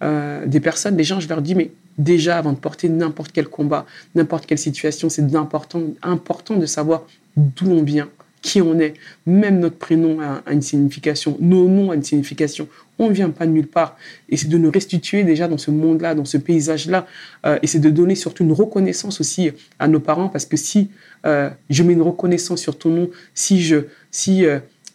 euh, 0.05 0.47
des 0.47 0.61
personnes, 0.61 0.97
des 0.97 1.05
gens, 1.05 1.19
je 1.19 1.29
leur 1.29 1.41
dis, 1.41 1.55
mais 1.55 1.71
déjà 1.99 2.37
avant 2.37 2.53
de 2.53 2.59
porter 2.59 2.89
n'importe 2.89 3.33
quel 3.33 3.49
combat, 3.49 3.87
n'importe 4.15 4.47
quelle 4.47 4.59
situation, 4.59 5.09
c'est 5.09 5.35
important, 5.35 5.83
important 6.03 6.57
de 6.57 6.67
savoir 6.67 7.05
d'où 7.37 7.71
on 7.71 7.83
vient, 7.83 8.09
qui 8.43 8.61
on 8.61 8.79
est. 8.79 8.95
Même 9.27 9.61
notre 9.61 9.77
prénom 9.77 10.21
a, 10.21 10.43
une 10.53 10.61
signification, 10.61 11.37
nos 11.41 11.69
noms 11.69 11.89
ont 11.89 11.93
une 11.95 12.03
signification. 12.03 12.69
On 12.99 13.09
ne 13.09 13.15
vient 13.15 13.31
pas 13.31 13.47
de 13.47 13.53
nulle 13.53 13.67
part. 13.67 13.97
Et 14.29 14.37
c'est 14.37 14.49
de 14.49 14.59
nous 14.59 14.71
restituer 14.71 15.25
déjà 15.25 15.49
dans 15.49 15.59
ce 15.59 15.71
monde-là, 15.71 16.15
dans 16.15 16.27
ce 16.27 16.37
paysage-là. 16.37 17.07
Euh, 17.47 17.59
et 17.63 17.67
c'est 17.67 17.81
de 17.81 17.91
donner 17.91 18.15
surtout 18.15 18.45
une 18.45 18.53
reconnaissance 18.53 19.21
aussi 19.21 19.51
à 19.79 19.89
nos 19.89 20.01
parents, 20.01 20.29
parce 20.29 20.45
que 20.45 20.59
si 20.59 20.91
euh, 21.25 21.49
je 21.71 21.83
mets 21.83 21.95
une 21.95 22.03
reconnaissance 22.03 22.61
sur 22.61 22.77
ton 22.77 22.91
nom, 22.91 23.11
si 23.35 23.63
je, 23.63 23.87
si 24.11 24.45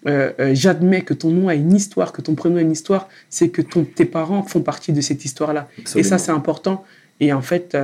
euh, 0.08 0.32
j'admets 0.54 1.02
que 1.02 1.14
ton 1.14 1.30
nom 1.30 1.48
a 1.48 1.56
une 1.56 1.74
histoire, 1.74 2.12
que 2.14 2.22
ton 2.22 2.36
prénom 2.36 2.58
a 2.58 2.62
une 2.62 2.72
histoire, 2.72 3.10
c'est 3.30 3.50
que 3.50 3.62
ton, 3.62 3.84
tes 3.84 4.06
parents 4.06 4.44
font 4.44 4.62
partie 4.62 4.94
de 4.94 5.02
cette 5.02 5.26
histoire-là. 5.26 5.68
Et 5.96 6.04
ça, 6.04 6.18
c'est 6.18 6.32
important. 6.32 6.86
Et 7.20 7.34
en 7.34 7.42
fait, 7.42 7.78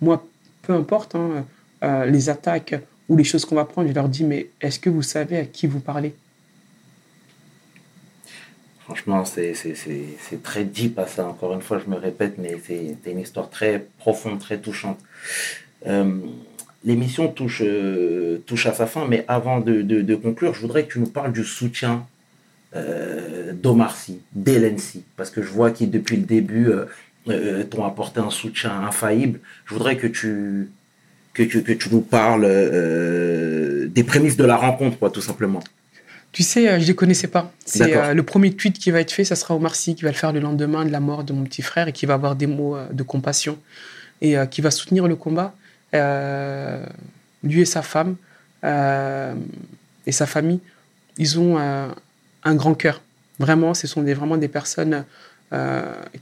moi, 0.00 0.26
peu 0.62 0.72
importe 0.72 1.14
hein, 1.14 1.44
les 2.06 2.28
attaques 2.28 2.74
ou 3.08 3.16
les 3.16 3.24
choses 3.24 3.44
qu'on 3.44 3.54
va 3.54 3.64
prendre, 3.64 3.88
je 3.88 3.94
leur 3.94 4.08
dis, 4.08 4.24
mais 4.24 4.48
est-ce 4.60 4.78
que 4.78 4.90
vous 4.90 5.02
savez 5.02 5.38
à 5.38 5.44
qui 5.44 5.66
vous 5.66 5.80
parlez? 5.80 6.14
Franchement, 8.84 9.24
c'est 9.24 10.42
très 10.42 10.64
deep 10.64 10.98
à 10.98 11.06
ça. 11.06 11.26
Encore 11.26 11.54
une 11.54 11.62
fois, 11.62 11.80
je 11.82 11.90
me 11.90 11.96
répète, 11.96 12.34
mais 12.36 12.60
c'est 12.66 13.10
une 13.10 13.20
histoire 13.20 13.48
très 13.48 13.86
profonde, 13.98 14.38
très 14.38 14.58
touchante. 14.58 14.98
Euh, 15.86 16.18
l'émission 16.84 17.28
touche, 17.28 17.62
euh, 17.64 18.38
touche 18.46 18.66
à 18.66 18.74
sa 18.74 18.86
fin, 18.86 19.06
mais 19.08 19.24
avant 19.28 19.60
de, 19.60 19.82
de, 19.82 20.14
conclure, 20.14 20.54
je 20.54 20.60
voudrais 20.60 20.84
que 20.84 20.92
tu 20.92 21.00
nous 21.00 21.06
parles 21.06 21.32
du 21.32 21.44
soutien 21.44 22.06
euh, 22.76 23.52
d'Omar 23.52 23.96
Sy, 23.96 24.20
parce 25.16 25.30
que 25.30 25.42
je 25.42 25.48
vois 25.48 25.70
qu'ils, 25.70 25.90
depuis 25.90 26.16
le 26.16 26.24
début, 26.24 26.68
euh, 27.28 27.64
t'ont 27.64 27.84
apporté 27.84 28.20
un 28.20 28.30
soutien 28.30 28.82
infaillible. 28.82 29.40
Je 29.66 29.74
voudrais 29.74 29.96
que 29.96 30.06
tu, 30.06 30.70
que, 31.32 31.42
que, 31.42 31.72
tu 31.72 31.88
nous 31.90 32.02
parles 32.02 32.48
des 33.88 34.04
prémices 34.04 34.36
de 34.36 34.44
la 34.44 34.56
rencontre, 34.56 34.98
quoi, 34.98 35.10
tout 35.10 35.22
simplement. 35.22 35.62
Tu 36.34 36.42
sais, 36.42 36.68
euh, 36.68 36.78
je 36.78 36.82
ne 36.82 36.88
les 36.88 36.94
connaissais 36.96 37.28
pas. 37.28 37.52
C'est 37.64 37.96
euh, 37.96 38.12
le 38.12 38.22
premier 38.24 38.52
tweet 38.52 38.76
qui 38.76 38.90
va 38.90 38.98
être 39.00 39.12
fait, 39.12 39.24
ça 39.24 39.36
sera 39.36 39.54
Omar 39.54 39.76
Sy 39.76 39.94
qui 39.94 40.02
va 40.02 40.10
le 40.10 40.16
faire 40.16 40.32
le 40.32 40.40
lendemain 40.40 40.84
de 40.84 40.90
la 40.90 40.98
mort 40.98 41.22
de 41.22 41.32
mon 41.32 41.44
petit 41.44 41.62
frère 41.62 41.86
et 41.86 41.92
qui 41.92 42.06
va 42.06 42.14
avoir 42.14 42.34
des 42.34 42.48
mots 42.48 42.74
euh, 42.74 42.88
de 42.92 43.04
compassion 43.04 43.56
et 44.20 44.36
qui 44.50 44.62
va 44.62 44.70
soutenir 44.70 45.06
le 45.06 45.16
combat. 45.16 45.54
Lui 45.94 47.60
et 47.60 47.64
sa 47.64 47.82
femme 47.82 48.16
et 48.64 50.12
sa 50.12 50.26
famille, 50.26 50.60
ils 51.18 51.38
ont 51.38 51.58
un 51.58 52.54
grand 52.54 52.74
cœur. 52.74 53.02
Vraiment, 53.38 53.74
ce 53.74 53.86
sont 53.86 54.02
des, 54.02 54.14
vraiment 54.14 54.36
des 54.36 54.48
personnes 54.48 55.04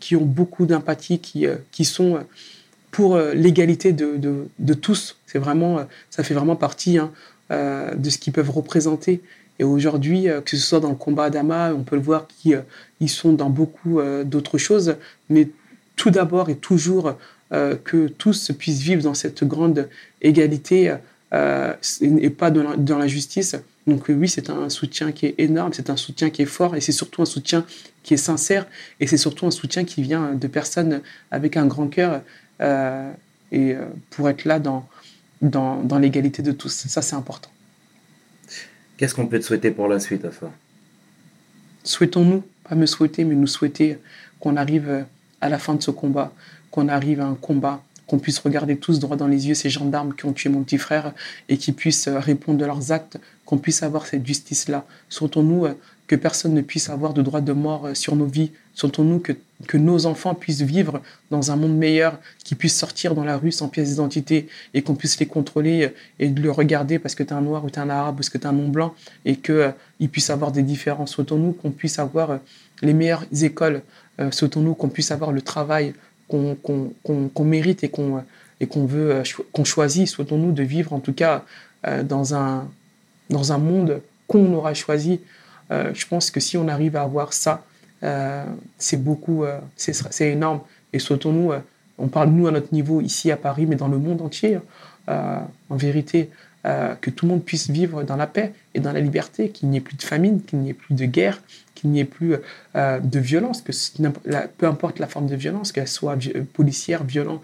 qui 0.01 0.17
ont 0.17 0.25
beaucoup 0.25 0.67
d'empathie, 0.67 1.19
qui, 1.19 1.47
qui 1.71 1.85
sont 1.85 2.25
pour 2.91 3.17
l'égalité 3.19 3.93
de, 3.93 4.19
de, 4.59 4.75
tous. 4.75 5.17
C'est 5.27 5.39
vraiment, 5.39 5.87
ça 6.11 6.23
fait 6.23 6.35
vraiment 6.35 6.57
partie 6.57 6.99
hein, 6.99 7.11
de 7.51 8.11
ce 8.11 8.19
qu'ils 8.19 8.33
peuvent 8.33 8.51
représenter. 8.51 9.23
Et 9.59 9.65
aujourd'hui, 9.65 10.29
euh, 10.29 10.41
que 10.41 10.51
ce 10.51 10.57
soit 10.57 10.81
dans 10.81 10.89
le 10.89 10.97
combat 10.97 11.31
d'Ama, 11.31 11.73
on 11.73 11.83
peut 11.83 11.97
le 11.97 12.03
voir 12.03 12.27
qu'ils 12.27 12.55
euh, 12.55 13.07
sont 13.07 13.33
dans 13.33 13.51
beaucoup 13.51 14.01
euh, 14.01 14.25
d'autres 14.25 14.59
choses, 14.59 14.97
mais 15.29 15.49
tout 15.95 16.11
d'abord 16.11 16.49
et 16.49 16.57
toujours 16.57 17.15
que 17.85 18.09
tous 18.09 18.51
puissent 18.59 18.81
vivre 18.81 19.03
dans 19.03 19.15
cette 19.15 19.45
grande 19.45 19.89
égalité 20.23 20.97
et 21.33 22.31
pas 22.31 22.51
dans 22.51 22.99
la 22.99 23.07
justice. 23.07 23.57
Donc 23.87 24.07
oui, 24.09 24.29
c'est 24.29 24.49
un 24.49 24.69
soutien 24.71 25.13
qui 25.13 25.27
est 25.27 25.35
énorme, 25.39 25.73
c'est 25.73 25.91
un 25.91 25.97
soutien 25.97 26.31
qui 26.31 26.43
est 26.43 26.47
fort 26.47 26.77
et 26.77 26.81
c'est 26.81 26.93
surtout 26.93 27.21
un 27.21 27.27
soutien 27.27 27.67
qui 28.03 28.15
est 28.15 28.19
sincère 28.19 28.67
et 29.01 29.07
c'est 29.07 29.17
surtout 29.17 29.47
un 29.47 29.51
soutien 29.51 29.85
qui 29.85 30.03
vient 30.03 30.35
de 30.35 30.47
personnes 30.47 31.03
avec 31.31 31.57
un 31.57 31.67
grand 31.67 31.89
cœur 31.89 32.23
et 32.61 33.77
pour 34.11 34.31
être 34.31 34.45
là 34.45 34.59
dans, 34.59 34.89
dans, 35.43 35.83
dans 35.83 35.99
l'égalité 35.99 36.43
de 36.43 36.53
tous. 36.53 36.71
Ça, 36.71 37.03
c'est 37.03 37.17
important. 37.17 37.51
Qu'est-ce 38.97 39.15
qu'on 39.15 39.27
peut 39.27 39.41
te 39.41 39.45
souhaiter 39.45 39.73
pour 39.73 39.89
la 39.89 39.99
suite 39.99 40.23
ça 40.23 40.51
Souhaitons-nous, 41.85 42.45
pas 42.69 42.77
me 42.77 42.87
souhaiter, 42.87 43.25
mais 43.25 43.35
nous 43.35 43.49
souhaiter 43.49 43.99
qu'on 44.39 44.57
arrive 44.57 45.05
à 45.41 45.49
la 45.49 45.59
fin 45.59 45.75
de 45.75 45.83
ce 45.83 45.91
combat, 45.91 46.33
qu'on 46.73 46.89
arrive 46.89 47.21
à 47.21 47.27
un 47.27 47.37
combat, 47.37 47.81
qu'on 48.09 48.19
puisse 48.19 48.41
regarder 48.41 48.77
tous 48.77 48.99
droit 48.99 49.17
dans 49.17 49.29
les 49.29 49.47
yeux 49.47 49.55
ces 49.55 49.71
gendarmes 49.71 50.15
qui 50.15 50.27
ont 50.27 50.33
tué 50.33 50.51
mon 50.51 50.65
petit 50.65 50.79
frère 50.79 51.13
et 51.49 51.57
qui 51.57 51.71
puissent 51.71 52.09
répondre 52.09 52.59
de 52.59 52.65
leurs 52.65 52.91
actes, 52.91 53.19
qu'on 53.45 53.59
puisse 53.59 53.85
avoir 53.85 54.07
cette 54.07 54.27
justice-là. 54.27 54.85
Souhaitons-nous 55.09 55.69
que 56.13 56.17
personne 56.17 56.53
ne 56.53 56.61
puisse 56.61 56.91
avoir 56.91 57.15
de 57.15 57.23
droit 57.23 57.41
de 57.41 57.55
mort 57.55 57.87
euh, 57.87 57.95
sur 57.95 58.17
nos 58.17 58.27
vies. 58.27 58.51
Souhaitons-nous 58.75 59.21
que, 59.21 59.33
nos 59.79 60.05
enfants 60.05 60.35
puissent 60.35 60.61
vivre 60.61 61.01
dans 61.31 61.53
un 61.53 61.57
monde 61.57 61.75
meilleur, 61.75 62.19
qu'ils 62.45 62.59
puissent 62.59 62.77
sortir 62.77 63.15
dans 63.15 63.25
la 63.25 63.39
rue 63.39 63.51
sans 63.51 63.69
pièce 63.69 63.89
d'identité 63.89 64.47
et 64.75 64.83
qu'on 64.83 64.95
puisse 64.95 65.19
les 65.21 65.25
contrôler 65.25 65.85
euh, 65.85 65.89
et 66.19 66.29
le 66.29 66.51
regarder 66.51 66.99
parce 66.99 67.15
que 67.15 67.23
tu 67.23 67.31
es 67.31 67.33
un 67.33 67.41
noir 67.41 67.65
ou 67.65 67.71
tu 67.71 67.77
es 67.77 67.83
un 67.83 67.89
arabe 67.89 68.15
ou 68.15 68.17
parce 68.19 68.29
que 68.29 68.37
tu 68.37 68.45
es 68.45 68.47
un 68.47 68.53
non 68.53 68.69
blanc 68.69 68.95
et 69.25 69.37
qu'ils 69.37 69.55
euh, 69.55 70.09
puissent 70.11 70.29
avoir 70.29 70.53
des 70.53 70.63
différences. 70.63 71.13
Souhaitons-nous 71.13 71.53
qu'on 71.53 71.71
puisse 71.71 71.99
avoir 71.99 72.41
les 72.83 72.93
meilleures 72.93 73.25
écoles. 73.41 73.81
Souhaitons-nous 74.31 74.75
qu'on 74.75 74.91
puisse 74.91 75.13
avoir 75.13 75.33
le 75.33 75.41
travail 75.41 75.95
qu'on 76.33 77.45
mérite 77.45 77.85
et 77.85 77.89
qu'on 77.89 78.23
et 78.61 78.67
qu'on 78.67 78.87
veut 78.87 79.23
qu'on 79.53 79.65
choisit. 79.65 80.07
Souhaitons-nous 80.07 80.53
de 80.53 80.63
vivre 80.63 80.93
en 80.93 81.01
tout 81.01 81.13
cas 81.13 81.45
dans 82.05 82.35
un 82.35 82.69
dans 83.31 83.53
un 83.53 83.59
monde 83.59 84.01
qu'on 84.27 84.53
aura 84.55 84.75
choisi 84.75 85.21
euh, 85.73 85.91
je 85.95 86.07
pense 86.07 86.31
que 86.31 86.41
si 86.41 86.57
on 86.57 86.69
arrive 86.69 86.97
à 86.97 87.03
avoir 87.03 87.33
ça, 87.33 87.65
euh, 88.03 88.45
c'est 88.79 89.03
beaucoup, 89.03 89.45
euh, 89.45 89.59
c'est 89.77 90.31
énorme. 90.31 90.61
Et 90.93 90.99
sautons-nous, 90.99 91.53
on 91.99 92.09
parle 92.09 92.31
nous 92.31 92.47
à 92.47 92.51
notre 92.51 92.73
niveau 92.75 93.01
ici 93.01 93.31
à 93.31 93.37
Paris, 93.37 93.67
mais 93.67 93.77
dans 93.77 93.89
le 93.89 93.99
monde 93.99 94.21
entier, 94.21 94.59
en 95.09 95.77
vérité, 95.77 96.29
que 96.65 97.11
tout 97.11 97.25
le 97.25 97.33
monde 97.33 97.45
puisse 97.45 97.71
vivre 97.71 98.03
dans 98.03 98.17
la 98.17 98.27
paix 98.27 98.53
et 98.75 98.81
dans 98.81 98.93
la 98.93 99.01
liberté, 99.01 99.49
qu'il 99.49 99.71
n'y 99.71 99.79
ait 99.79 99.81
plus 99.81 99.97
de 99.97 100.03
famine, 100.03 100.43
qu'il 100.43 100.59
n'y 100.59 100.71
ait 100.71 100.75
plus 100.75 100.95
de 100.95 101.07
guerre, 101.07 101.41
qu'il 101.83 101.91
n'y 101.91 102.01
ait 102.01 102.07
plus 102.07 102.37
de 102.75 103.19
violence, 103.19 103.61
que 103.61 103.73
peu 104.57 104.67
importe 104.67 104.99
la 104.99 105.07
forme 105.07 105.27
de 105.27 105.37
violence, 105.37 105.73
qu'elle 105.73 105.89
soit 105.89 106.17
policière, 106.55 107.05
violente, 107.05 107.43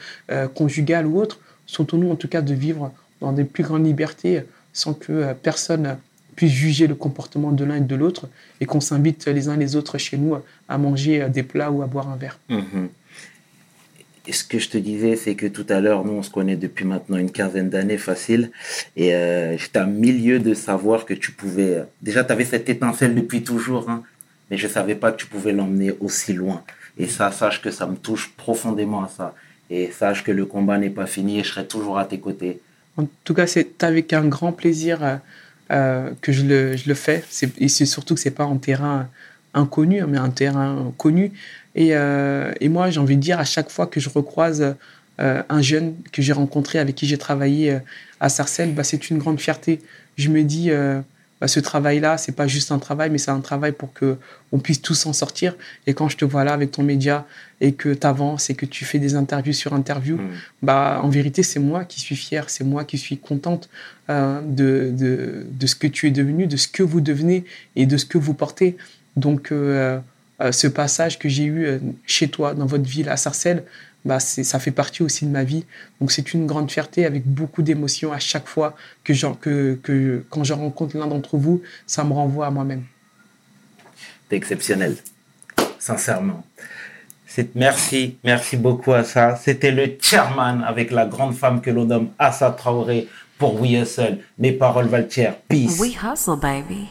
conjugale 0.55 1.07
ou 1.07 1.21
autre, 1.21 1.39
sautons-nous 1.67 2.11
en 2.11 2.17
tout 2.17 2.29
cas 2.29 2.41
de 2.41 2.55
vivre 2.55 2.93
dans 3.21 3.33
des 3.33 3.45
plus 3.45 3.65
grandes 3.65 3.85
libertés 3.85 4.43
sans 4.73 4.95
que 4.95 5.35
personne 5.35 5.99
puisse 6.37 6.53
juger 6.53 6.87
le 6.87 6.95
comportement 6.95 7.53
de 7.53 7.65
l'un 7.65 7.77
et 7.77 7.81
de 7.81 7.97
l'autre 7.97 8.29
et 8.61 8.67
qu'on 8.67 8.81
s'invite 8.81 9.27
les 9.27 9.49
uns 9.49 9.57
les 9.57 9.77
autres 9.77 9.99
chez 9.99 10.17
nous 10.17 10.37
à 10.69 10.79
manger 10.79 11.29
des 11.29 11.43
plats 11.43 11.71
ou 11.71 11.83
à 11.83 11.87
boire 11.87 12.09
un 12.09 12.17
verre. 12.17 12.39
Mhm. 12.49 12.89
Et 14.29 14.33
ce 14.33 14.45
que 14.45 14.59
je 14.59 14.69
te 14.69 14.77
disais, 14.77 15.17
c'est 15.17 15.35
que 15.35 15.47
tout 15.47 15.65
à 15.71 15.81
l'heure, 15.81 16.05
nous, 16.05 16.13
on 16.13 16.23
se 16.23 16.29
connaît 16.29 16.57
depuis 16.57 16.85
maintenant 16.85 17.17
une 17.17 17.31
quinzaine 17.31 17.71
d'années 17.71 17.97
facile. 17.97 18.51
Et 18.95 19.15
euh, 19.15 19.57
j'étais 19.57 19.79
à 19.79 19.87
milieu 19.87 20.39
de 20.39 20.53
savoir 20.53 21.07
que 21.07 21.15
tu 21.15 21.33
pouvais... 21.33 21.77
Euh, 21.77 21.85
déjà, 22.03 22.25
tu 22.25 22.33
avais 22.33 22.45
cette 22.45 22.69
étincelle 22.69 23.15
depuis 23.15 23.43
toujours, 23.43 23.89
hein, 23.89 24.03
mais 24.51 24.57
je 24.57 24.67
ne 24.67 24.73
savais 24.73 24.95
pas 24.95 25.13
que 25.13 25.19
tu 25.19 25.27
pouvais 25.27 25.53
l'emmener 25.53 25.95
aussi 26.01 26.33
loin. 26.33 26.63
Et 26.99 27.07
ça, 27.07 27.31
sache 27.31 27.63
que 27.63 27.71
ça 27.71 27.87
me 27.87 27.97
touche 27.97 28.33
profondément 28.37 29.05
à 29.05 29.09
ça. 29.09 29.35
Et 29.71 29.91
sache 29.91 30.25
que 30.25 30.33
le 30.33 30.47
combat 30.47 30.79
n'est 30.79 30.91
pas 30.91 31.07
fini 31.07 31.39
et 31.39 31.45
je 31.45 31.51
serai 31.51 31.67
toujours 31.67 31.99
à 31.99 32.05
tes 32.05 32.19
côtés. 32.19 32.61
En 32.97 33.07
tout 33.25 33.35
cas, 33.35 33.47
c'est 33.47 33.85
avec 33.85 34.13
un 34.13 34.25
grand 34.25 34.53
plaisir 34.53 35.05
euh, 35.05 35.17
euh, 35.71 36.11
que 36.21 36.33
je 36.33 36.45
le, 36.45 36.95
fais. 36.95 37.23
Et 37.59 37.69
c'est 37.69 37.87
surtout 37.87 38.15
que 38.15 38.21
c'est 38.21 38.33
pas 38.33 38.45
un 38.45 38.57
terrain 38.57 39.09
inconnu, 39.55 40.03
mais 40.09 40.19
un 40.19 40.31
terrain 40.31 40.93
connu. 40.97 41.33
Et, 41.75 41.91
euh, 41.93 42.53
et 42.61 42.69
moi, 42.69 42.91
j'ai 42.91 42.99
envie 42.99 43.17
de 43.17 43.21
dire, 43.21 43.39
à 43.39 43.45
chaque 43.45 43.71
fois 43.71 43.87
que 43.87 44.01
je 44.01 44.09
recroise 44.09 44.75
un 45.21 45.63
jeune 45.63 45.97
que 46.13 46.23
j'ai 46.23 46.33
rencontré, 46.33 46.79
avec 46.79 46.95
qui 46.95 47.07
j'ai 47.07 47.19
travaillé 47.19 47.77
à 48.21 48.29
Sarcelles, 48.29 48.73
bah, 48.73 48.85
c'est 48.85 49.11
une 49.11 49.19
grande 49.19 49.41
fierté. 49.41 49.81
Je 50.17 50.29
me 50.29 50.45
dis, 50.45 50.71
bah, 51.41 51.47
ce 51.47 51.61
travail-là, 51.61 52.19
c'est 52.19 52.33
pas 52.33 52.47
juste 52.47 52.73
un 52.73 52.79
travail, 52.79 53.11
mais 53.11 53.19
c'est 53.19 53.31
un 53.31 53.41
travail 53.41 53.73
pour 53.73 53.93
que 53.93 54.17
on 54.51 54.59
puisse 54.59 54.83
tous 54.83 54.95
s'en 54.95 55.13
sortir. 55.13 55.55
Et 55.87 55.95
quand 55.95 56.09
je 56.09 56.17
te 56.17 56.25
vois 56.25 56.43
là 56.43 56.53
avec 56.53 56.73
ton 56.73 56.83
média 56.83 57.27
et 57.61 57.73
que 57.73 57.91
tu 57.91 58.07
avances 58.07 58.51
et 58.51 58.55
que 58.55 58.67
tu 58.67 58.85
fais 58.85 58.99
des 58.99 59.15
interviews 59.15 59.53
sur 59.53 59.73
interviews, 59.73 60.17
mmh. 60.17 60.31
bah, 60.63 61.01
en 61.03 61.09
vérité, 61.09 61.43
c'est 61.43 61.61
moi 61.61 61.85
qui 61.85 62.01
suis 62.01 62.17
fier, 62.17 62.51
c'est 62.51 62.65
moi 62.65 62.85
qui 62.85 62.99
suis 62.99 63.19
contente 63.19 63.69
euh, 64.11 64.41
de, 64.41 64.91
de, 64.93 65.47
de, 65.51 65.67
ce 65.67 65.77
que 65.77 65.87
tu 65.87 66.09
es 66.09 66.11
devenu, 66.11 66.47
de 66.47 66.57
ce 66.57 66.67
que 66.67 66.83
vous 66.83 67.01
devenez 67.01 67.45
et 67.77 67.87
de 67.87 67.97
ce 67.97 68.05
que 68.05 68.19
vous 68.19 68.35
portez. 68.35 68.77
Donc, 69.17 69.53
euh, 69.53 70.01
euh, 70.41 70.53
ce 70.53 70.67
passage 70.67 71.19
que 71.19 71.29
j'ai 71.29 71.45
eu 71.45 71.81
chez 72.07 72.29
toi, 72.29 72.55
dans 72.55 72.67
votre 72.67 72.89
ville, 72.89 73.09
à 73.09 73.17
Sarcelles, 73.17 73.65
bah 74.05 74.21
ça 74.21 74.59
fait 74.59 74.71
partie 74.71 75.03
aussi 75.03 75.27
de 75.27 75.31
ma 75.31 75.45
vie. 75.45 75.65
Donc 76.01 76.13
c'est 76.13 76.33
une 76.33 76.47
grande 76.47 76.71
fierté 76.71 77.05
avec 77.05 77.27
beaucoup 77.27 77.63
d'émotions 77.63 78.13
à 78.13 78.19
chaque 78.19 78.49
fois 78.49 78.75
que, 79.05 79.13
que, 79.35 79.79
que 79.83 80.25
quand 80.31 80.45
je 80.45 80.53
rencontre 80.53 80.97
l'un 80.97 81.07
d'entre 81.07 81.37
vous, 81.37 81.63
ça 81.87 82.05
me 82.05 82.13
renvoie 82.13 82.47
à 82.47 82.51
moi-même. 82.51 82.85
C'est 84.29 84.37
exceptionnel, 84.37 84.97
sincèrement. 85.79 86.45
Merci, 87.55 88.17
merci 88.25 88.57
beaucoup 88.57 88.93
à 88.93 89.05
ça. 89.05 89.37
C'était 89.37 89.71
le 89.71 89.97
chairman 90.01 90.65
avec 90.67 90.91
la 90.91 91.07
grande 91.07 91.35
femme 91.35 91.61
que 91.61 91.71
l'on 91.71 91.85
nomme 91.85 92.11
Assa 92.19 92.51
Traoré 92.51 93.07
pour 93.39 93.61
We 93.61 93.73
Hustle. 93.73 94.19
Mes 94.39 94.53
paroles 94.53 94.89
valent 94.89 95.07
Peace. 95.49 95.79
We 95.79 95.97
hustle, 96.03 96.37
baby. 96.37 96.89